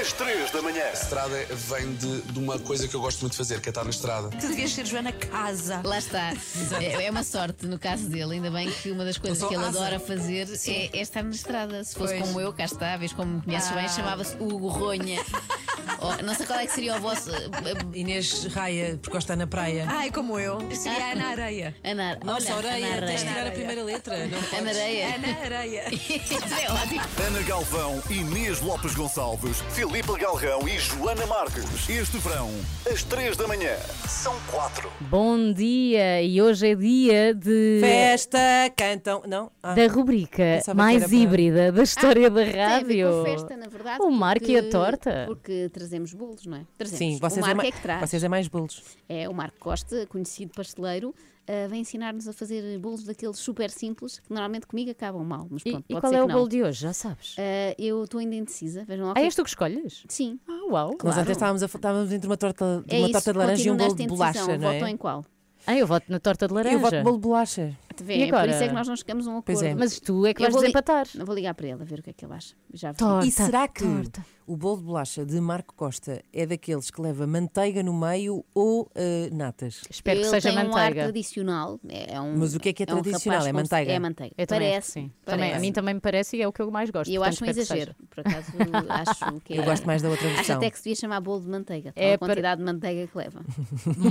Às 0.00 0.12
3 0.12 0.50
da 0.52 0.62
manhã. 0.62 0.84
Estrada 0.92 1.36
vem 1.50 1.92
de, 1.94 2.20
de 2.22 2.38
uma 2.38 2.58
coisa 2.58 2.86
que 2.86 2.94
eu 2.94 3.00
gosto 3.00 3.20
muito 3.22 3.32
de 3.32 3.38
fazer, 3.38 3.60
que 3.60 3.68
é 3.68 3.70
estar 3.70 3.82
na 3.84 3.90
estrada. 3.90 4.28
Tu 4.30 4.46
devias 4.46 4.70
ser 4.72 4.86
Joana 4.86 5.10
Casa. 5.12 5.80
Lá 5.84 5.98
está. 5.98 6.32
É, 6.80 7.04
é 7.06 7.10
uma 7.10 7.22
sorte 7.24 7.66
no 7.66 7.78
caso 7.78 8.08
dele, 8.08 8.34
ainda 8.34 8.50
bem 8.50 8.70
que 8.70 8.90
uma 8.92 9.04
das 9.04 9.18
coisas 9.18 9.42
que 9.46 9.54
ele 9.54 9.64
asa. 9.64 9.78
adora 9.80 9.98
fazer 9.98 10.46
é, 10.68 10.90
é 10.98 11.00
estar 11.00 11.22
na 11.24 11.30
estrada. 11.30 11.82
Se 11.96 12.00
fosse 12.02 12.14
Pois. 12.14 12.26
como 12.28 12.40
eu, 12.42 12.52
cá 12.52 12.64
está, 12.66 12.94
vês 12.98 13.10
como 13.14 13.36
me 13.36 13.40
conheces 13.42 13.70
bem, 13.70 13.86
Ah. 13.86 13.88
chamava-se 13.88 14.36
Hugo 14.38 14.68
Ronha. 14.68 15.18
Oh, 15.98 16.22
não 16.22 16.34
sei 16.34 16.44
qual 16.46 16.58
é 16.58 16.66
que 16.66 16.72
seria 16.72 16.96
o 16.96 17.00
vosso. 17.00 17.30
eh, 17.30 17.48
Inês 17.94 18.44
Raia, 18.52 18.98
porque 19.00 19.10
gosta 19.16 19.34
na 19.34 19.46
praia. 19.46 19.86
Ai, 19.88 20.10
como 20.10 20.38
eu. 20.38 20.58
Seria 20.74 21.12
Ana 21.12 21.28
Areia. 21.28 21.74
Ana, 21.82 22.18
Nossa, 22.22 22.54
olha, 22.54 22.68
Areia, 22.70 22.86
Ana 22.98 23.06
tens 23.06 23.20
de 23.22 23.28
Areia. 23.28 23.34
tirar 23.34 23.46
a 23.46 23.50
primeira 23.50 23.82
letra. 23.82 24.16
Não 24.26 24.38
Ana 24.38 24.46
podes. 24.48 24.76
Areia. 24.76 25.14
Ana 25.14 25.38
Areia. 25.56 25.84
Isso 25.94 26.54
é 26.60 26.70
ótimo. 26.70 27.00
Ana 27.26 27.42
Galvão, 27.42 28.02
Inês 28.10 28.60
Lopes 28.60 28.94
Gonçalves, 28.94 29.62
Filipe 29.70 30.18
Galrão 30.18 30.68
e 30.68 30.78
Joana 30.78 31.26
Marques. 31.26 31.88
Este 31.88 32.18
verão, 32.18 32.50
às 32.92 33.02
3 33.02 33.36
da 33.36 33.48
manhã, 33.48 33.74
são 34.06 34.34
4. 34.50 34.90
Bom 35.00 35.50
dia 35.52 36.20
e 36.22 36.42
hoje 36.42 36.72
é 36.72 36.74
dia 36.74 37.34
de. 37.34 37.78
Festa, 37.80 38.38
cantam. 38.76 39.22
Não? 39.26 39.50
Ah, 39.62 39.72
Da 39.74 39.86
rubrica 39.86 40.42
Pensava 40.58 40.72
que 40.72 40.76
mais 40.76 40.96
era 41.02 41.08
para- 41.08 41.16
híbrida 41.18 41.72
da 41.76 41.82
história 41.82 42.30
da 42.30 42.40
Ah, 42.42 42.44
Tem 42.44 42.60
a 42.62 42.80
ver 42.82 43.02
rádio. 43.04 43.10
com 43.18 43.24
festa, 43.24 43.56
na 43.56 43.66
verdade. 43.68 44.02
O 44.02 44.10
Marco 44.10 44.50
e 44.50 44.56
a 44.58 44.68
torta. 44.68 45.24
Porque 45.26 45.68
trazemos 45.72 46.12
bolos, 46.14 46.44
não 46.46 46.56
é? 46.58 46.66
Trazemos. 46.76 46.98
Sim, 46.98 47.16
o 47.16 47.20
vocês 47.20 47.38
é, 47.38 47.40
Marco 47.54 47.56
ma- 47.62 47.66
é 47.68 47.70
que 47.72 47.80
traz. 47.82 48.00
vocês 48.10 48.24
é 48.24 48.28
mais 48.28 48.48
bolos. 48.48 48.82
É 49.08 49.28
o 49.28 49.34
Marco 49.34 49.58
Costa, 49.58 50.06
conhecido 50.06 50.52
pasteleiro, 50.54 51.14
ah, 51.48 51.68
vem 51.68 51.80
ensinar-nos 51.82 52.26
a 52.26 52.32
fazer 52.32 52.78
bolos 52.78 53.04
daqueles 53.04 53.38
super 53.38 53.70
simples 53.70 54.18
que 54.18 54.30
normalmente 54.30 54.66
comigo 54.66 54.90
acabam 54.90 55.22
mal. 55.24 55.46
Mas 55.50 55.62
E, 55.64 55.70
pronto, 55.70 55.84
e 55.88 55.92
pode 55.94 56.00
qual 56.00 56.10
ser 56.10 56.16
é 56.16 56.18
que 56.20 56.24
o 56.24 56.28
não. 56.28 56.34
bolo 56.36 56.48
de 56.48 56.62
hoje? 56.62 56.80
Já 56.80 56.92
sabes. 56.92 57.36
Ah, 57.38 57.74
eu 57.78 58.02
estou 58.04 58.18
ainda 58.20 58.34
indecisa. 58.34 58.84
Vejam 58.84 59.04
lá. 59.06 59.10
o 59.10 59.12
Ah, 59.12 59.14
que 59.14 59.20
é 59.20 59.24
és 59.24 59.34
tu 59.34 59.42
que 59.44 59.50
escolhes? 59.50 60.04
Sim. 60.08 60.40
Ah, 60.48 60.52
uau. 60.70 60.88
Nós 60.90 60.96
Claro. 60.98 61.20
ontem 61.20 61.32
estávamos, 61.32 61.62
a, 61.62 61.66
estávamos 61.66 62.12
entre 62.12 62.26
uma 62.26 62.36
torta, 62.36 62.84
É 62.88 62.96
uma 62.96 63.04
isso, 63.04 63.12
torta 63.12 63.32
de 63.32 63.38
laranja 63.38 63.68
e 63.68 63.70
um 63.70 63.76
bolo 63.76 63.94
de 63.94 64.06
bolacha, 64.06 64.40
não 64.40 64.58
Votam 64.58 64.86
é? 64.86 64.90
em 64.90 64.96
qual? 64.96 65.24
Ah, 65.66 65.76
eu 65.76 65.86
voto 65.86 66.04
na 66.10 66.20
torta 66.20 66.46
de 66.48 66.54
laranja. 66.54 66.76
Eu 66.76 66.80
voto 66.80 67.02
bolo 67.02 67.16
de 67.16 67.22
bolacha. 67.22 67.76
Vêem, 68.04 68.20
E 68.20 68.28
agora? 68.28 68.44
Por 68.48 68.50
isso 68.54 68.62
é 68.64 68.68
que 68.68 68.74
nós 68.74 68.88
não 68.88 68.96
chegamos 68.96 69.26
a 69.26 69.30
um 69.30 69.42
Pois 69.42 69.58
acordo. 69.58 69.72
é. 69.72 69.74
Mas 69.78 70.00
tu 70.00 70.26
é 70.26 70.34
que 70.34 70.40
Eu 70.40 70.44
vais 70.44 70.52
vou 70.54 70.62
desempatar. 70.62 71.06
Não 71.14 71.24
vou 71.26 71.34
ligar 71.34 71.54
para 71.54 71.66
ele 71.68 71.80
a 71.82 71.84
ver 71.84 72.00
o 72.00 72.02
que 72.02 72.10
é 72.10 72.12
que 72.12 72.24
ele 72.24 72.34
acha. 72.34 72.54
Já 72.72 72.92
vi. 72.92 72.98
Torta, 72.98 73.26
E 73.26 73.30
será 73.30 73.66
que 73.68 73.84
torta. 73.84 74.24
o 74.46 74.56
bolo 74.56 74.76
de 74.78 74.82
bolacha 74.84 75.24
de 75.24 75.40
Marco 75.40 75.74
Costa 75.74 76.22
é 76.32 76.46
daqueles 76.46 76.90
que 76.90 77.00
leva 77.00 77.26
manteiga 77.26 77.82
no 77.82 77.92
meio 77.94 78.44
ou 78.54 78.90
eh, 78.94 79.28
natas? 79.32 79.82
Espero 79.90 80.20
que 80.20 80.26
ele 80.26 80.30
seja 80.30 80.48
tem 80.50 80.58
um 80.58 80.60
ar 80.60 80.68
manteiga. 80.68 81.02
tradicional. 81.04 81.80
É 81.88 82.14
é 82.14 82.20
um, 82.20 82.36
Mas 82.38 82.54
o 82.54 82.60
que 82.60 82.68
é 82.68 82.72
que 82.72 82.82
é 82.82 82.84
um 82.84 83.02
tradicional? 83.02 83.38
rapaz 83.40 83.46
É 83.46 83.52
manteiga? 83.52 83.92
É 83.92 83.98
manteiga. 83.98 84.34
Eu 84.38 84.46
também 84.46 84.68
Parece. 84.70 84.78
acho 84.78 84.86
que 84.86 84.92
sim. 85.00 85.12
parece. 85.24 85.40
Também, 85.42 85.54
a 85.56 85.60
mim 85.60 85.72
também 85.72 85.94
me 85.94 86.00
parece 86.00 86.36
e 86.36 86.42
é 86.42 86.48
o 86.48 86.52
que 86.52 86.60
eu 86.62 86.70
mais 86.70 86.90
gosto. 86.90 87.10
E 87.10 87.14
eu 87.14 87.24
acho 87.24 87.42
um 87.42 87.46
que 87.46 87.50
exagero. 87.58 87.94
Por 88.10 88.20
acaso 88.20 88.46
acho 88.88 89.40
que 89.40 89.54
é. 89.54 89.58
Eu 89.58 89.64
gosto 89.64 89.86
mais 89.86 90.02
da 90.02 90.08
outra 90.08 90.26
Acho 90.28 90.36
versão. 90.36 90.56
até 90.56 90.70
que 90.70 90.76
se 90.78 90.84
devia 90.84 90.96
chamar 90.96 91.20
bolo 91.20 91.40
de 91.40 91.48
manteiga. 91.48 91.92
É 91.96 92.10
É 92.10 92.14
a 92.14 92.18
para- 92.18 92.28
quantidade 92.28 92.60
de 92.60 92.64
manteiga 92.64 93.06
que 93.06 93.16
leva. 93.18 93.40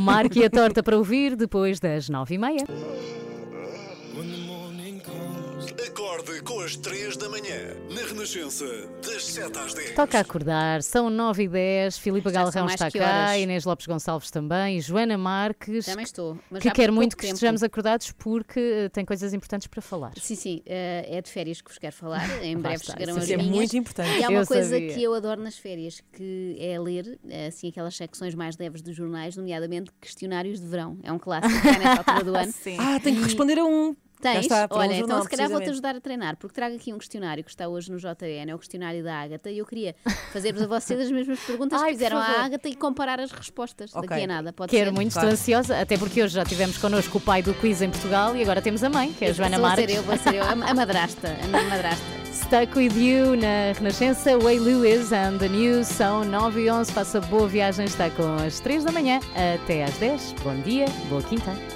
Marque 0.02 0.44
a 0.44 0.50
torta 0.50 0.82
para 0.84 0.98
ouvir 0.98 1.36
depois 1.36 1.80
das 1.80 2.10
nove 2.10 2.36
e 2.36 2.38
meia. 2.38 2.64
Acorde 6.00 6.42
com 6.42 6.60
as 6.60 6.76
3 6.76 7.16
da 7.16 7.30
manhã, 7.30 7.74
na 7.90 8.02
Renascença, 8.06 8.66
das 9.02 9.28
7 9.28 9.58
às 9.58 9.74
10. 9.74 9.92
Toca 9.96 10.20
acordar, 10.20 10.84
são 10.84 11.10
9 11.10 11.44
e 11.44 11.48
10 11.48 11.98
Filipe 12.00 12.30
Já 12.30 12.34
são 12.34 12.44
Galrão 12.44 12.62
mais 12.66 12.74
está 12.74 12.92
que 12.92 13.00
cá, 13.00 13.28
horas. 13.30 13.38
Inês 13.42 13.64
Lopes 13.64 13.86
Gonçalves 13.88 14.30
também, 14.30 14.78
e 14.78 14.82
Joana 14.82 15.18
Marques, 15.18 15.86
Também 15.86 16.04
estou. 16.04 16.38
Mas 16.52 16.62
que 16.62 16.68
já 16.68 16.74
quer 16.76 16.92
muito 16.92 17.16
que 17.16 17.22
tempo. 17.22 17.36
estejamos 17.36 17.64
acordados 17.64 18.12
porque 18.12 18.60
eh, 18.60 18.90
tem 18.90 19.06
coisas 19.06 19.34
importantes 19.34 19.68
para 19.70 19.82
falar. 19.82 20.12
Sim, 20.20 20.36
sim, 20.36 20.62
eh, 20.66 21.06
é 21.08 21.22
de 21.22 21.30
férias 21.32 21.62
que 21.62 21.70
vos 21.70 21.78
quero 21.80 21.96
falar. 21.96 22.28
Em 22.44 22.58
breve 22.58 22.76
está, 22.76 22.92
chegarão 22.92 23.14
isso 23.16 23.24
as 23.24 23.32
é 23.32 23.38
minhas. 23.38 23.56
muito 23.56 23.78
importante. 23.78 24.20
E 24.20 24.24
há 24.26 24.28
uma 24.30 24.42
Eu 24.42 24.48
coisa 24.48 24.70
sabia. 24.76 24.94
que 24.94 25.02
eu 25.02 25.14
adoro 25.14 25.42
nas 25.42 25.58
férias, 25.58 26.02
que 26.12 26.58
é 26.60 26.78
ler 26.78 27.18
eh, 27.30 27.48
assim, 27.48 27.70
aquelas 27.70 27.96
secções 27.96 28.36
mais 28.36 28.58
leves 28.58 28.82
dos 28.82 28.94
jornais, 28.98 29.38
nomeadamente 29.38 29.92
questionários 30.02 30.60
de 30.60 30.68
verão. 30.68 31.00
É 31.04 31.12
um 31.14 31.18
clássico 31.20 31.62
que 31.62 31.68
há 31.70 31.80
nesta 31.80 32.00
altura 32.12 32.24
do 32.26 32.36
ano. 32.38 32.54
Ah, 32.80 33.00
tenho 33.00 33.16
que 33.16 33.24
responder 33.24 33.60
a 33.60 33.64
um. 33.64 33.96
Tens? 34.34 34.42
está, 34.46 34.68
um 34.72 34.78
Olha, 34.78 34.96
então 34.96 35.22
se 35.22 35.30
calhar 35.30 35.50
vou-te 35.50 35.70
ajudar 35.70 35.96
a 35.96 36.02
treinar, 36.02 36.36
porque 36.38 36.54
trago 36.56 36.76
aqui 36.76 36.94
um 36.94 36.98
questionário 36.98 37.44
que 37.44 37.50
está 37.50 37.68
hoje 37.68 37.92
no 37.92 37.98
JN, 37.98 38.50
é 38.50 38.56
o 38.56 38.60
questionário 38.60 39.04
da 39.04 39.16
Ágata, 39.16 39.50
e 39.50 39.58
eu 39.60 39.66
queria 39.66 39.96
fazer-vos 40.34 40.62
a 40.64 40.68
vocês 40.68 41.00
as 41.00 41.12
mesmas 41.12 41.40
perguntas 41.40 41.80
Ai, 41.82 41.88
que 41.90 41.94
fizeram 41.94 42.18
à. 42.18 42.44
Ágata 42.46 42.68
e 42.70 42.76
comparar 42.76 43.20
as 43.20 43.32
respostas 43.32 43.94
Ok. 43.96 44.08
daqui 44.10 44.24
a 44.24 44.28
nada. 44.28 44.54
Pode 44.54 44.70
Quero 44.72 44.90
ser? 44.90 44.96
muito, 44.96 45.14
Claro. 45.14 45.30
estou 45.30 45.42
ansiosa, 45.42 45.80
até 45.82 45.98
porque 45.98 46.22
hoje 46.24 46.34
já 46.36 46.44
tivemos 46.46 46.78
connosco 46.78 47.18
o 47.18 47.22
pai 47.22 47.42
do 47.42 47.54
quiz 47.56 47.82
em 47.82 47.90
Portugal 47.90 48.36
e 48.36 48.42
agora 48.42 48.62
temos 48.62 48.84
a 48.84 48.90
mãe, 48.90 49.14
que 49.14 49.26
é 49.26 49.30
a 49.30 49.34
Joana 49.34 49.58
vou 49.58 49.68
Marques. 49.68 49.86
ser 49.86 49.98
eu, 49.98 50.04
vou 50.04 50.18
ser 50.18 50.36
eu, 50.36 50.44
a, 50.44 50.52
a 50.52 50.74
madrasta, 50.74 51.28
a 51.44 51.48
minha 51.48 51.64
madrasta. 51.64 52.04
Stuck 52.36 52.78
with 52.78 52.98
you 52.98 53.36
na 53.38 53.72
Renascença, 53.78 54.38
Way 54.38 54.60
Lewis 54.60 55.14
and 55.14 55.38
the 55.38 55.48
News 55.48 55.88
são 55.88 56.26
9 56.26 56.64
e 56.66 56.70
11. 56.70 56.92
Faça 56.92 57.22
boa 57.22 57.48
viagem, 57.48 57.86
está 57.86 58.10
com 58.10 58.36
as 58.46 58.60
3 58.60 58.84
da 58.84 58.92
manhã 58.92 59.20
até 59.64 59.86
às 59.86 59.94
10. 59.98 60.34
Bom 60.44 60.56
dia, 60.62 60.86
boa 61.10 61.24
quinta. 61.24 61.75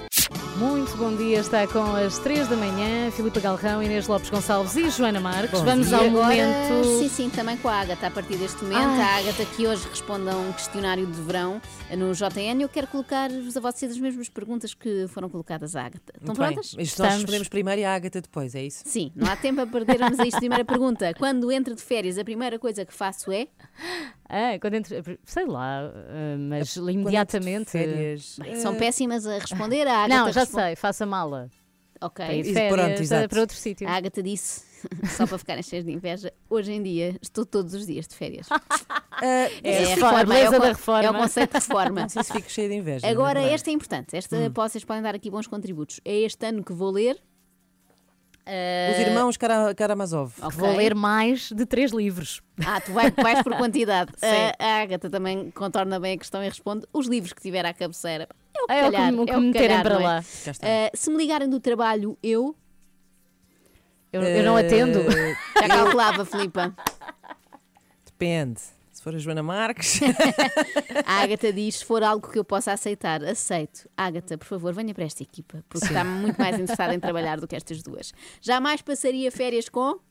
Muito 0.58 0.96
bom 0.98 1.16
dia, 1.16 1.40
está 1.40 1.66
com 1.68 1.96
as 1.96 2.18
3 2.20 2.48
da 2.50 2.56
manhã. 2.56 3.10
Filipe 3.12 3.40
Galrão, 3.40 3.82
Inês 3.82 4.08
Lopes 4.08 4.30
Gonçalves 4.30 4.76
e 4.76 4.90
Joana 4.90 5.20
Marques. 5.20 5.58
Bom 5.60 5.66
Vamos 5.66 5.88
dia. 5.88 5.98
ao 5.98 6.04
Agora, 6.06 6.36
momento. 6.36 7.00
Sim, 7.00 7.10
sim, 7.10 7.30
também 7.30 7.56
com 7.58 7.70
a 7.70 7.76
Ágata 7.76 8.08
a 8.08 8.12
partir 8.12 8.36
deste 8.38 8.62
momento. 8.64 8.80
Ai. 8.82 9.02
A 9.02 9.18
Ágata 9.20 9.46
que 9.46 9.66
hoje 9.66 9.88
responde 9.90 10.30
a 10.30 10.36
um 10.36 10.52
questionário 10.52 11.06
de 11.08 11.22
verão 11.22 11.62
no 11.98 12.14
JN. 12.14 12.62
Eu 12.62 12.68
quero 12.70 12.88
colocar-vos 12.88 13.56
a 13.56 13.60
vocês 13.62 13.92
as 13.92 13.98
mesmas 13.98 14.28
perguntas 14.28 14.74
que 14.74 15.08
foram 15.08 15.30
colocadas 15.30 15.76
à 15.78 15.86
Ágata. 15.86 16.14
Estão 16.14 16.28
Muito 16.28 16.40
bem. 16.40 16.48
prontas? 16.50 16.66
Isto 16.68 16.78
nós 16.78 16.88
Estamos. 16.90 17.14
respondemos 17.16 17.48
primeiro 17.48 17.82
e 17.82 17.86
a 17.86 17.96
Ágata 17.96 18.22
depois, 18.22 18.54
é 18.54 18.64
isso? 18.64 18.84
Sim, 18.86 19.12
não 19.16 19.32
há 19.32 19.36
tempo 19.38 19.62
a 19.62 19.68
perder. 19.68 19.98
Vamos 19.98 20.20
a 20.20 20.26
isto. 20.28 20.40
Primeira 20.50 20.66
pergunta. 20.66 21.14
Quando 21.18 21.50
entro 21.52 21.74
de 21.74 21.82
férias, 21.82 22.18
a 22.18 22.24
primeira 22.24 22.60
coisa 22.60 22.84
que 22.86 22.94
faço 22.94 23.32
é. 23.32 23.48
Ah, 24.30 24.60
quando 24.62 24.76
entre, 24.76 25.20
sei 25.26 25.46
lá, 25.48 25.92
ah, 25.92 26.38
mas 26.38 26.74
Quando 26.76 26.92
imediatamente. 26.92 27.72
férias. 27.72 28.38
Bem, 28.40 28.56
são 28.58 28.76
eh, 28.76 28.78
péssimas 28.78 29.26
a 29.26 29.40
responder. 29.40 29.88
A 29.88 30.04
Ágata 30.06 30.16
Não, 30.26 30.32
já 30.32 30.42
responde- 30.42 30.64
sei, 30.66 30.76
faça 30.76 31.06
mala. 31.06 31.50
Ok. 32.02 32.24
Para 32.26 32.44
férias, 32.54 32.74
pronto, 32.74 33.02
exato. 33.02 33.30
para 33.30 33.42
outro 33.42 33.58
sítio. 33.58 33.88
A 33.88 33.92
Ágata 33.92 34.24
disse, 34.24 34.64
só 35.18 35.28
para 35.28 35.38
ficarem 35.38 35.62
cheios 35.64 35.84
de 35.84 35.92
inveja, 35.92 36.32
hoje 36.50 36.72
em 36.72 36.82
dia 36.82 37.18
estou 37.22 37.46
todos 37.46 37.74
os 37.74 37.86
dias 37.88 38.08
de 38.08 38.16
férias. 38.16 38.48
eh, 39.22 39.52
É 39.64 39.78
a 39.80 39.82
a 39.82 39.96
reforma, 39.96 40.38
é 40.38 40.48
o 40.48 40.52
da 40.52 40.68
reforma. 40.68 41.04
É 41.08 41.12
o 41.12 41.14
conceito 41.16 41.50
de 41.52 41.56
reforma. 41.68 42.02
Não 42.02 42.10
sei 42.10 42.24
se 42.24 42.32
fico 42.32 42.50
cheia 42.52 42.70
de 42.70 42.76
inveja. 42.76 43.08
Agora, 43.08 43.42
bem. 43.42 43.54
esta 43.54 43.70
é 43.70 43.74
importante. 43.74 44.16
Esta 44.16 44.38
Hum. 44.38 44.52
vocês 44.54 44.86
podem 44.86 45.02
dar 45.04 45.14
aqui 45.16 45.30
bons 45.30 45.48
contributos. 45.48 46.00
É 46.06 46.16
este 46.20 46.46
ano 46.46 46.64
que 46.64 46.72
vou 46.72 46.92
ler. 46.92 47.18
Os 48.92 49.00
irmãos 49.00 49.38
Kara- 49.38 49.74
Karamazov. 49.76 50.34
Ok. 50.42 50.58
Vou 50.58 50.76
ler 50.76 50.96
mais 50.96 51.52
de 51.52 51.66
três 51.66 51.92
livros. 51.92 52.42
Ah, 52.66 52.80
tu 52.82 52.92
vai- 52.92 53.12
vais 53.12 53.42
por 53.44 53.56
quantidade. 53.58 54.12
a, 54.22 54.64
a 54.64 54.82
Agatha 54.82 55.10
também 55.10 55.52
contorna 55.52 56.00
bem 56.00 56.14
a 56.14 56.18
questão 56.18 56.44
e 56.44 56.50
responde 56.50 56.86
os 56.92 57.08
livros 57.08 57.34
que 57.34 57.42
tiver 57.42 57.66
à 57.66 57.74
cabeceira. 57.74 58.28
É 58.54 58.62
o 58.64 58.66
que 58.68 58.74
É 58.74 58.82
calhar, 58.82 59.12
me- 59.14 59.20
o 59.20 59.26
que 59.26 59.32
é 59.32 59.38
o 59.38 59.42
que 59.42 59.54
calhar, 59.54 59.84
para 59.84 59.96
é? 59.96 59.98
lá. 60.04 60.18
Ah, 60.20 60.92
se 60.94 61.10
me 61.10 61.18
ligarem 61.18 61.48
do 61.50 61.60
trabalho, 61.60 62.18
eu 62.24 62.56
Eu, 64.12 64.22
eu 64.24 64.44
não 64.44 64.58
atendo. 64.58 65.00
Eh, 65.00 65.36
já 65.62 65.68
calculava, 65.68 66.26
Filipa. 66.26 66.74
Depende. 68.06 68.60
Se 69.00 69.04
for 69.04 69.16
a 69.16 69.18
Joana 69.18 69.42
Marques. 69.42 70.02
A 71.08 71.22
Agatha 71.24 71.52
diz: 71.54 71.76
se 71.78 71.86
for 71.86 72.04
algo 72.04 72.30
que 72.30 72.38
eu 72.38 72.44
possa 72.44 72.74
aceitar, 72.74 73.24
aceito. 73.24 73.88
Agatha, 73.96 74.38
por 74.38 74.44
favor, 74.44 74.74
venha 74.74 74.94
para 74.94 75.06
esta 75.06 75.24
equipa, 75.24 75.64
porque 75.70 75.88
está 75.88 76.04
muito 76.04 76.38
mais 76.38 76.60
interessada 76.60 76.94
em 76.94 77.00
trabalhar 77.00 77.40
do 77.40 77.48
que 77.48 77.56
estas 77.56 77.82
duas. 77.82 78.12
Jamais 78.42 78.82
passaria 78.82 79.32
férias 79.32 79.70
com. 79.70 80.02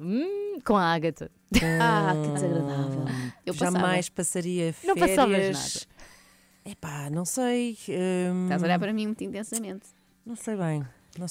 Hum, 0.00 0.58
com 0.64 0.76
a 0.76 0.92
Ágata. 0.92 1.30
Ah, 1.80 2.12
que 2.20 2.32
desagradável. 2.32 3.04
Eu 3.46 3.54
passava. 3.54 3.78
Jamais 3.78 4.08
passaria 4.08 4.74
Não 4.82 4.96
férias. 4.96 5.16
passavas 5.16 5.88
Epá, 6.64 7.10
não 7.10 7.24
sei. 7.24 7.78
hum, 8.32 8.42
Estás 8.46 8.60
a 8.60 8.66
olhar 8.66 8.78
para 8.80 8.92
mim 8.92 9.06
muito 9.06 9.22
intensamente. 9.22 9.86
Não 10.26 10.34
sei 10.34 10.56
bem. 10.56 10.84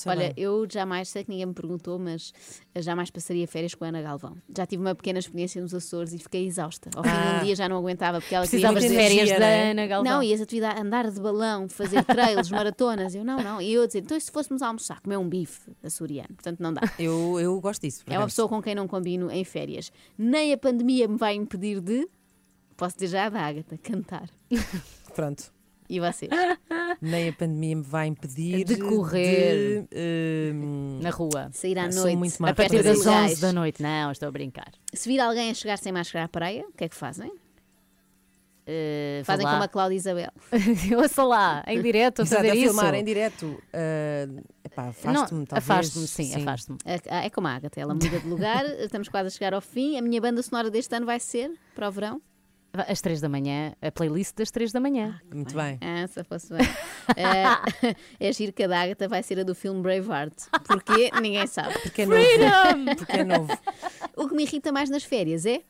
Olha, 0.06 0.34
bem. 0.34 0.34
eu 0.38 0.68
jamais, 0.70 1.08
sei 1.10 1.24
que 1.24 1.30
ninguém 1.30 1.46
me 1.46 1.54
perguntou, 1.54 1.98
mas 1.98 2.34
jamais 2.76 3.10
passaria 3.10 3.48
férias 3.48 3.74
com 3.74 3.86
a 3.86 3.88
Ana 3.88 4.02
Galvão. 4.02 4.36
Já 4.56 4.66
tive 4.66 4.82
uma 4.82 4.94
pequena 4.94 5.20
experiência 5.20 5.62
nos 5.62 5.74
Açores 5.74 6.14
e 6.14 6.18
fiquei 6.20 6.46
exausta. 6.46 6.90
Ao 6.96 7.04
fim 7.04 7.10
de 7.10 7.16
Ah. 7.16 7.40
um 7.42 7.46
dia 7.46 7.56
já 7.56 7.70
não 7.70 7.78
aguentava 7.78 8.20
porque 8.20 8.36
ela 8.36 8.46
Precisavas 8.46 8.84
de 8.84 8.90
queria 8.90 9.04
fazer... 9.04 9.16
férias 9.16 9.40
da 9.40 9.40
não 9.40 9.46
é? 9.46 9.72
Ana 9.72 9.88
Galvão. 9.88 10.12
Não, 10.14 10.24
ias 10.24 10.42
atividade, 10.42 10.82
andar 10.82 11.10
de 11.10 11.20
balão, 11.22 11.70
fazer 11.70 12.04
trails, 12.04 12.50
maratonas. 12.52 13.16
Eu, 13.16 13.24
não, 13.24 13.38
não. 13.42 13.62
E 13.62 13.72
eu 13.74 13.84
a 13.84 13.88
dizer, 13.88 14.00
então 14.00 14.18
e 14.18 14.22
se 14.22 14.32
fôssemos 14.32 14.62
almoçar, 14.62 15.00
comer 15.02 15.18
um 15.18 15.28
bife 15.30 15.72
açoriano? 15.84 16.30
Portanto, 16.36 16.60
não 16.60 16.74
dá. 16.74 16.82
Eu, 17.00 17.40
eu 17.40 17.60
gosto 17.62 17.82
disso. 17.82 18.04
É 18.08 18.18
uma 18.18 18.28
pessoa 18.28 18.50
com 18.50 18.62
quem 18.62 18.76
não 18.76 18.88
combino 18.88 19.32
em 19.32 19.44
férias. 19.44 19.92
Nem 20.18 20.52
a 20.54 20.58
pandemia 20.58 21.08
me 21.08 21.18
vai 21.18 21.36
impedir 21.36 21.80
de, 21.80 22.08
posso 22.76 22.96
dizer 22.96 23.08
já 23.08 23.30
da 23.30 23.42
Ágata, 23.42 23.78
cantar. 23.78 24.30
Pronto. 25.16 25.52
E 25.90 26.00
vocês? 26.00 26.30
Nem 27.02 27.30
a 27.30 27.34
pandemia 27.34 27.76
me 27.78 27.82
vai 27.82 28.08
impedir 28.08 28.64
De 28.64 28.78
correr. 28.78 29.88
de, 29.92 30.52
hum, 30.54 31.00
Na 31.02 31.10
rua. 31.10 31.50
Sair 31.52 31.80
à 31.80 31.92
Sou 31.92 32.04
noite, 32.04 32.18
muito 32.18 32.46
a 32.46 32.54
partir 32.54 32.84
das 32.84 32.98
das 32.98 32.98
11 33.00 33.10
legais. 33.10 33.40
da 33.40 33.52
noite. 33.54 33.82
Não, 33.82 34.12
estou 34.12 34.30
a 34.30 34.32
brincar. 34.32 34.72
Se 34.94 35.10
vir 35.10 35.20
alguém 35.20 35.50
a 35.50 35.54
chegar 35.54 35.78
sem 35.78 35.92
máscara 35.92 36.26
à 36.26 36.28
praia, 36.28 36.64
o 36.68 36.72
que 36.74 36.84
é 36.84 36.90
que 36.90 36.96
fazem? 36.96 37.32
Uh, 38.68 39.26
Fazem 39.26 39.46
lá. 39.48 39.52
como 39.54 39.64
a 39.64 39.68
Cláudia 39.68 39.96
Isabel. 39.98 40.30
Ouça 40.96 41.24
lá, 41.24 41.64
em 41.66 41.82
direto, 41.82 42.20
a 42.20 42.24
Exato, 42.24 42.44
fazer 42.44 42.52
a 42.52 42.56
isso. 42.56 42.66
filmar 42.66 42.94
em 42.94 43.04
direto. 43.04 43.46
uh, 43.48 44.44
epá, 44.64 44.90
afasto-me, 44.90 45.40
Não, 45.40 45.46
talvez. 45.48 45.70
afasto-me, 45.72 46.08
sim, 46.08 46.36
afasto-me. 46.36 46.78
É, 46.86 47.26
é 47.26 47.30
como 47.32 47.48
a 47.48 47.56
Agatha, 47.56 47.82
ela 47.82 47.96
muda 47.96 48.20
de 48.20 48.28
lugar, 48.28 48.64
estamos 48.80 49.10
quase 49.10 49.26
a 49.28 49.30
chegar 49.32 49.56
ao 49.56 49.62
fim. 49.62 49.98
A 49.98 50.04
minha 50.04 50.22
banda 50.22 50.44
sonora 50.44 50.70
deste 50.70 50.96
ano 50.96 51.08
vai 51.08 51.20
ser 51.20 51.52
para 51.74 51.88
o 51.90 51.92
verão. 51.92 52.22
Às 52.72 53.02
3 53.02 53.20
da 53.20 53.28
manhã, 53.28 53.74
a 53.82 53.92
playlist 53.92 54.36
das 54.36 54.52
3 54.52 54.72
da 54.72 54.80
manhã. 54.80 55.20
Muito 55.34 55.56
bem. 55.56 55.80
Ah, 55.82 56.06
se 56.08 56.24
fosse 56.24 56.54
bem. 56.54 56.68
Eh, 57.18 57.96
é 58.30 58.32
giro 58.32 58.54
que 58.54 58.64
a 58.64 58.68
da 58.68 58.82
Agatha 58.82 59.08
vai 59.08 59.24
ser 59.24 59.40
a 59.40 59.44
do 59.44 59.56
filme 59.56 59.82
Braveheart. 59.82 60.34
Porquê? 60.66 61.10
Ninguém 61.20 61.48
sabe. 61.48 61.74
Porque 61.82 62.04
é 62.04 62.06
novo. 62.06 62.22
Porque 62.98 63.12
é 63.18 63.24
novo. 63.24 63.60
O 64.16 64.28
que 64.28 64.36
me 64.36 64.44
irrita 64.44 64.72
mais 64.72 64.90
nas 64.90 65.04
férias 65.04 65.46
é? 65.48 65.62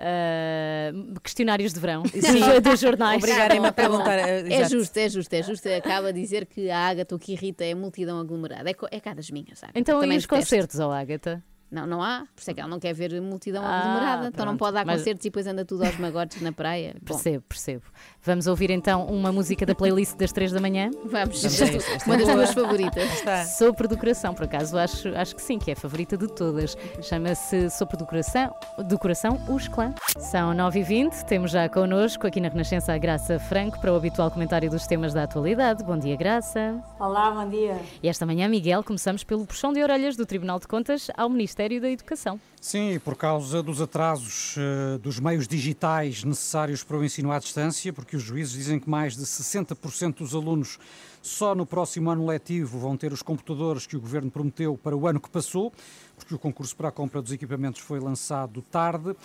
Uh, 0.00 1.20
questionários 1.20 1.72
de 1.72 1.80
verão 1.80 2.04
Sim. 2.06 2.60
dos, 2.60 2.80
jornais. 2.80 3.22
Obrigarem-me 3.22 3.66
a 3.68 3.72
Tá 3.72 3.88
bom. 3.88 3.98
perguntar. 3.98 4.18
uh, 4.18 4.22
É 4.52 4.54
exato. 4.60 4.70
justo, 4.70 4.96
é 4.96 5.08
justo, 5.08 5.32
é 5.34 5.42
justo. 5.42 5.68
Acaba 5.68 6.12
de 6.12 6.20
dizer 6.20 6.46
que 6.46 6.70
a 6.70 6.88
Agatha 6.88 7.14
o 7.14 7.18
que 7.18 7.32
irrita 7.32 7.64
é 7.64 7.72
a 7.72 7.76
multidão 7.76 8.18
aglomerada. 8.18 8.68
É, 8.68 8.74
é 8.90 9.00
cá 9.00 9.14
das 9.14 9.30
minhas, 9.30 9.62
Agatha. 9.62 9.78
Então, 9.78 10.00
Também 10.00 10.16
e 10.16 10.18
os 10.18 10.24
detesto. 10.24 10.44
concertos, 10.44 10.80
ó 10.80 10.92
Agatha? 10.92 11.42
Não, 11.70 11.86
não 11.86 12.02
há. 12.02 12.20
Por 12.34 12.40
isso 12.40 12.50
é 12.50 12.54
que 12.54 12.60
ela 12.60 12.68
não 12.68 12.80
quer 12.80 12.94
ver 12.94 13.20
multidão 13.20 13.62
Ah, 13.64 13.78
aglomerada. 13.80 14.28
Então 14.28 14.46
não 14.46 14.56
pode 14.56 14.72
dar 14.74 14.86
Mas- 14.86 14.98
concertos 15.00 15.24
e 15.26 15.28
depois 15.28 15.46
anda 15.46 15.64
tudo 15.64 15.84
aos 15.84 15.98
magotes 15.98 16.40
na 16.40 16.50
praia. 16.52 16.94
Bom, 17.02 17.14
Percebo, 17.14 17.44
percebo. 17.48 17.82
Vamos 18.22 18.46
ouvir 18.46 18.70
então 18.70 19.04
uma 19.06 19.30
música 19.30 19.66
da 19.66 19.74
playlist 19.74 20.16
das 20.16 20.32
3 20.32 20.52
da 20.52 20.60
manhã? 20.60 20.90
vamos. 21.04 21.42
Vamos 21.42 21.60
esta 21.60 22.04
Uma 22.06 22.14
é 22.14 22.18
das 22.18 22.28
tuas 22.34 22.54
favoritas. 22.54 23.04
Está. 23.12 23.44
Sopro 23.44 23.86
do 23.86 23.96
Coração, 23.98 24.32
por 24.34 24.44
acaso 24.44 24.78
acho, 24.78 25.08
acho 25.16 25.36
que 25.36 25.42
sim, 25.42 25.58
que 25.58 25.70
é 25.70 25.74
a 25.74 25.76
favorita 25.76 26.16
de 26.16 26.26
todas. 26.28 26.76
Chama-se 27.02 27.68
Sopro 27.70 27.96
do 27.98 28.06
Coração, 28.06 28.54
do 28.88 28.98
Coração, 28.98 29.38
os 29.48 29.68
Clã. 29.68 29.94
São 30.18 30.52
9h20, 30.54 31.24
temos 31.24 31.50
já 31.50 31.68
connosco 31.68 32.26
aqui 32.26 32.40
na 32.40 32.48
Renascença 32.48 32.92
a 32.92 32.98
Graça 32.98 33.38
Franco 33.38 33.80
para 33.80 33.92
o 33.92 33.96
habitual 33.96 34.30
comentário 34.30 34.70
dos 34.70 34.86
temas 34.86 35.12
da 35.14 35.24
atualidade. 35.24 35.84
Bom 35.84 35.98
dia, 35.98 36.16
Graça. 36.16 36.82
Olá, 36.98 37.30
bom 37.30 37.48
dia. 37.48 37.78
E 38.02 38.08
esta 38.08 38.24
manhã, 38.26 38.48
Miguel, 38.48 38.82
começamos 38.82 39.22
pelo 39.24 39.46
puxão 39.46 39.72
de 39.72 39.82
orelhas 39.82 40.16
do 40.16 40.26
Tribunal 40.26 40.58
de 40.58 40.66
Contas 40.66 41.08
ao 41.16 41.28
Ministério 41.58 41.80
da 41.80 41.90
Educação. 41.90 42.40
Sim, 42.60 43.00
por 43.00 43.16
causa 43.16 43.60
dos 43.64 43.80
atrasos 43.80 44.54
eh, 44.56 44.96
dos 44.98 45.18
meios 45.18 45.48
digitais 45.48 46.22
necessários 46.22 46.84
para 46.84 46.96
o 46.96 47.04
ensino 47.04 47.32
à 47.32 47.38
distância, 47.40 47.92
porque 47.92 48.16
os 48.16 48.22
juízes 48.22 48.52
dizem 48.52 48.78
que 48.78 48.88
mais 48.88 49.16
de 49.16 49.24
60% 49.24 50.18
dos 50.18 50.36
alunos 50.36 50.78
só 51.20 51.56
no 51.56 51.66
próximo 51.66 52.10
ano 52.10 52.24
letivo 52.24 52.78
vão 52.78 52.96
ter 52.96 53.12
os 53.12 53.22
computadores 53.22 53.88
que 53.88 53.96
o 53.96 54.00
governo 54.00 54.30
prometeu 54.30 54.78
para 54.80 54.96
o 54.96 55.08
ano 55.08 55.18
que 55.18 55.28
passou, 55.28 55.72
porque 56.16 56.32
o 56.32 56.38
concurso 56.38 56.76
para 56.76 56.90
a 56.90 56.92
compra 56.92 57.20
dos 57.20 57.32
equipamentos 57.32 57.80
foi 57.80 57.98
lançado 57.98 58.62
tarde. 58.62 59.16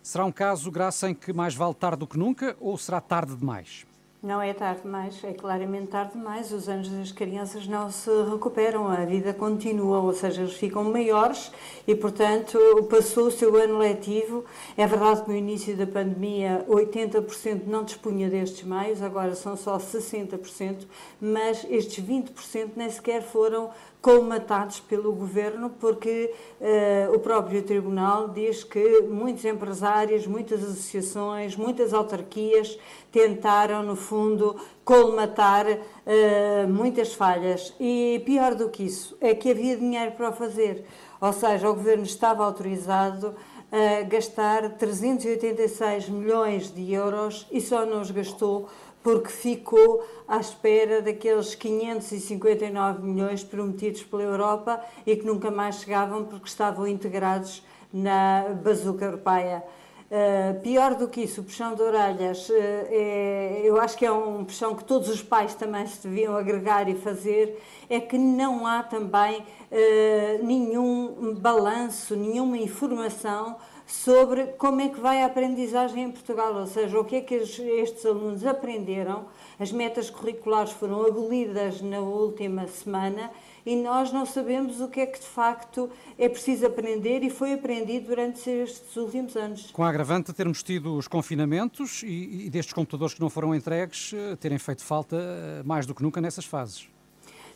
Será 0.00 0.24
um 0.24 0.32
caso, 0.32 0.70
Graça, 0.70 1.10
em 1.10 1.14
que 1.14 1.32
mais 1.32 1.56
vale 1.56 1.74
tarde 1.74 1.98
do 1.98 2.06
que 2.06 2.16
nunca 2.16 2.56
ou 2.60 2.78
será 2.78 3.00
tarde 3.00 3.34
demais? 3.34 3.84
Não 4.22 4.42
é 4.42 4.52
tarde 4.52 4.82
demais, 4.82 5.24
é 5.24 5.32
claramente 5.32 5.86
tarde 5.86 6.12
demais. 6.12 6.52
Os 6.52 6.68
anos 6.68 6.90
das 6.90 7.10
crianças 7.10 7.66
não 7.66 7.90
se 7.90 8.10
recuperam, 8.30 8.86
a 8.86 9.06
vida 9.06 9.32
continua, 9.32 9.98
ou 10.00 10.12
seja, 10.12 10.42
eles 10.42 10.52
ficam 10.52 10.84
maiores 10.84 11.50
e, 11.86 11.94
portanto, 11.94 12.58
passou 12.90 13.30
o 13.30 13.56
ano 13.56 13.78
letivo. 13.78 14.44
É 14.76 14.86
verdade 14.86 15.22
que 15.22 15.30
no 15.30 15.34
início 15.34 15.74
da 15.74 15.86
pandemia 15.86 16.66
80% 16.68 17.62
não 17.66 17.82
dispunha 17.82 18.28
destes 18.28 18.62
meios, 18.62 19.00
agora 19.00 19.34
são 19.34 19.56
só 19.56 19.78
60%, 19.78 20.86
mas 21.18 21.66
estes 21.70 22.04
20% 22.04 22.72
nem 22.76 22.90
sequer 22.90 23.22
foram 23.22 23.70
colmatados 24.00 24.80
pelo 24.80 25.12
governo, 25.12 25.70
porque 25.78 26.32
eh, 26.60 27.08
o 27.12 27.18
próprio 27.18 27.62
tribunal 27.62 28.28
diz 28.28 28.64
que 28.64 29.02
muitos 29.02 29.44
empresários, 29.44 30.26
muitas 30.26 30.64
associações, 30.64 31.54
muitas 31.54 31.92
autarquias 31.92 32.78
tentaram, 33.12 33.82
no 33.82 33.96
fundo, 33.96 34.56
colmatar 34.84 35.66
eh, 36.06 36.66
muitas 36.66 37.12
falhas. 37.12 37.74
E 37.78 38.22
pior 38.24 38.54
do 38.54 38.70
que 38.70 38.84
isso, 38.84 39.16
é 39.20 39.34
que 39.34 39.50
havia 39.50 39.76
dinheiro 39.76 40.12
para 40.12 40.30
o 40.30 40.32
fazer. 40.32 40.86
Ou 41.20 41.32
seja, 41.32 41.68
o 41.68 41.74
governo 41.74 42.04
estava 42.04 42.44
autorizado 42.44 43.34
a 43.70 44.02
gastar 44.02 44.70
386 44.70 46.08
milhões 46.08 46.74
de 46.74 46.92
euros 46.92 47.46
e 47.52 47.60
só 47.60 47.86
não 47.86 48.00
os 48.00 48.10
gastou 48.10 48.68
porque 49.02 49.28
ficou 49.28 50.04
à 50.28 50.38
espera 50.38 51.00
daqueles 51.00 51.54
559 51.54 53.02
milhões 53.02 53.42
prometidos 53.42 54.02
pela 54.02 54.22
Europa 54.22 54.80
e 55.06 55.16
que 55.16 55.26
nunca 55.26 55.50
mais 55.50 55.76
chegavam 55.76 56.24
porque 56.24 56.48
estavam 56.48 56.86
integrados 56.86 57.62
na 57.92 58.44
bazuca 58.62 59.06
europeia. 59.06 59.64
Uh, 60.10 60.60
pior 60.60 60.96
do 60.96 61.06
que 61.06 61.20
isso, 61.20 61.40
o 61.40 61.44
puxão 61.44 61.72
de 61.76 61.82
orelhas, 61.82 62.48
uh, 62.48 62.52
é, 62.52 63.60
eu 63.62 63.80
acho 63.80 63.96
que 63.96 64.04
é 64.04 64.10
um 64.10 64.44
puxão 64.44 64.74
que 64.74 64.82
todos 64.82 65.08
os 65.08 65.22
pais 65.22 65.54
também 65.54 65.86
se 65.86 66.08
deviam 66.08 66.36
agregar 66.36 66.88
e 66.88 66.96
fazer, 66.96 67.62
é 67.88 68.00
que 68.00 68.18
não 68.18 68.66
há 68.66 68.82
também 68.82 69.38
uh, 69.38 70.44
nenhum 70.44 71.32
balanço, 71.38 72.16
nenhuma 72.16 72.58
informação 72.58 73.56
sobre 73.90 74.46
como 74.56 74.80
é 74.80 74.88
que 74.88 75.00
vai 75.00 75.22
a 75.22 75.26
aprendizagem 75.26 76.04
em 76.04 76.10
Portugal, 76.10 76.54
ou 76.54 76.66
seja, 76.66 76.98
o 76.98 77.04
que 77.04 77.16
é 77.16 77.20
que 77.20 77.34
estes 77.34 78.06
alunos 78.06 78.46
aprenderam. 78.46 79.26
As 79.58 79.72
metas 79.72 80.08
curriculares 80.08 80.72
foram 80.72 81.04
abolidas 81.04 81.82
na 81.82 81.98
última 81.98 82.66
semana 82.68 83.30
e 83.66 83.76
nós 83.76 84.12
não 84.12 84.24
sabemos 84.24 84.80
o 84.80 84.88
que 84.88 85.00
é 85.00 85.06
que 85.06 85.18
de 85.18 85.26
facto 85.26 85.90
é 86.16 86.28
preciso 86.28 86.66
aprender 86.66 87.22
e 87.22 87.30
foi 87.30 87.52
aprendido 87.52 88.06
durante 88.06 88.48
estes 88.48 88.96
últimos 88.96 89.36
anos. 89.36 89.70
Com 89.70 89.82
a 89.82 89.88
agravante 89.88 90.28
de 90.30 90.34
termos 90.34 90.62
tido 90.62 90.94
os 90.96 91.08
confinamentos 91.08 92.02
e, 92.02 92.46
e 92.46 92.50
destes 92.50 92.72
computadores 92.72 93.14
que 93.14 93.20
não 93.20 93.28
foram 93.28 93.54
entregues 93.54 94.12
eh, 94.14 94.36
terem 94.36 94.58
feito 94.58 94.82
falta 94.82 95.16
eh, 95.16 95.62
mais 95.64 95.84
do 95.84 95.94
que 95.94 96.02
nunca 96.02 96.20
nessas 96.20 96.44
fases. 96.44 96.88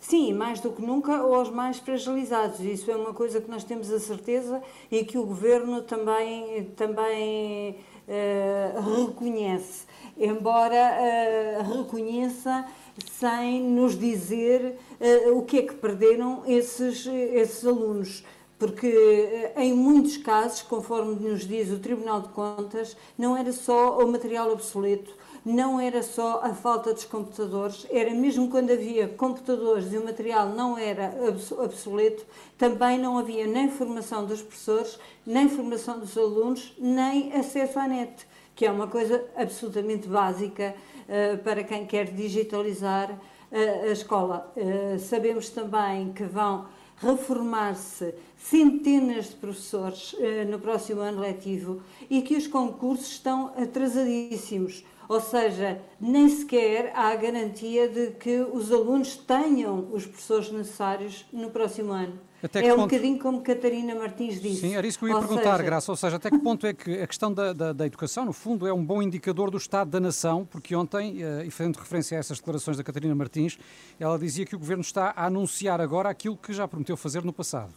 Sim, 0.07 0.35
mais 0.35 0.61
do 0.61 0.71
que 0.71 0.83
nunca 0.83 1.17
aos 1.17 1.49
mais 1.49 1.79
fragilizados. 1.79 2.61
Isso 2.61 2.91
é 2.91 2.95
uma 2.95 3.15
coisa 3.15 3.41
que 3.41 3.51
nós 3.51 3.65
temos 3.65 3.91
a 3.91 3.99
certeza 3.99 4.63
e 4.91 5.03
que 5.03 5.17
o 5.17 5.25
Governo 5.25 5.81
também, 5.81 6.65
também 6.77 7.79
eh, 8.07 8.75
reconhece. 8.99 9.87
Embora 10.19 10.77
eh, 10.77 11.63
reconheça 11.63 12.67
sem 13.13 13.63
nos 13.63 13.99
dizer 13.99 14.77
eh, 15.01 15.31
o 15.31 15.41
que 15.41 15.61
é 15.61 15.63
que 15.63 15.75
perderam 15.75 16.43
esses, 16.47 17.07
esses 17.07 17.67
alunos. 17.67 18.23
Porque 18.59 18.87
eh, 18.87 19.53
em 19.57 19.73
muitos 19.73 20.17
casos, 20.17 20.63
conforme 20.63 21.17
nos 21.17 21.47
diz 21.47 21.71
o 21.71 21.79
Tribunal 21.79 22.21
de 22.21 22.29
Contas, 22.29 22.97
não 23.19 23.37
era 23.37 23.53
só 23.53 23.99
o 23.99 24.07
material 24.07 24.51
obsoleto, 24.53 25.15
não 25.45 25.79
era 25.79 26.03
só 26.03 26.41
a 26.43 26.55
falta 26.55 26.95
dos 26.95 27.05
computadores, 27.05 27.87
era 27.91 28.11
mesmo 28.15 28.49
quando 28.49 28.71
havia 28.71 29.09
computadores 29.09 29.93
e 29.93 29.99
o 29.99 30.05
material 30.05 30.49
não 30.49 30.79
era 30.79 31.15
obsoleto, 31.59 32.25
também 32.57 32.99
não 32.99 33.19
havia 33.19 33.47
nem 33.47 33.69
formação 33.69 34.25
dos 34.25 34.41
professores, 34.41 34.99
nem 35.27 35.49
formação 35.49 35.99
dos 35.99 36.17
alunos, 36.17 36.75
nem 36.79 37.33
acesso 37.35 37.79
à 37.79 37.87
net, 37.87 38.27
que 38.55 38.65
é 38.65 38.71
uma 38.71 38.87
coisa 38.87 39.23
absolutamente 39.37 40.09
básica 40.09 40.75
uh, 41.03 41.39
para 41.39 41.63
quem 41.63 41.85
quer 41.85 42.07
digitalizar 42.07 43.11
uh, 43.11 43.83
a 43.85 43.93
escola. 43.93 44.51
Uh, 44.57 44.99
sabemos 44.99 45.51
também 45.51 46.13
que 46.13 46.25
vão 46.25 46.67
reformar-se 46.97 48.15
centenas 48.37 49.31
de 49.31 49.37
professores 49.37 50.15
no 50.51 50.59
próximo 50.59 51.01
ano 51.01 51.21
letivo 51.21 51.83
e 52.09 52.23
que 52.23 52.37
os 52.37 52.47
concursos 52.47 53.09
estão 53.09 53.53
atrasadíssimos. 53.57 54.85
Ou 55.09 55.21
seja, 55.21 55.83
nem 56.01 56.29
sequer 56.29 56.93
há 56.95 57.09
a 57.09 57.17
garantia 57.17 57.89
de 57.89 58.13
que 58.13 58.41
os 58.41 58.73
alunos 58.73 59.17
tenham 59.17 59.89
os 59.93 60.07
professores 60.07 60.51
necessários 60.51 61.27
no 61.33 61.51
próximo 61.51 61.93
ano. 61.93 62.19
Até 62.45 62.61
que 62.61 62.69
é 62.69 62.75
um 62.75 62.77
ponto... 62.77 62.91
bocadinho 62.91 63.19
como 63.19 63.41
Catarina 63.41 63.95
Martins 63.95 64.39
disse. 64.39 64.61
Sim, 64.61 64.77
era 64.77 64.87
isso 64.87 64.99
que 64.99 65.07
eu 65.07 65.09
ia 65.09 65.15
Ou 65.15 65.21
perguntar, 65.23 65.53
seja, 65.53 65.63
Graça. 65.63 65.91
Ou 65.91 65.97
seja, 65.97 66.17
até 66.17 66.31
que 66.31 66.39
ponto 66.39 66.67
é 66.67 66.75
que 66.75 67.01
a 67.01 67.07
questão 67.07 67.33
da, 67.33 67.55
da, 67.55 67.73
da 67.73 67.87
educação, 67.87 68.27
no 68.27 68.35
fundo, 68.35 68.67
é 68.67 68.73
um 68.73 68.85
bom 68.85 69.03
indicador 69.03 69.51
do 69.51 69.57
estado 69.57 69.91
da 69.91 69.99
nação? 69.99 70.45
Porque 70.45 70.77
ontem, 70.77 71.23
e 71.47 71.51
fazendo 71.51 71.79
referência 71.79 72.19
a 72.19 72.21
essas 72.21 72.39
declarações 72.39 72.77
da 72.77 72.85
Catarina 72.85 73.15
Martins, 73.15 73.59
ela 73.99 74.19
dizia 74.19 74.45
que 74.45 74.55
o 74.55 74.59
governo 74.59 74.83
está 74.83 75.15
a 75.17 75.25
anunciar 75.25 75.81
agora 75.81 76.11
aquilo 76.11 76.37
que 76.37 76.53
já 76.53 76.69
prometeu 76.69 76.99
fazer 76.99 77.25
no 77.25 77.33
passado. 77.33 77.73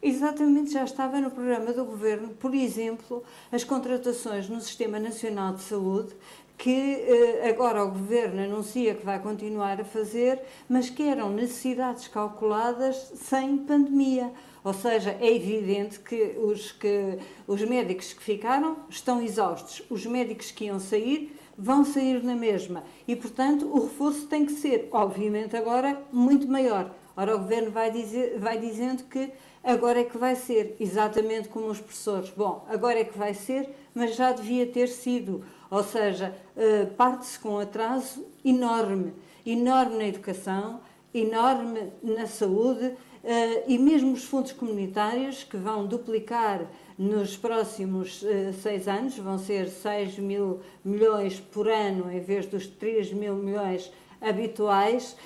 Exatamente, 0.00 0.72
já 0.72 0.84
estava 0.84 1.20
no 1.20 1.30
programa 1.30 1.72
do 1.72 1.84
governo, 1.84 2.28
por 2.28 2.54
exemplo, 2.54 3.22
as 3.52 3.62
contratações 3.62 4.48
no 4.48 4.60
Sistema 4.60 4.98
Nacional 4.98 5.54
de 5.54 5.62
Saúde, 5.62 6.14
que 6.58 6.70
eh, 6.70 7.48
agora 7.48 7.84
o 7.84 7.88
governo 7.88 8.42
anuncia 8.42 8.92
que 8.92 9.06
vai 9.06 9.20
continuar 9.20 9.80
a 9.80 9.84
fazer, 9.84 10.42
mas 10.68 10.90
que 10.90 11.04
eram 11.04 11.30
necessidades 11.30 12.08
calculadas 12.08 12.96
sem 13.14 13.56
pandemia. 13.58 14.32
Ou 14.64 14.74
seja, 14.74 15.16
é 15.20 15.32
evidente 15.32 16.00
que 16.00 16.36
os, 16.36 16.72
que 16.72 17.18
os 17.46 17.62
médicos 17.62 18.12
que 18.12 18.22
ficaram 18.22 18.76
estão 18.90 19.22
exaustos. 19.22 19.82
Os 19.88 20.04
médicos 20.04 20.50
que 20.50 20.64
iam 20.64 20.80
sair 20.80 21.38
vão 21.56 21.84
sair 21.84 22.22
na 22.24 22.34
mesma. 22.34 22.82
E, 23.06 23.14
portanto, 23.14 23.64
o 23.66 23.84
reforço 23.84 24.26
tem 24.26 24.44
que 24.44 24.52
ser, 24.52 24.88
obviamente, 24.90 25.56
agora 25.56 26.02
muito 26.12 26.48
maior. 26.48 26.92
Ora, 27.16 27.34
o 27.34 27.38
Governo 27.38 27.70
vai, 27.70 27.90
dizer, 27.90 28.38
vai 28.38 28.58
dizendo 28.58 29.04
que 29.04 29.32
agora 29.62 30.00
é 30.00 30.04
que 30.04 30.16
vai 30.16 30.36
ser, 30.36 30.76
exatamente 30.78 31.48
como 31.48 31.66
os 31.66 31.80
professores. 31.80 32.30
Bom, 32.30 32.64
agora 32.68 33.00
é 33.00 33.04
que 33.04 33.18
vai 33.18 33.34
ser, 33.34 33.68
mas 33.94 34.14
já 34.14 34.32
devia 34.32 34.66
ter 34.66 34.88
sido. 34.88 35.44
Ou 35.70 35.82
seja, 35.82 36.34
eh, 36.56 36.86
parte-se 36.96 37.38
com 37.38 37.50
um 37.50 37.58
atraso 37.58 38.24
enorme 38.44 39.12
enorme 39.44 39.96
na 39.96 40.06
educação, 40.06 40.80
enorme 41.12 41.90
na 42.02 42.26
saúde 42.26 42.94
eh, 43.24 43.64
e 43.66 43.78
mesmo 43.78 44.12
os 44.12 44.24
fundos 44.24 44.52
comunitários 44.52 45.42
que 45.42 45.56
vão 45.56 45.86
duplicar 45.86 46.66
nos 46.98 47.36
próximos 47.36 48.22
eh, 48.24 48.52
seis 48.52 48.86
anos, 48.88 49.16
vão 49.16 49.38
ser 49.38 49.68
6 49.68 50.18
mil 50.18 50.60
milhões 50.84 51.40
por 51.40 51.68
ano 51.68 52.10
em 52.12 52.20
vez 52.20 52.46
dos 52.46 52.66
3 52.66 53.12
mil 53.12 53.34
milhões 53.36 53.90
habituais. 54.20 55.16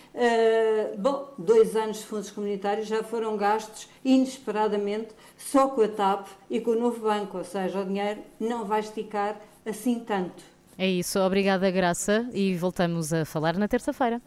Bom, 0.98 1.32
dois 1.38 1.74
anos 1.74 2.00
de 2.00 2.04
fundos 2.04 2.30
comunitários 2.30 2.86
já 2.86 3.02
foram 3.02 3.38
gastos 3.38 3.88
inesperadamente 4.04 5.14
só 5.38 5.66
com 5.68 5.80
a 5.80 5.88
TAP 5.88 6.28
e 6.50 6.60
com 6.60 6.72
o 6.72 6.78
novo 6.78 7.00
banco, 7.00 7.38
ou 7.38 7.44
seja, 7.44 7.80
o 7.80 7.86
dinheiro 7.86 8.20
não 8.38 8.66
vai 8.66 8.80
esticar 8.80 9.40
assim 9.66 10.00
tanto. 10.00 10.42
É 10.78 10.86
isso, 10.88 11.18
obrigada 11.20 11.70
Graça 11.70 12.28
e 12.32 12.54
voltamos 12.56 13.12
a 13.12 13.24
falar 13.24 13.56
na 13.56 13.68
terça-feira. 13.68 14.20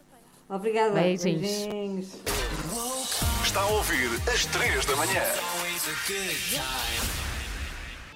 Obrigada. 0.48 0.94
Beijinhos. 0.94 1.40
Beijinhos. 1.66 2.08
Está 3.44 3.60
a 3.62 3.66
ouvir 3.66 4.10
às 4.32 4.46
3 4.46 4.84
da 4.84 4.96
manhã. 4.96 5.22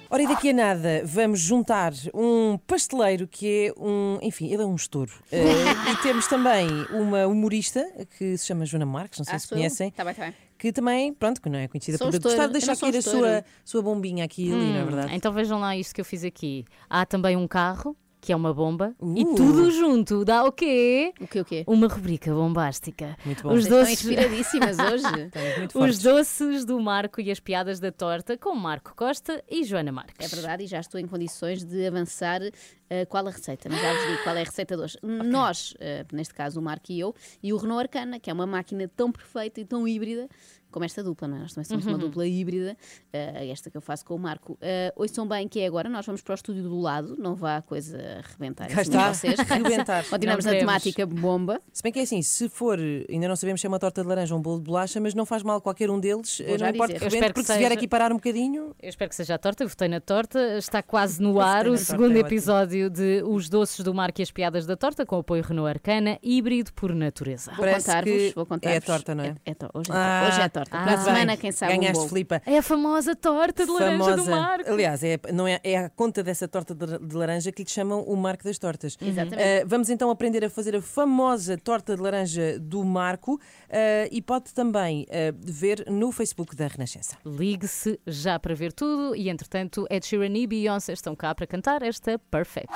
Ora, 0.09 0.23
e 0.23 0.27
daqui 0.27 0.49
a 0.49 0.53
nada 0.53 1.01
vamos 1.05 1.39
juntar 1.39 1.93
um 2.13 2.57
pasteleiro 2.67 3.27
que 3.27 3.67
é 3.67 3.79
um. 3.81 4.17
Enfim, 4.21 4.51
ele 4.51 4.61
é 4.61 4.65
um 4.65 4.75
estouro. 4.75 5.11
Eh, 5.31 5.91
e 5.91 5.95
temos 6.03 6.27
também 6.27 6.67
uma 6.91 7.27
humorista 7.27 7.85
que 8.17 8.37
se 8.37 8.45
chama 8.45 8.65
Joana 8.65 8.85
Marques, 8.85 9.19
não 9.19 9.25
sei 9.25 9.35
Ah, 9.35 9.39
se 9.39 9.47
conhecem. 9.47 9.91
Tá 9.91 10.03
bem, 10.03 10.13
tá 10.13 10.23
bem. 10.25 10.33
Que 10.61 10.71
também, 10.71 11.11
pronto, 11.11 11.41
que 11.41 11.49
não 11.49 11.57
é 11.57 11.67
conhecida 11.67 11.97
Sou 11.97 12.05
por 12.07 12.13
estouro. 12.13 12.37
gostar 12.37 12.45
de 12.45 12.53
deixar 12.53 12.77
cair 12.77 12.95
a 12.95 13.01
sua, 13.01 13.43
sua 13.65 13.81
bombinha 13.81 14.23
aqui 14.23 14.47
e 14.47 14.53
ali, 14.53 14.65
não 14.67 14.75
é 14.77 14.83
Hum, 14.83 14.85
verdade? 14.85 15.15
Então 15.15 15.33
vejam 15.33 15.59
lá 15.59 15.75
isto 15.75 15.95
que 15.95 15.99
eu 15.99 16.05
fiz 16.05 16.23
aqui. 16.23 16.65
Há 16.87 17.03
também 17.03 17.35
um 17.35 17.47
carro, 17.47 17.97
que 18.21 18.31
é 18.31 18.35
uma 18.35 18.53
bomba, 18.53 18.95
e 19.15 19.23
Uh. 19.23 19.35
tudo 19.35 19.71
junto 19.71 20.23
dá 20.23 20.43
o 20.45 20.51
quê? 20.51 21.11
O 21.19 21.27
quê, 21.27 21.39
o 21.41 21.45
quê? 21.45 21.63
Uma 21.67 21.87
rubrica 21.87 22.31
bombástica. 22.31 23.17
Muito 23.25 23.41
bom. 23.43 23.53
Os 23.53 23.65
Vocês 23.65 23.67
doces... 23.67 23.93
estão 23.99 24.11
inspiradíssimas 24.13 24.77
hoje. 24.93 25.31
Os 25.65 25.73
fortes. 25.73 25.99
doces 26.03 26.65
do 26.65 26.79
Marco 26.79 27.19
e 27.19 27.31
as 27.31 27.39
piadas 27.39 27.79
da 27.79 27.91
torta 27.91 28.37
com 28.37 28.53
Marco 28.55 28.93
Costa 28.95 29.43
e 29.49 29.63
Joana 29.63 29.91
Marques. 29.91 30.31
É 30.31 30.35
verdade, 30.35 30.63
e 30.63 30.67
já 30.67 30.79
estou 30.79 30.99
em 30.99 31.07
condições 31.07 31.63
de 31.63 31.87
avançar 31.87 32.41
eh, 32.89 33.05
qual 33.05 33.25
a 33.27 33.31
receita, 33.31 33.67
mas 33.69 33.81
já 33.81 33.91
vos 33.93 34.07
digo 34.07 34.23
qual 34.23 34.35
é 34.35 34.41
a 34.41 34.45
receita 34.45 34.77
de 34.77 34.83
hoje. 34.83 34.97
Nós, 35.01 35.73
eh, 35.79 36.05
neste 36.13 36.33
caso 36.35 36.59
o 36.59 36.63
Marco 36.63 36.91
e 36.91 36.99
eu, 36.99 37.15
e 37.41 37.51
o 37.51 37.57
Renault 37.57 37.81
Arcana, 37.81 38.19
que 38.19 38.29
é 38.29 38.33
uma 38.33 38.45
máquina 38.45 38.87
tão 38.95 39.11
perfeita 39.11 39.59
e 39.59 39.65
tão 39.65 39.87
híbrida 39.87 40.29
como 40.71 40.85
esta 40.85 41.03
dupla, 41.03 41.27
não 41.27 41.37
é? 41.37 41.39
Nós 41.41 41.53
também 41.53 41.65
somos 41.65 41.85
uma 41.85 41.93
Uhum. 41.93 41.99
dupla 41.99 42.25
híbrida, 42.25 42.75
eh, 43.13 43.47
esta 43.49 43.69
que 43.69 43.77
eu 43.77 43.81
faço 43.81 44.05
com 44.05 44.15
o 44.15 44.19
Marco. 44.19 44.53
Uh, 44.53 44.57
ouçam 44.95 45.27
bem 45.27 45.47
que 45.47 45.59
é 45.59 45.65
agora, 45.67 45.89
nós 45.89 46.05
vamos 46.05 46.21
para 46.21 46.31
o 46.31 46.35
estúdio 46.35 46.63
do 46.63 46.79
lado, 46.79 47.15
não 47.19 47.35
vá 47.35 47.57
a 47.57 47.61
coisa 47.61 47.97
arrebentar 48.25 48.67
Cá 48.67 48.81
assim 48.81 48.89
está, 48.91 49.13
vocês. 49.13 49.39
arrebentar. 49.51 50.05
Continuamos 50.09 50.45
na 50.45 50.51
temática 50.51 51.05
bomba. 51.05 51.61
Se 51.71 51.83
bem 51.83 51.91
que 51.91 51.99
é 51.99 52.03
assim, 52.03 52.21
se 52.21 52.47
for, 52.49 52.79
ainda 53.09 53.27
não 53.27 53.35
sabemos 53.35 53.61
se 53.61 53.67
é 53.67 53.69
uma 53.69 53.79
torta 53.79 54.01
de 54.01 54.07
laranja 54.07 54.33
ou 54.33 54.39
um 54.39 54.41
bolo 54.43 54.57
de 54.59 54.63
bolacha, 54.65 54.99
mas 54.99 55.13
não 55.13 55.25
faz 55.25 55.43
mal 55.43 55.59
qualquer 55.61 55.89
um 55.89 55.99
deles, 55.99 56.39
Vou 56.45 56.55
eh, 56.55 56.57
já 56.57 56.65
não 56.67 56.73
importa 56.73 56.93
que 56.93 56.97
Eu 56.99 57.03
rebente, 57.05 57.15
espero 57.17 57.33
que 57.33 57.39
porque 57.41 57.51
se 57.53 57.57
vier 57.57 57.69
seja. 57.69 57.77
aqui 57.79 57.87
parar 57.87 58.11
um 58.11 58.15
bocadinho. 58.15 58.75
Eu 58.81 58.89
espero 58.89 59.09
que 59.09 59.15
seja 59.15 59.35
a 59.35 59.37
torta, 59.37 59.63
eu 59.63 59.67
votei 59.67 59.87
na 59.87 59.99
torta. 59.99 60.57
Está 60.57 60.81
quase 60.81 61.21
no 61.21 61.39
ar 61.39 61.67
o 61.67 61.77
segundo 61.77 62.11
é 62.15 62.19
ótimo. 62.19 62.27
episódio 62.27 62.89
de 62.89 63.23
Os 63.25 63.49
Doces 63.49 63.83
do 63.83 63.93
Marco 63.93 64.21
e 64.21 64.23
as 64.23 64.31
Piadas 64.31 64.65
da 64.65 64.75
Torta, 64.77 65.05
com 65.05 65.17
apoio 65.17 65.43
Renault 65.43 65.69
Arcana, 65.69 66.17
híbrido 66.23 66.71
por 66.73 66.93
natureza. 66.95 67.51
Vou 67.57 67.65
contar-vos, 67.65 68.33
vou 68.33 68.45
contar-vos. 68.45 68.75
é 68.75 68.77
a 68.77 68.81
torta, 68.81 69.15
não 69.15 69.23
é? 69.23 69.35
É, 69.45 69.53
to- 69.53 69.69
hoje, 69.73 69.91
é 69.91 69.93
Ah, 69.95 70.19
torta. 70.21 70.27
hoje 70.33 70.41
é 70.41 70.43
a 70.43 70.49
torta. 70.49 70.60
Para 70.69 70.81
a 70.81 70.85
muito 70.85 71.03
semana, 71.03 71.37
quem 71.37 71.51
sabe 71.51 71.73
um 71.73 71.77
Ganhaste, 71.77 71.97
bolo. 71.97 72.09
Filipa. 72.09 72.41
É 72.45 72.57
a 72.57 72.61
famosa 72.61 73.15
torta 73.15 73.65
de 73.65 73.71
laranja 73.71 73.97
do 73.97 74.23
Famosa. 74.23 74.31
Marco. 74.31 74.71
Aliás, 74.71 75.03
é, 75.03 75.19
não 75.33 75.47
é, 75.47 75.59
é 75.63 75.77
a 75.77 75.89
conta 75.89 76.23
dessa 76.23 76.47
torta 76.47 76.73
de, 76.73 76.99
de 76.99 77.15
laranja 77.15 77.51
que 77.51 77.63
lhe 77.63 77.69
chamam 77.69 78.01
o 78.03 78.15
Marco 78.15 78.43
das 78.43 78.57
Tortas. 78.57 78.97
Exatamente. 79.01 79.41
Eh, 79.41 79.63
vamos 79.65 79.89
então 79.89 80.09
aprender 80.09 80.43
a 80.45 80.49
fazer 80.49 80.75
a 80.75 80.81
famosa 80.81 81.57
torta 81.57 81.95
de 81.95 82.01
laranja 82.01 82.59
do 82.59 82.83
Marco 82.83 83.39
eh, 83.69 84.09
e 84.11 84.21
pode 84.21 84.53
também 84.53 85.05
eh, 85.09 85.33
ver 85.37 85.85
no 85.89 86.11
Facebook 86.11 86.55
da 86.55 86.67
Renascença. 86.67 87.17
Ligue-se 87.25 87.99
já 88.05 88.39
para 88.39 88.53
ver 88.53 88.73
tudo 88.73 89.15
e, 89.15 89.29
entretanto, 89.29 89.87
Ed 89.89 90.05
Sheeran 90.05 90.37
e 90.37 90.47
Beyoncé 90.47 90.93
estão 90.93 91.15
cá 91.15 91.33
para 91.33 91.47
cantar 91.47 91.81
esta 91.81 92.19
Perfect. 92.19 92.71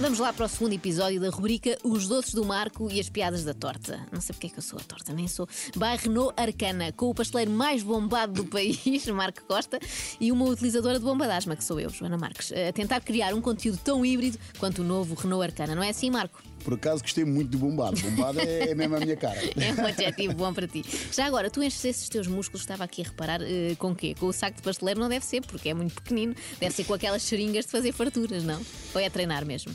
Vamos 0.00 0.20
lá 0.20 0.32
para 0.32 0.46
o 0.46 0.48
segundo 0.48 0.74
episódio 0.74 1.20
da 1.20 1.28
rubrica 1.28 1.76
Os 1.82 2.06
Doces 2.06 2.32
do 2.32 2.44
Marco 2.44 2.88
e 2.88 3.00
as 3.00 3.08
Piadas 3.08 3.42
da 3.42 3.52
Torta. 3.52 4.06
Não 4.12 4.20
sei 4.20 4.32
porque 4.32 4.46
é 4.46 4.50
que 4.50 4.58
eu 4.58 4.62
sou 4.62 4.78
a 4.78 4.82
torta, 4.82 5.12
nem 5.12 5.26
sou. 5.26 5.48
By 5.74 6.00
Renault 6.00 6.32
Arcana, 6.36 6.92
com 6.92 7.10
o 7.10 7.14
pasteleiro 7.14 7.50
mais 7.50 7.82
bombado 7.82 8.32
do 8.32 8.44
país, 8.48 9.04
Marco 9.08 9.42
Costa, 9.42 9.80
e 10.20 10.30
uma 10.30 10.44
utilizadora 10.44 11.00
de 11.00 11.04
bomba 11.04 11.26
de 11.26 11.32
asma, 11.32 11.56
que 11.56 11.64
sou 11.64 11.80
eu, 11.80 11.90
Joana 11.90 12.16
Marques, 12.16 12.52
a 12.52 12.72
tentar 12.72 13.00
criar 13.00 13.34
um 13.34 13.40
conteúdo 13.40 13.80
tão 13.82 14.06
híbrido 14.06 14.38
quanto 14.60 14.82
o 14.82 14.84
novo 14.84 15.16
Renault 15.16 15.44
Arcana. 15.44 15.74
Não 15.74 15.82
é 15.82 15.88
assim, 15.88 16.10
Marco? 16.10 16.40
Por 16.64 16.74
acaso 16.74 17.02
gostei 17.02 17.24
muito 17.24 17.50
do 17.50 17.58
bombado. 17.58 18.00
Bombado 18.00 18.40
é, 18.40 18.70
é 18.70 18.74
mesmo 18.74 18.96
a 18.96 19.00
minha 19.00 19.16
cara. 19.16 19.38
É 19.58 19.72
um 19.80 19.86
adjetivo 19.86 20.34
bom 20.34 20.52
para 20.52 20.68
ti. 20.68 20.84
Já 21.12 21.26
agora, 21.26 21.50
tu 21.50 21.62
enches 21.62 21.84
esses 21.84 22.08
teus 22.08 22.26
músculos, 22.26 22.62
estava 22.62 22.84
aqui 22.84 23.02
a 23.02 23.04
reparar, 23.04 23.40
eh, 23.42 23.74
com 23.78 23.90
o 23.90 23.94
quê? 23.94 24.14
Com 24.18 24.26
o 24.26 24.32
saco 24.32 24.56
de 24.56 24.62
pasteleiro 24.62 25.00
não 25.00 25.08
deve 25.08 25.24
ser, 25.24 25.40
porque 25.42 25.68
é 25.68 25.74
muito 25.74 25.94
pequenino. 25.94 26.34
Deve 26.60 26.74
ser 26.74 26.84
com 26.84 26.94
aquelas 26.94 27.22
seringas 27.22 27.64
de 27.64 27.72
fazer 27.72 27.92
farturas, 27.92 28.44
não? 28.44 28.60
Ou 28.94 29.00
é 29.00 29.08
treinar 29.10 29.44
mesmo? 29.44 29.74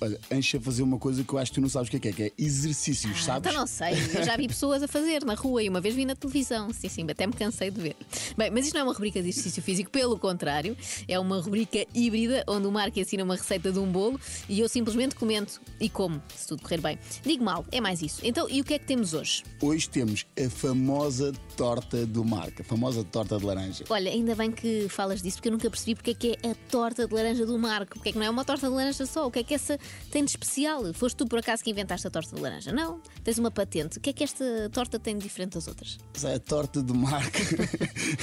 Olha, 0.00 0.18
enche 0.30 0.56
a 0.56 0.60
fazer 0.60 0.82
uma 0.82 0.98
coisa 0.98 1.22
que 1.22 1.32
eu 1.32 1.38
acho 1.38 1.50
que 1.50 1.56
tu 1.56 1.60
não 1.60 1.68
sabes 1.68 1.88
o 1.88 1.90
que 1.90 1.96
é 1.96 2.00
que 2.00 2.08
é, 2.08 2.12
que 2.12 2.22
é 2.22 2.32
exercícios, 2.38 3.24
sabes? 3.24 3.50
Então 3.50 3.60
não 3.60 3.66
sei, 3.66 3.92
eu 4.14 4.24
já 4.24 4.36
vi 4.36 4.48
pessoas 4.48 4.82
a 4.82 4.88
fazer 4.88 5.24
na 5.24 5.34
rua 5.34 5.62
e 5.62 5.68
uma 5.68 5.80
vez 5.80 5.94
vi 5.94 6.04
na 6.04 6.14
televisão. 6.14 6.72
Sim, 6.72 6.88
sim, 6.88 7.06
até 7.10 7.26
me 7.26 7.32
cansei 7.32 7.70
de 7.70 7.80
ver. 7.80 7.96
Bem, 8.36 8.50
mas 8.50 8.66
isto 8.66 8.74
não 8.74 8.80
é 8.80 8.84
uma 8.84 8.92
rubrica 8.92 9.22
de 9.22 9.28
exercício 9.28 9.62
físico, 9.62 9.90
pelo 9.90 10.18
contrário, 10.18 10.76
é 11.06 11.18
uma 11.18 11.40
rubrica 11.40 11.86
híbrida 11.94 12.44
onde 12.46 12.66
o 12.66 12.72
Marco 12.72 12.98
ensina 12.98 13.22
uma 13.24 13.36
receita 13.36 13.70
de 13.70 13.78
um 13.78 13.90
bolo 13.90 14.18
e 14.48 14.60
eu 14.60 14.68
simplesmente 14.68 15.14
comento 15.14 15.60
e 15.78 15.88
como, 15.88 16.22
se 16.34 16.46
tudo 16.46 16.62
correr 16.62 16.80
bem. 16.80 16.98
Digo 17.22 17.44
mal, 17.44 17.66
é 17.70 17.80
mais 17.80 18.00
isso. 18.00 18.20
Então, 18.24 18.48
e 18.48 18.60
o 18.60 18.64
que 18.64 18.74
é 18.74 18.78
que 18.78 18.86
temos 18.86 19.12
hoje? 19.12 19.42
Hoje 19.60 19.88
temos 19.88 20.26
a 20.38 20.48
famosa 20.48 21.32
torta 21.56 22.06
do 22.06 22.24
Marco, 22.24 22.62
a 22.62 22.64
famosa 22.64 23.04
torta 23.04 23.36
de 23.36 23.44
laranja. 23.44 23.84
Olha, 23.90 24.10
ainda 24.10 24.34
bem 24.34 24.50
que 24.50 24.88
falas 24.88 25.20
disso, 25.20 25.36
porque 25.36 25.48
eu 25.48 25.52
nunca 25.52 25.68
percebi 25.68 25.94
porque 25.94 26.10
é 26.10 26.14
que 26.14 26.38
é 26.42 26.50
a 26.50 26.54
torta 26.70 27.06
de 27.06 27.14
laranja 27.14 27.44
do 27.44 27.58
Marco. 27.58 27.94
Porque 27.94 28.08
é 28.08 28.12
que 28.12 28.18
não 28.18 28.26
é 28.26 28.30
uma 28.30 28.44
torta 28.44 28.66
de 28.68 28.74
laranja 28.74 29.04
só? 29.04 29.26
O 29.26 29.30
que 29.30 29.40
é 29.40 29.42
que 29.42 29.54
essa 29.54 29.78
tem 30.10 30.24
de 30.24 30.30
especial? 30.30 30.92
Foste 30.94 31.16
tu 31.16 31.26
por 31.26 31.38
acaso 31.38 31.62
que 31.62 31.70
inventaste 31.70 32.06
a 32.06 32.10
torta 32.10 32.34
de 32.34 32.40
laranja? 32.42 32.72
Não, 32.72 33.00
tens 33.22 33.38
uma 33.38 33.50
patente. 33.50 33.98
O 33.98 34.00
que 34.00 34.10
é 34.10 34.12
que 34.12 34.24
esta 34.24 34.44
torta 34.72 34.98
tem 34.98 35.16
de 35.16 35.22
diferente 35.22 35.52
das 35.54 35.66
outras? 35.68 35.98
Mas 36.12 36.24
é 36.24 36.34
a 36.34 36.38
torta 36.40 36.82
Marco. 36.94 37.38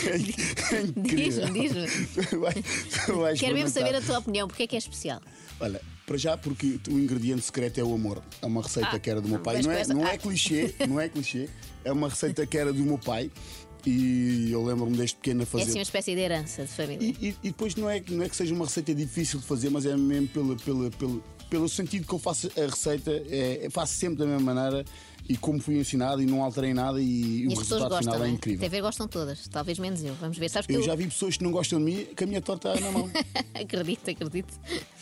É 0.06 0.82
incrível. 0.82 1.46
Diz-me, 1.52 1.70
diz-me. 1.70 3.38
Quero 3.40 3.54
mesmo 3.54 3.70
saber 3.70 3.96
a 3.96 4.02
tua 4.02 4.20
opinião, 4.20 4.48
porque 4.48 4.64
é 4.64 4.68
que 4.68 4.76
é 4.76 4.80
especial? 4.80 5.22
Olha, 5.60 5.82
para 6.06 6.18
já 6.18 6.38
porque 6.38 6.80
o 6.90 7.00
ingrediente 7.00 7.42
secreto 7.42 7.80
é 7.80 7.84
o 7.84 7.94
amor. 7.94 8.22
É 8.42 8.46
uma 8.46 8.62
receita 8.62 8.90
Ah, 8.96 9.00
que 9.00 9.10
era 9.10 9.20
do 9.22 9.28
meu 9.28 9.40
pai. 9.40 9.56
mas 9.58 9.66
Não 9.66 9.72
é, 9.74 9.88
não 9.88 10.08
é 10.08 10.14
ah. 10.14 10.18
clichê, 10.18 10.74
não 10.88 11.00
é 11.00 11.10
clichê. 11.10 11.50
É 11.84 11.92
uma 11.92 12.10
receita 12.10 12.46
que 12.46 12.58
era 12.58 12.72
do 12.72 12.84
meu 12.84 12.98
pai 12.98 13.32
e 13.86 14.52
eu 14.52 14.64
lembro-me 14.64 14.98
desde 14.98 15.16
pequeno 15.16 15.42
a 15.42 15.44
É 15.44 15.46
fazer. 15.46 15.64
assim 15.64 15.80
uma 15.80 15.84
espécie 15.84 16.14
de 16.14 16.20
herança 16.22 16.64
de 16.64 16.68
família. 16.72 17.16
E, 17.22 17.30
e 17.42 17.48
depois 17.50 17.76
não 17.76 17.90
é, 17.90 18.04
não 18.10 18.24
é 18.24 18.30
que 18.30 18.36
seja 18.36 18.54
uma 18.54 18.66
receita 18.66 18.94
difícil 18.94 19.40
de 19.40 19.46
fazer, 19.46 19.70
mas 19.70 19.86
é 19.86 19.96
mesmo 19.96 20.28
pela, 20.28 20.56
pela, 20.58 20.90
pelo, 20.92 21.24
pelo 21.50 21.68
sentido 21.70 22.06
que 22.06 22.14
eu 22.14 22.20
faço 22.20 22.50
a 22.58 22.62
receita, 22.62 23.12
é, 23.30 23.68
faço 23.72 23.94
sempre 23.94 24.20
da 24.20 24.26
mesma 24.26 24.54
maneira 24.54 24.86
e 25.30 25.38
como 25.38 25.60
fui 25.60 25.78
ensinado 25.80 26.22
e 26.22 26.26
não 26.26 26.44
alterei 26.44 26.74
nada 26.74 27.02
e, 27.02 27.44
E 27.44 27.48
o 27.48 27.50
resultado 27.50 27.90
gostam, 27.90 28.14
final 28.14 28.26
é 28.26 28.30
é? 28.30 28.32
incrível. 28.32 28.60
TV 28.60 28.82
gostam 28.82 29.08
todas, 29.08 29.48
talvez 29.48 29.78
menos 29.80 30.04
eu. 30.04 30.14
Vamos 30.16 30.38
ver. 30.38 30.50
Sabes 30.50 30.68
que 30.68 30.74
Eu 30.74 30.80
eu, 30.80 30.86
já 30.86 30.96
vi 30.96 31.06
pessoas 31.06 31.38
que 31.38 31.44
não 31.44 31.52
gostam 31.52 31.80
de 31.80 31.86
mim 31.86 32.08
com 32.16 32.24
a 32.24 32.28
minha 32.28 32.42
torta 32.42 32.80
na 32.80 32.92
mão. 32.92 33.10
acredito, 33.54 34.10
acredito. 34.10 34.54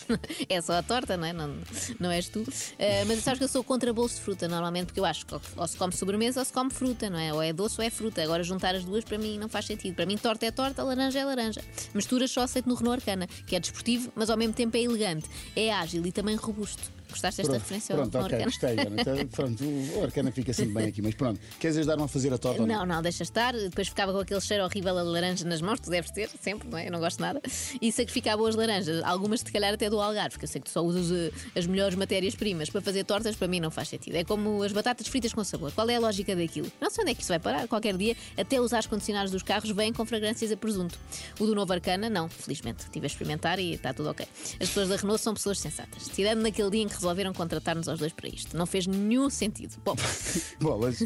É 0.47 0.61
só 0.61 0.73
a 0.73 0.83
torta, 0.83 1.17
não 1.17 1.25
é? 1.25 1.33
Não, 1.33 1.57
não 1.99 2.11
és 2.11 2.29
tu. 2.29 2.43
Ah, 2.77 3.05
mas 3.07 3.23
sabes 3.23 3.39
que 3.39 3.45
eu 3.45 3.47
sou 3.47 3.63
contra 3.63 3.91
bolos 3.91 4.13
de 4.13 4.21
fruta, 4.21 4.47
normalmente, 4.47 4.85
porque 4.87 4.99
eu 4.99 5.05
acho 5.05 5.25
que 5.25 5.33
ou 5.33 5.67
se 5.67 5.75
come 5.75 5.93
sobremesa 5.93 6.41
ou 6.41 6.45
se 6.45 6.53
come 6.53 6.69
fruta, 6.69 7.09
não 7.09 7.17
é? 7.17 7.33
Ou 7.33 7.41
é 7.41 7.51
doce 7.51 7.79
ou 7.79 7.85
é 7.85 7.89
fruta. 7.89 8.21
Agora 8.21 8.43
juntar 8.43 8.75
as 8.75 8.85
duas 8.85 9.03
para 9.03 9.17
mim 9.17 9.39
não 9.39 9.49
faz 9.49 9.65
sentido. 9.65 9.95
Para 9.95 10.05
mim, 10.05 10.15
torta 10.15 10.45
é 10.45 10.51
torta, 10.51 10.83
laranja 10.83 11.19
é 11.19 11.25
laranja. 11.25 11.61
Misturas 11.93 12.29
só 12.29 12.41
aceito 12.41 12.69
no 12.69 12.75
Renault 12.75 13.01
Arcana, 13.01 13.27
que 13.47 13.55
é 13.55 13.59
desportivo, 13.59 14.11
mas 14.15 14.29
ao 14.29 14.37
mesmo 14.37 14.53
tempo 14.53 14.77
é 14.77 14.81
elegante, 14.81 15.27
é 15.55 15.73
ágil 15.73 16.05
e 16.05 16.11
também 16.11 16.35
robusto. 16.35 16.94
Gostaste 17.09 17.41
desta 17.41 17.51
Pronto, 17.51 17.61
referência 17.61 17.95
pronto, 17.95 18.17
ao 18.17 18.23
ok, 18.25 18.35
Arcana? 18.35 18.51
gostei. 18.51 18.79
Ana. 18.79 19.01
Então, 19.01 19.27
pronto, 19.31 19.63
o 19.63 20.03
Arcana 20.03 20.31
fica 20.31 20.53
sempre 20.53 20.73
bem 20.73 20.87
aqui, 20.87 21.01
mas 21.01 21.15
pronto. 21.15 21.39
Queres 21.59 21.77
ajudar-me 21.77 22.03
a 22.03 22.07
fazer 22.07 22.33
a 22.33 22.37
torta? 22.37 22.61
ou 22.61 22.67
Não, 22.67 22.85
não, 22.85 23.01
deixa 23.01 23.23
estar. 23.23 23.53
Depois 23.53 23.87
ficava 23.87 24.11
com 24.11 24.19
aquele 24.19 24.41
cheiro 24.41 24.63
horrível 24.63 24.97
a 24.97 25.03
laranja 25.03 25.45
nas 25.45 25.61
mãos, 25.61 25.79
tu 25.79 25.89
deves 25.89 26.11
ter, 26.11 26.29
sempre, 26.41 26.67
não 26.67 26.77
é? 26.77 26.87
Eu 26.87 26.91
não 26.91 26.99
gosto 26.99 27.19
nada. 27.21 27.41
E 27.81 27.91
sacrificava 27.91 28.37
boas 28.37 28.55
laranjas, 28.55 29.03
algumas 29.03 29.39
se 29.39 29.51
calhar 29.51 29.73
até 29.73 29.89
do 29.89 29.99
Algarve, 30.01 30.31
porque 30.31 30.45
eu 30.45 30.49
sei 30.49 30.61
que 30.61 30.67
tu 30.69 30.71
só 30.71 30.81
usas 30.81 31.11
eh, 31.11 31.31
as 31.57 31.65
melhores 31.67 31.95
matérias-primas 31.95 32.69
para 32.69 32.81
fazer 32.81 33.03
tortas, 33.03 33.35
para 33.35 33.47
mim 33.47 33.59
não 33.59 33.69
faz 33.71 33.89
sentido. 33.89 34.15
É 34.15 34.23
como 34.23 34.63
as 34.63 34.71
batatas 34.71 35.07
fritas 35.07 35.33
com 35.33 35.43
sabor. 35.43 35.71
Qual 35.71 35.89
é 35.89 35.95
a 35.95 35.99
lógica 35.99 36.35
daquilo? 36.35 36.71
Não 36.81 36.89
sei 36.89 37.03
onde 37.03 37.11
é 37.11 37.15
que 37.15 37.21
isso 37.21 37.29
vai 37.29 37.39
parar. 37.39 37.67
Qualquer 37.67 37.95
dia, 37.97 38.15
até 38.37 38.59
os 38.59 38.73
ar 38.73 38.85
condicionados 38.87 39.31
dos 39.31 39.43
carros 39.43 39.69
vêm 39.71 39.93
com 39.93 40.05
fragrâncias 40.05 40.51
a 40.51 40.57
presunto. 40.57 40.97
O 41.39 41.45
do 41.45 41.53
novo 41.55 41.71
Arcana, 41.71 42.09
não, 42.09 42.27
felizmente. 42.29 42.83
Estive 42.83 43.05
a 43.05 43.07
experimentar 43.07 43.59
e 43.59 43.73
está 43.73 43.93
tudo 43.93 44.09
ok. 44.09 44.25
As 44.53 44.67
pessoas 44.67 44.89
da 44.89 44.95
Renault 44.95 45.21
são 45.21 45.33
pessoas 45.33 45.59
sensatas. 45.59 46.07
Tirando 46.09 46.41
naquele 46.41 46.69
dia 46.69 46.81
em 46.83 46.87
que 46.87 46.94
resolveram 46.95 47.33
contratar-nos 47.33 47.87
aos 47.87 47.99
dois 47.99 48.11
para 48.13 48.27
isto. 48.27 48.55
Não 48.57 48.65
fez 48.65 48.87
nenhum 48.87 49.29
sentido. 49.29 49.75
Bom, 49.83 49.95
mas 50.81 50.99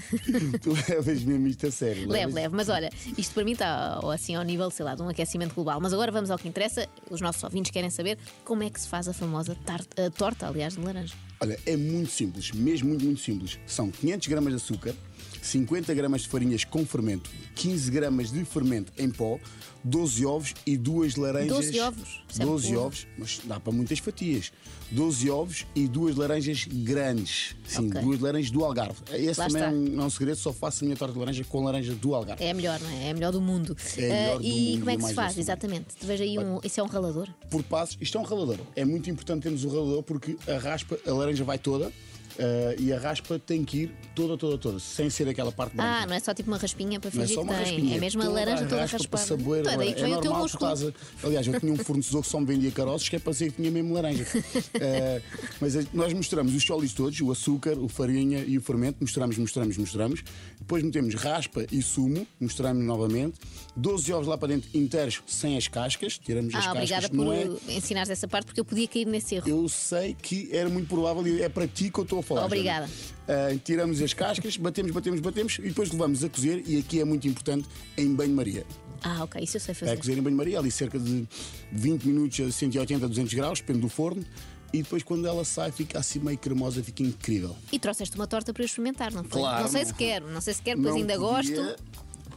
tu 0.61 0.71
levas 0.89 1.23
mesmo 1.23 1.47
isto 1.47 1.67
a 1.67 1.71
sério. 1.71 2.01
Leve, 2.07 2.13
levas- 2.13 2.33
leve, 2.33 2.55
mas 2.55 2.69
olha, 2.69 2.89
isto 3.17 3.33
para 3.33 3.43
mim 3.43 3.51
está 3.53 3.99
assim 4.13 4.35
ao 4.35 4.43
nível, 4.43 4.69
sei 4.71 4.85
lá, 4.85 4.95
de 4.95 5.01
um 5.01 5.09
aquecimento 5.09 5.53
global. 5.53 5.79
Mas 5.81 5.93
agora 5.93 6.11
vamos 6.11 6.31
ao 6.31 6.37
que 6.37 6.47
interessa. 6.47 6.87
Os 7.09 7.21
nossos 7.21 7.43
ouvintes 7.43 7.71
querem 7.71 7.89
saber 7.89 8.17
como 8.45 8.63
é 8.63 8.69
que 8.69 8.79
se 8.79 8.87
faz 8.87 9.07
a 9.07 9.13
famosa 9.13 9.55
tar- 9.65 9.85
a 9.97 10.09
torta, 10.09 10.47
aliás, 10.47 10.73
de 10.75 10.81
laranja. 10.81 11.13
Olha, 11.41 11.57
é 11.65 11.77
muito 11.77 12.11
simples, 12.11 12.51
mesmo 12.51 12.89
muito, 12.89 13.05
muito 13.05 13.21
simples. 13.21 13.57
São 13.65 13.89
500 13.89 14.27
gramas 14.27 14.49
de 14.53 14.57
açúcar, 14.57 14.93
50 15.41 15.93
gramas 15.93 16.21
de 16.21 16.27
farinhas 16.27 16.63
com 16.63 16.85
fermento, 16.85 17.29
15 17.55 17.91
gramas 17.91 18.31
de 18.31 18.43
fermento 18.45 18.91
em 18.97 19.09
pó, 19.09 19.39
12 19.83 20.25
ovos 20.25 20.53
e 20.65 20.75
duas 20.75 21.15
laranjas. 21.15 21.49
12 21.71 21.79
ovos? 21.79 22.21
Isso 22.29 22.41
é 22.41 22.45
12 22.45 22.67
muito. 22.67 22.79
ovos, 22.81 23.07
mas 23.17 23.39
dá 23.45 23.59
para 23.59 23.71
muitas 23.71 23.99
fatias. 23.99 24.51
12 24.91 25.29
ovos 25.29 25.65
e 25.75 25.87
duas 25.87 26.15
laranjas 26.15 26.65
grandes. 26.67 27.55
Sim, 27.65 27.89
Ok. 27.89 28.01
duas 28.01 28.19
laranjas 28.19 28.49
do 28.51 28.65
Algarve. 28.65 28.95
Esse 29.13 29.39
Lá 29.39 29.47
também 29.47 29.61
é 29.63 29.65
está. 29.67 29.77
um, 29.77 29.83
não 29.95 30.03
é 30.03 30.07
um 30.07 30.09
segredo, 30.09 30.35
só 30.37 30.51
faço 30.51 30.83
a 30.83 30.85
minha 30.85 30.97
torta 30.97 31.13
de 31.13 31.19
laranja 31.19 31.43
com 31.45 31.63
laranja 31.63 31.93
do 31.93 32.15
Algarve. 32.15 32.43
É 32.43 32.49
a 32.51 32.53
melhor, 32.53 32.79
não 32.79 32.89
é? 32.89 33.07
É 33.07 33.11
a 33.11 33.13
melhor 33.13 33.31
do 33.31 33.39
mundo. 33.39 33.77
É 33.97 34.01
melhor 34.01 34.35
Ah, 34.35 34.37
do 34.39 34.43
e 34.43 34.49
mundo 34.71 34.79
como 34.79 34.89
é 34.89 34.97
que 34.97 35.03
se 35.03 35.13
faz, 35.13 35.37
exatamente? 35.37 35.87
Veja 36.03 36.23
aí 36.23 36.37
um. 36.39 36.59
Isso 36.63 36.79
é 36.79 36.83
um 36.83 36.87
ralador? 36.87 37.29
por 37.49 37.63
passos. 37.63 37.97
Isto 38.01 38.17
é 38.17 38.21
um 38.21 38.23
ralador. 38.23 38.57
É 38.75 38.83
muito 38.83 39.09
importante 39.09 39.43
termos 39.43 39.63
o 39.63 39.69
ralador 39.69 40.03
porque 40.03 40.35
a 40.47 40.57
raspa, 40.57 40.97
a 41.07 41.11
laranja 41.13 41.43
vai 41.43 41.57
toda 41.59 41.91
eh, 42.39 42.75
e 42.79 42.91
a 42.93 42.97
raspa 42.99 43.37
tem 43.37 43.63
que 43.63 43.83
ir 43.83 43.91
toda, 44.15 44.37
toda, 44.37 44.57
toda, 44.57 44.79
sem 44.79 45.09
ser 45.09 45.27
aquela 45.27 45.51
parte 45.51 45.75
branca. 45.75 45.91
Ah, 46.03 46.07
não 46.07 46.15
é 46.15 46.19
só 46.19 46.33
tipo 46.33 46.49
uma 46.49 46.57
raspinha 46.57 46.99
para 46.99 47.11
Não 47.13 47.21
é 47.23 47.27
fingir 47.27 47.35
só 47.35 47.41
que 47.43 47.47
uma 47.49 47.55
tem. 47.55 47.65
raspinha, 47.65 47.95
é 47.95 47.99
mesmo 47.99 48.21
a 48.21 48.25
toda 48.25 48.39
laranja 48.39 48.63
toda 48.65 48.81
raspa 48.81 48.97
raspada. 48.97 49.23
saboeiro. 49.25 49.67
Então 49.69 49.81
é 49.81 49.85
que 49.93 49.99
é 49.99 50.03
vem 50.03 50.15
o 50.15 50.21
teu 50.21 50.31
normal 50.31 50.47
que 50.47 50.53
músculo. 50.53 50.73
estás 50.73 50.93
a- 51.23 51.27
Aliás, 51.27 51.47
eu 51.47 51.59
tinha 51.59 51.73
um 51.73 51.77
fornecedor 51.77 52.21
que 52.23 52.27
só 52.29 52.39
me 52.39 52.45
vendia 52.47 52.71
caroços 52.71 53.09
que 53.09 53.15
é 53.15 53.19
para 53.19 53.31
dizer 53.33 53.51
que 53.51 53.57
tinha 53.57 53.69
mesmo 53.71 53.93
laranja. 53.93 54.25
Eh, 54.81 55.21
mas 55.59 55.75
eh, 55.75 55.85
nós 55.93 56.13
mostramos 56.13 56.53
os 56.55 56.63
sólidos 56.63 56.93
todos, 56.93 57.19
o 57.19 57.31
açúcar, 57.31 57.77
o 57.77 57.87
farinha 57.89 58.43
e 58.47 58.57
o 58.57 58.61
fermento, 58.61 58.97
mostramos, 59.01 59.37
mostramos, 59.37 59.77
mostramos. 59.77 60.23
Depois 60.59 60.81
metemos 60.83 61.13
raspa 61.15 61.65
e 61.71 61.81
sumo, 61.81 62.25
mostramos 62.39 62.83
novamente. 62.85 63.37
12 63.75 64.11
ovos 64.13 64.27
lá 64.27 64.37
para 64.37 64.49
dentro 64.49 64.69
inteiros, 64.73 65.21
sem 65.27 65.57
as 65.57 65.67
cascas, 65.67 66.17
tiramos 66.17 66.53
as 66.55 66.65
Ah, 66.65 66.71
obrigada 66.71 67.01
cascas. 67.09 67.17
por 67.17 67.25
não 67.25 67.33
é, 67.33 67.47
ensinares 67.75 68.09
essa 68.09 68.27
parte 68.27 68.45
porque 68.45 68.59
eu 68.59 68.65
podia 68.65 68.87
cair 68.87 69.05
nesse 69.05 69.35
erro. 69.35 69.49
eu 69.49 69.67
sei 69.67 70.15
que 70.21 70.49
era 70.51 70.69
muito 70.69 70.87
provável 70.87 71.25
e 71.27 71.41
é 71.41 71.49
para 71.49 71.67
ti 71.67 71.89
que 71.89 71.99
eu 71.99 72.03
estou 72.03 72.19
a 72.19 72.23
falar. 72.29 72.45
Obrigada. 72.45 72.89
Ah, 73.27 73.55
tiramos 73.63 74.01
as 74.01 74.13
cascas, 74.13 74.55
batemos, 74.57 74.91
batemos, 74.91 75.19
batemos 75.19 75.59
e 75.59 75.63
depois 75.63 75.91
levamos 75.91 76.23
a 76.23 76.29
cozer. 76.29 76.63
E 76.65 76.77
aqui 76.79 76.99
é 76.99 77.05
muito 77.05 77.27
importante 77.27 77.67
em 77.97 78.13
banho-maria. 78.15 78.65
Ah, 79.01 79.23
ok, 79.23 79.41
isso 79.43 79.57
eu 79.57 79.61
sei 79.61 79.71
É 79.71 79.75
fazer. 79.75 79.97
cozer 79.97 80.17
em 80.17 80.21
banho-maria, 80.21 80.59
ali 80.59 80.69
cerca 80.71 80.97
de 80.99 81.27
20 81.71 82.03
minutos 82.05 82.39
a 82.39 82.51
180, 82.51 83.07
200 83.07 83.33
graus, 83.33 83.59
depende 83.59 83.79
do 83.79 83.89
forno. 83.89 84.23
E 84.71 84.83
depois, 84.83 85.01
quando 85.01 85.25
ela 85.27 85.43
sai, 85.43 85.71
fica 85.71 85.97
assim 85.97 86.19
meio 86.19 86.37
cremosa, 86.37 86.83
fica 86.83 87.01
incrível. 87.01 87.55
E 87.71 87.79
trouxeste 87.79 88.15
uma 88.15 88.27
torta 88.27 88.53
para 88.53 88.61
eu 88.61 88.65
experimentar, 88.67 89.11
não 89.11 89.23
foi? 89.23 89.41
Claro, 89.41 89.63
não 89.63 89.69
sei 89.69 89.83
se 89.85 89.93
quero, 89.95 90.29
não 90.29 90.41
sei 90.41 90.53
se 90.53 90.61
quero, 90.61 90.81
pois 90.81 90.93
ainda 90.95 91.13
podia. 91.17 91.57
gosto. 91.61 91.83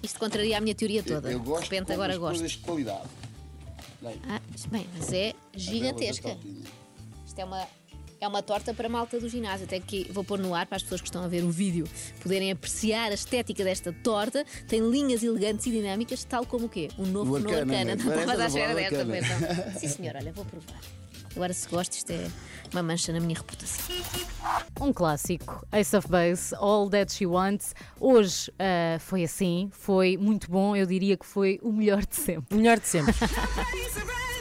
Isto 0.02 0.18
contraria 0.18 0.56
a 0.56 0.60
minha 0.60 0.74
teoria 0.74 1.02
toda. 1.02 1.30
Eu 1.30 1.40
gosto 1.40 1.64
de 1.68 1.74
repente 1.74 1.92
agora 1.92 2.18
coisas 2.18 2.40
gosto. 2.40 2.58
de 2.58 2.64
qualidade. 2.64 3.08
Bem, 4.00 4.16
Ah, 4.28 4.40
bem, 4.70 4.86
mas 4.98 5.12
é 5.12 5.34
gigantesca. 5.54 6.30
a. 6.30 7.26
Isto 7.26 7.38
é 7.38 7.44
uma, 7.44 7.66
é 8.22 8.28
uma 8.28 8.42
torta 8.42 8.72
para 8.72 8.86
a 8.86 8.90
malta 8.90 9.18
do 9.18 9.28
ginásio. 9.28 9.66
Até 9.66 9.80
que 9.80 10.10
vou 10.12 10.22
pôr 10.22 10.38
no 10.38 10.54
ar 10.54 10.66
para 10.66 10.76
as 10.76 10.82
pessoas 10.82 11.00
que 11.00 11.08
estão 11.08 11.24
a 11.24 11.28
ver 11.28 11.42
o 11.42 11.50
vídeo 11.50 11.86
poderem 12.22 12.52
apreciar 12.52 13.10
a 13.10 13.14
estética 13.14 13.64
desta 13.64 13.92
torta. 13.92 14.44
Tem 14.68 14.80
linhas 14.80 15.22
elegantes 15.22 15.66
e 15.66 15.70
dinâmicas, 15.70 16.22
tal 16.24 16.46
como 16.46 16.66
o 16.66 16.68
quê? 16.68 16.88
Um 16.96 17.06
novo 17.06 17.32
O 17.32 17.34
Renault 17.34 17.54
Arcana, 17.54 17.92
Arcana. 17.92 18.04
Não 18.04 18.20
estavas 18.20 18.40
à 18.40 18.46
espera 18.46 18.74
desta, 18.74 19.04
não. 19.04 19.72
Sim, 19.78 19.88
senhor, 19.88 20.16
olha, 20.16 20.32
vou 20.32 20.44
provar. 20.44 20.80
Agora, 21.34 21.52
se 21.52 21.66
gosto, 21.66 21.94
isto 21.94 22.10
é 22.10 22.28
uma 22.72 22.82
mancha 22.82 23.12
na 23.12 23.18
minha 23.18 23.34
reputação. 23.34 23.86
Um 24.80 24.92
clássico, 24.92 25.66
Ace 25.72 25.96
of 25.96 26.06
Base, 26.06 26.54
All 26.56 26.88
That 26.90 27.12
She 27.12 27.26
Wants. 27.26 27.74
Hoje 27.98 28.52
ah, 28.58 28.98
foi 29.00 29.24
assim, 29.24 29.70
foi 29.72 30.16
muito 30.16 30.50
bom, 30.50 30.76
eu 30.76 30.86
diria 30.86 31.16
que 31.16 31.24
foi 31.24 31.58
o 31.62 31.72
melhor 31.72 32.04
de 32.04 32.16
sempre. 32.16 32.56
Melhor 32.56 32.78
de 32.78 32.86
sempre. 32.86 33.14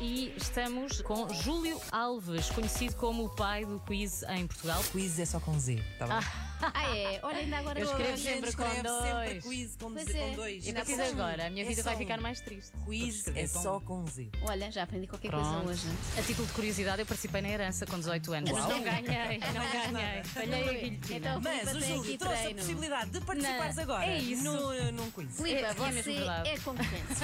E 0.00 0.32
estamos 0.36 1.00
com 1.02 1.28
Júlio 1.32 1.80
Alves, 1.90 2.50
conhecido 2.50 2.94
como 2.96 3.26
o 3.26 3.28
pai 3.28 3.64
do 3.64 3.80
quiz 3.80 4.22
em 4.24 4.46
Portugal. 4.46 4.82
Quiz 4.92 5.18
é 5.18 5.24
só 5.24 5.40
com 5.40 5.58
Z, 5.58 5.82
tá 5.98 6.06
bom? 6.06 6.14
Ah, 6.14 6.47
é? 6.96 7.20
Olha, 7.22 7.38
ainda 7.38 7.58
agora 7.58 7.78
Eu 7.80 7.86
escrevo 7.86 8.12
hoje. 8.12 8.22
sempre 8.22 8.40
com 8.40 8.48
escreve 8.62 8.74
sempre 8.74 8.88
dois. 8.88 9.44
quiz 9.44 9.76
com 9.80 9.92
Pois 9.92 10.04
Z- 10.04 10.18
é. 10.18 10.28
com 10.28 10.34
dois. 10.36 10.64
E 10.64 10.68
Ainda 10.68 11.04
agora, 11.06 11.46
a 11.46 11.50
minha 11.50 11.64
É 11.64 11.68
vida 11.68 11.82
só 11.82 11.88
vai 11.88 11.94
um. 11.94 11.98
ficar 11.98 12.20
mais 12.20 12.40
triste. 12.40 12.72
Quiz 12.84 13.26
é 13.34 13.46
só 13.46 13.80
com- 13.80 14.06
Z. 14.06 14.28
Olha, 14.42 14.70
já 14.70 14.82
aprendi 14.82 15.06
qualquer 15.06 15.30
coisa 15.30 15.48
Pronto. 15.50 15.68
hoje. 15.70 15.86
A 16.18 16.22
título 16.22 16.46
de 16.46 16.52
curiosidade, 16.54 17.00
eu 17.02 17.06
participei 17.06 17.40
na 17.42 17.48
herança 17.48 17.86
com 17.86 17.98
18 17.98 18.32
anos. 18.32 18.50
Mas 18.50 18.60
Uau. 18.60 18.70
não 18.70 18.82
ganhei, 18.82 19.38
não 19.38 19.92
ganhei. 19.92 20.24
Falhei 20.24 20.68
a 20.68 20.72
guilhotina. 20.72 21.16
Então, 21.18 21.40
Mas 21.40 21.62
o 21.68 21.78
tem 21.78 21.80
Júlio 21.88 22.00
aqui 22.02 22.18
trouxe 22.18 22.34
a 22.36 22.40
treino. 22.42 22.58
possibilidade 22.60 23.10
de 23.10 23.20
participares 23.20 23.76
Não, 23.76 23.82
agora 23.82 24.06
é 24.06 24.18
isso. 24.18 24.44
No, 24.44 24.92
num 24.92 25.10
quiz. 25.10 25.36
Filipe, 25.36 25.54
É- 25.56 25.60
é 25.60 25.74
mesmo 25.74 26.02
você 26.02 26.12
verdade. 26.14 26.48
é 26.48 26.58
concorrente. 26.58 27.14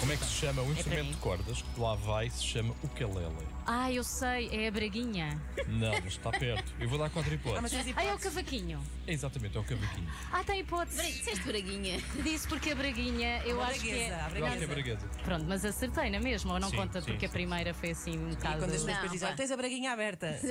Como 0.00 0.12
é 0.12 0.16
que 0.16 0.24
se 0.24 0.30
chama 0.32 0.62
o 0.62 0.64
para 0.66 0.74
instrumento 0.74 1.04
mim. 1.04 1.10
de 1.12 1.16
cordas 1.18 1.62
que 1.62 1.80
lá 1.80 1.94
vai 1.96 2.30
se 2.30 2.42
chama 2.44 2.74
ukulele? 2.82 3.57
Ah, 3.70 3.92
eu 3.92 4.02
sei, 4.02 4.48
é 4.50 4.68
a 4.68 4.70
braguinha. 4.70 5.38
Não, 5.66 5.90
mas 5.92 6.06
está 6.14 6.30
perto. 6.30 6.72
Eu 6.80 6.88
vou 6.88 6.98
dar 6.98 7.10
quatro 7.10 7.34
hipóteses. 7.34 7.92
Ah, 7.94 8.02
é 8.02 8.14
o 8.14 8.18
cavaquinho. 8.18 8.80
É 9.06 9.12
exatamente, 9.12 9.58
é 9.58 9.60
o 9.60 9.64
cavaquinho. 9.64 10.08
Ah, 10.32 10.42
tem 10.42 10.60
hipótese. 10.60 11.02
Disseste 11.02 11.44
braguinha. 11.44 12.00
Disse 12.22 12.48
porque 12.48 12.70
a 12.70 12.74
braguinha, 12.74 13.42
eu 13.44 13.60
acho 13.62 13.80
que 13.80 13.90
é. 13.90 14.14
a 14.14 14.30
Eu 14.34 14.46
acho 14.46 14.56
que 14.56 14.64
é 14.64 14.66
braguesa. 14.66 15.06
Pronto, 15.22 15.44
mas 15.46 15.66
acertei 15.66 16.08
na 16.08 16.18
mesma, 16.18 16.54
ou 16.54 16.58
não 16.60 16.70
Sim, 16.70 16.76
conta 16.76 17.02
sim, 17.02 17.10
porque 17.10 17.26
a 17.26 17.28
sim. 17.28 17.32
primeira 17.34 17.74
foi 17.74 17.90
assim 17.90 18.18
um 18.18 18.30
bocado. 18.30 18.58
quando 18.60 18.70
as 18.70 18.76
pessoas 18.76 18.94
depois 18.94 19.12
dizem. 19.12 19.28
"Olha, 19.28 19.36
tens 19.36 19.50
a 19.50 19.56
braguinha 19.58 19.92
aberta. 19.92 20.38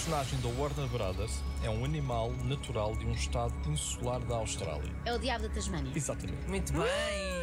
O 0.00 0.02
personagem 0.02 0.40
da 0.40 0.48
Warner 0.60 0.88
Brothers 0.88 1.42
é 1.62 1.68
um 1.68 1.84
animal 1.84 2.32
natural 2.44 2.96
de 2.96 3.04
um 3.04 3.12
estado 3.12 3.54
insular 3.70 4.18
da 4.20 4.36
Austrália. 4.36 4.90
É 5.04 5.12
o 5.12 5.18
diabo 5.18 5.46
da 5.46 5.54
Tasmânia. 5.54 5.92
Exatamente. 5.94 6.48
Muito 6.48 6.72
bem. 6.72 7.39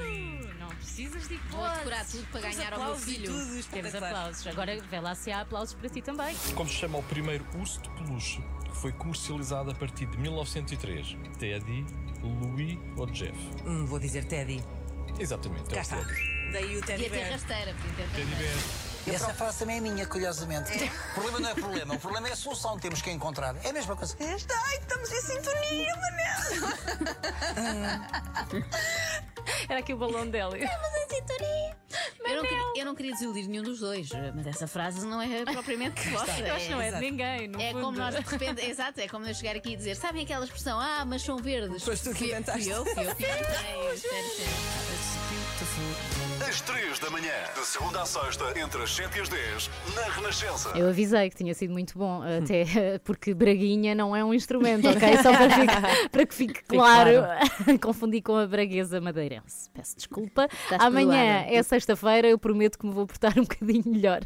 Precisas 0.97 1.27
de 1.27 1.35
hipótese. 1.35 1.55
Vou 1.57 1.69
decorar 1.77 2.05
tudo 2.05 2.27
para 2.31 2.41
Temos 2.41 2.57
ganhar 2.57 2.73
ao 2.73 2.79
meu 2.79 2.87
aplausos 2.87 3.07
e 3.07 3.13
filho. 3.13 3.25
tudo, 3.27 3.37
Temos 3.45 3.55
espetacular. 3.59 4.09
aplausos. 4.09 4.47
Agora 4.47 4.81
vê 4.81 4.99
lá 4.99 5.13
se 5.15 5.31
há 5.31 5.41
aplausos 5.41 5.75
para 5.75 5.89
ti 5.89 6.01
também. 6.01 6.35
Como 6.55 6.67
se 6.67 6.75
chama 6.75 6.97
o 6.97 7.03
primeiro 7.03 7.45
urso 7.59 7.79
de 7.81 7.89
peluche 7.91 8.41
que 8.65 8.75
foi 8.75 8.91
comercializado 8.93 9.69
a 9.69 9.75
partir 9.75 10.07
de 10.07 10.17
1903? 10.17 11.15
Teddy, 11.37 11.85
Louis 12.23 12.79
ou 12.95 13.05
Jeff? 13.05 13.37
Hum, 13.63 13.85
vou 13.85 13.99
dizer 13.99 14.25
Teddy. 14.25 14.63
Exatamente, 15.19 15.71
é 15.75 15.77
o. 15.77 16.03
Teddy. 16.03 16.51
Daí 16.51 16.77
o 16.77 16.81
Teddy 16.81 17.03
ter 17.03 17.09
Bear. 17.11 17.31
rasteira, 17.31 17.75
Teddy. 17.75 18.25
Bear. 18.35 18.96
E 19.07 19.15
essa 19.15 19.33
frase 19.33 19.59
também 19.59 19.77
é 19.77 19.79
minha, 19.79 20.05
curiosamente. 20.05 20.71
O 21.11 21.13
problema 21.13 21.39
não 21.39 21.49
é 21.49 21.53
problema, 21.53 21.95
o 21.95 21.99
problema 21.99 22.27
é 22.27 22.33
a 22.33 22.35
solução 22.35 22.75
que 22.75 22.81
temos 22.81 23.01
que 23.01 23.09
encontrar. 23.09 23.55
É 23.63 23.69
a 23.69 23.73
mesma 23.73 23.95
coisa. 23.95 24.15
Esta, 24.19 24.53
ai, 24.53 24.77
estamos 24.77 25.09
em 25.11 25.21
sintonia, 25.21 25.95
Manel. 25.95 26.37
Era 29.69 29.79
aqui 29.79 29.93
o 29.93 29.97
balão 29.97 30.27
dela. 30.29 30.57
Eu 30.57 32.35
não, 32.35 32.43
queria, 32.43 32.73
eu 32.75 32.85
não 32.85 32.95
queria 32.95 33.11
desiludir 33.13 33.47
nenhum 33.47 33.63
dos 33.63 33.79
dois, 33.79 34.09
mas 34.35 34.45
essa 34.45 34.67
frase 34.67 35.05
não 35.07 35.21
é 35.21 35.45
propriamente 35.45 36.09
vossa. 36.09 36.39
Eu 36.41 36.53
acho 36.55 36.65
que 36.65 36.71
não 36.71 36.81
é 36.81 36.91
de 36.91 36.99
ninguém, 36.99 37.47
no 37.47 37.61
É 37.61 37.71
fundo. 37.71 37.83
como 37.85 37.97
nós 37.97 38.13
de 38.13 38.21
repente, 38.21 38.65
exato, 38.65 38.99
é 38.99 39.07
como 39.07 39.25
eu 39.25 39.33
chegar 39.33 39.55
aqui 39.55 39.71
e 39.71 39.75
dizer, 39.77 39.95
sabem 39.95 40.23
aquela 40.23 40.43
expressão, 40.43 40.77
ah, 40.79 41.05
mas 41.05 41.21
são 41.21 41.37
verdes. 41.37 41.81
Foste 41.83 42.03
tu 42.03 42.09
que 42.11 42.17
Fui- 42.19 42.27
inventaste. 42.27 42.63
Fui 42.65 42.73
eu, 42.73 42.85
fui 42.85 43.07
eu 43.07 43.15
que 43.15 43.23
inventei. 43.23 44.47
Às 46.47 46.61
3 46.61 46.99
da 46.99 47.09
manhã, 47.09 47.33
de 47.53 47.65
segunda 47.65 48.01
à 48.01 48.05
sexta, 48.05 48.45
entre 48.59 48.81
as 48.81 48.95
7 48.95 49.17
e 49.17 49.21
as 49.21 49.29
10, 49.29 49.69
na 49.95 50.01
Renascença. 50.13 50.69
Eu 50.75 50.87
avisei 50.89 51.29
que 51.29 51.35
tinha 51.35 51.53
sido 51.53 51.71
muito 51.73 51.97
bom, 51.97 52.21
até 52.23 52.99
porque 53.03 53.33
braguinha 53.33 53.93
não 53.93 54.15
é 54.15 54.23
um 54.23 54.33
instrumento, 54.33 54.87
ok? 54.87 55.17
Só 55.17 55.31
para, 55.31 55.49
ficar- 55.49 55.81
para 56.09 56.25
que 56.25 56.33
fique 56.33 56.63
claro. 56.63 57.11
Confundi 57.81 58.21
com 58.21 58.35
a 58.35 58.47
braguesa 58.47 59.01
madeirense. 59.01 59.69
Peço 59.73 59.95
desculpa. 59.97 60.47
Amanhã 60.79 61.09
perdoada. 61.41 61.55
é 61.55 61.63
sexta-feira, 61.63 62.27
eu 62.29 62.39
prometo 62.39 62.77
que 62.79 62.85
me 62.85 62.93
vou 62.93 63.05
portar 63.05 63.37
um 63.37 63.41
bocadinho 63.43 63.83
melhor. 63.85 64.21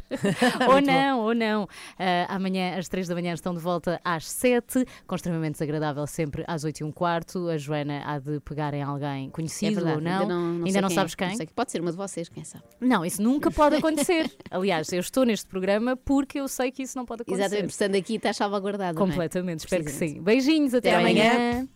ou 0.68 0.80
não, 0.80 1.20
ou 1.20 1.34
não. 1.34 1.68
Ah, 1.98 2.34
amanhã, 2.36 2.78
às 2.78 2.88
três 2.88 3.08
da 3.08 3.14
manhã, 3.14 3.32
estão 3.34 3.52
de 3.52 3.60
volta 3.60 4.00
às 4.04 4.28
sete, 4.30 4.86
com 5.06 5.14
extremamente 5.16 5.54
desagradável 5.54 6.06
sempre 6.06 6.44
às 6.46 6.62
oito 6.64 6.80
e 6.80 6.84
um 6.84 6.92
quarto. 6.92 7.48
A 7.48 7.58
Joana 7.58 8.02
há 8.06 8.18
de 8.18 8.38
pegar 8.40 8.72
em 8.74 8.82
alguém 8.82 9.28
conhecido 9.30 9.80
É 9.80 9.84
verdade, 9.84 9.96
ou 9.96 10.00
não. 10.02 10.20
ainda 10.22 10.34
não- 10.34 10.42
não 10.52 10.58
sei 10.62 10.66
ainda 10.68 10.80
não 10.82 10.88
quem 10.88 10.96
sabes 10.96 11.12
é. 11.12 11.16
quem? 11.16 11.28
Não 11.28 11.36
sei, 11.36 11.46
pode 11.54 11.72
ser 11.72 11.80
uma 11.80 11.90
de 11.90 11.96
vocês, 11.96 12.11
quem 12.30 12.44
sabe. 12.44 12.64
Não, 12.80 13.04
isso 13.04 13.22
nunca 13.22 13.50
pode 13.50 13.76
acontecer. 13.76 14.30
Aliás, 14.50 14.92
eu 14.92 15.00
estou 15.00 15.24
neste 15.24 15.46
programa 15.46 15.96
porque 15.96 16.40
eu 16.40 16.48
sei 16.48 16.70
que 16.70 16.82
isso 16.82 16.96
não 16.96 17.04
pode 17.04 17.22
acontecer. 17.22 17.44
Exatamente, 17.44 17.70
estando 17.70 17.94
aqui 17.96 18.14
está 18.16 18.32
salvaguardado. 18.32 18.98
é? 18.98 19.00
Completamente, 19.00 19.60
espero 19.60 19.84
que 19.84 19.90
sim. 19.90 20.20
Beijinhos, 20.22 20.74
até, 20.74 20.90
Até 20.90 20.98
amanhã. 21.00 21.32
amanhã. 21.32 21.68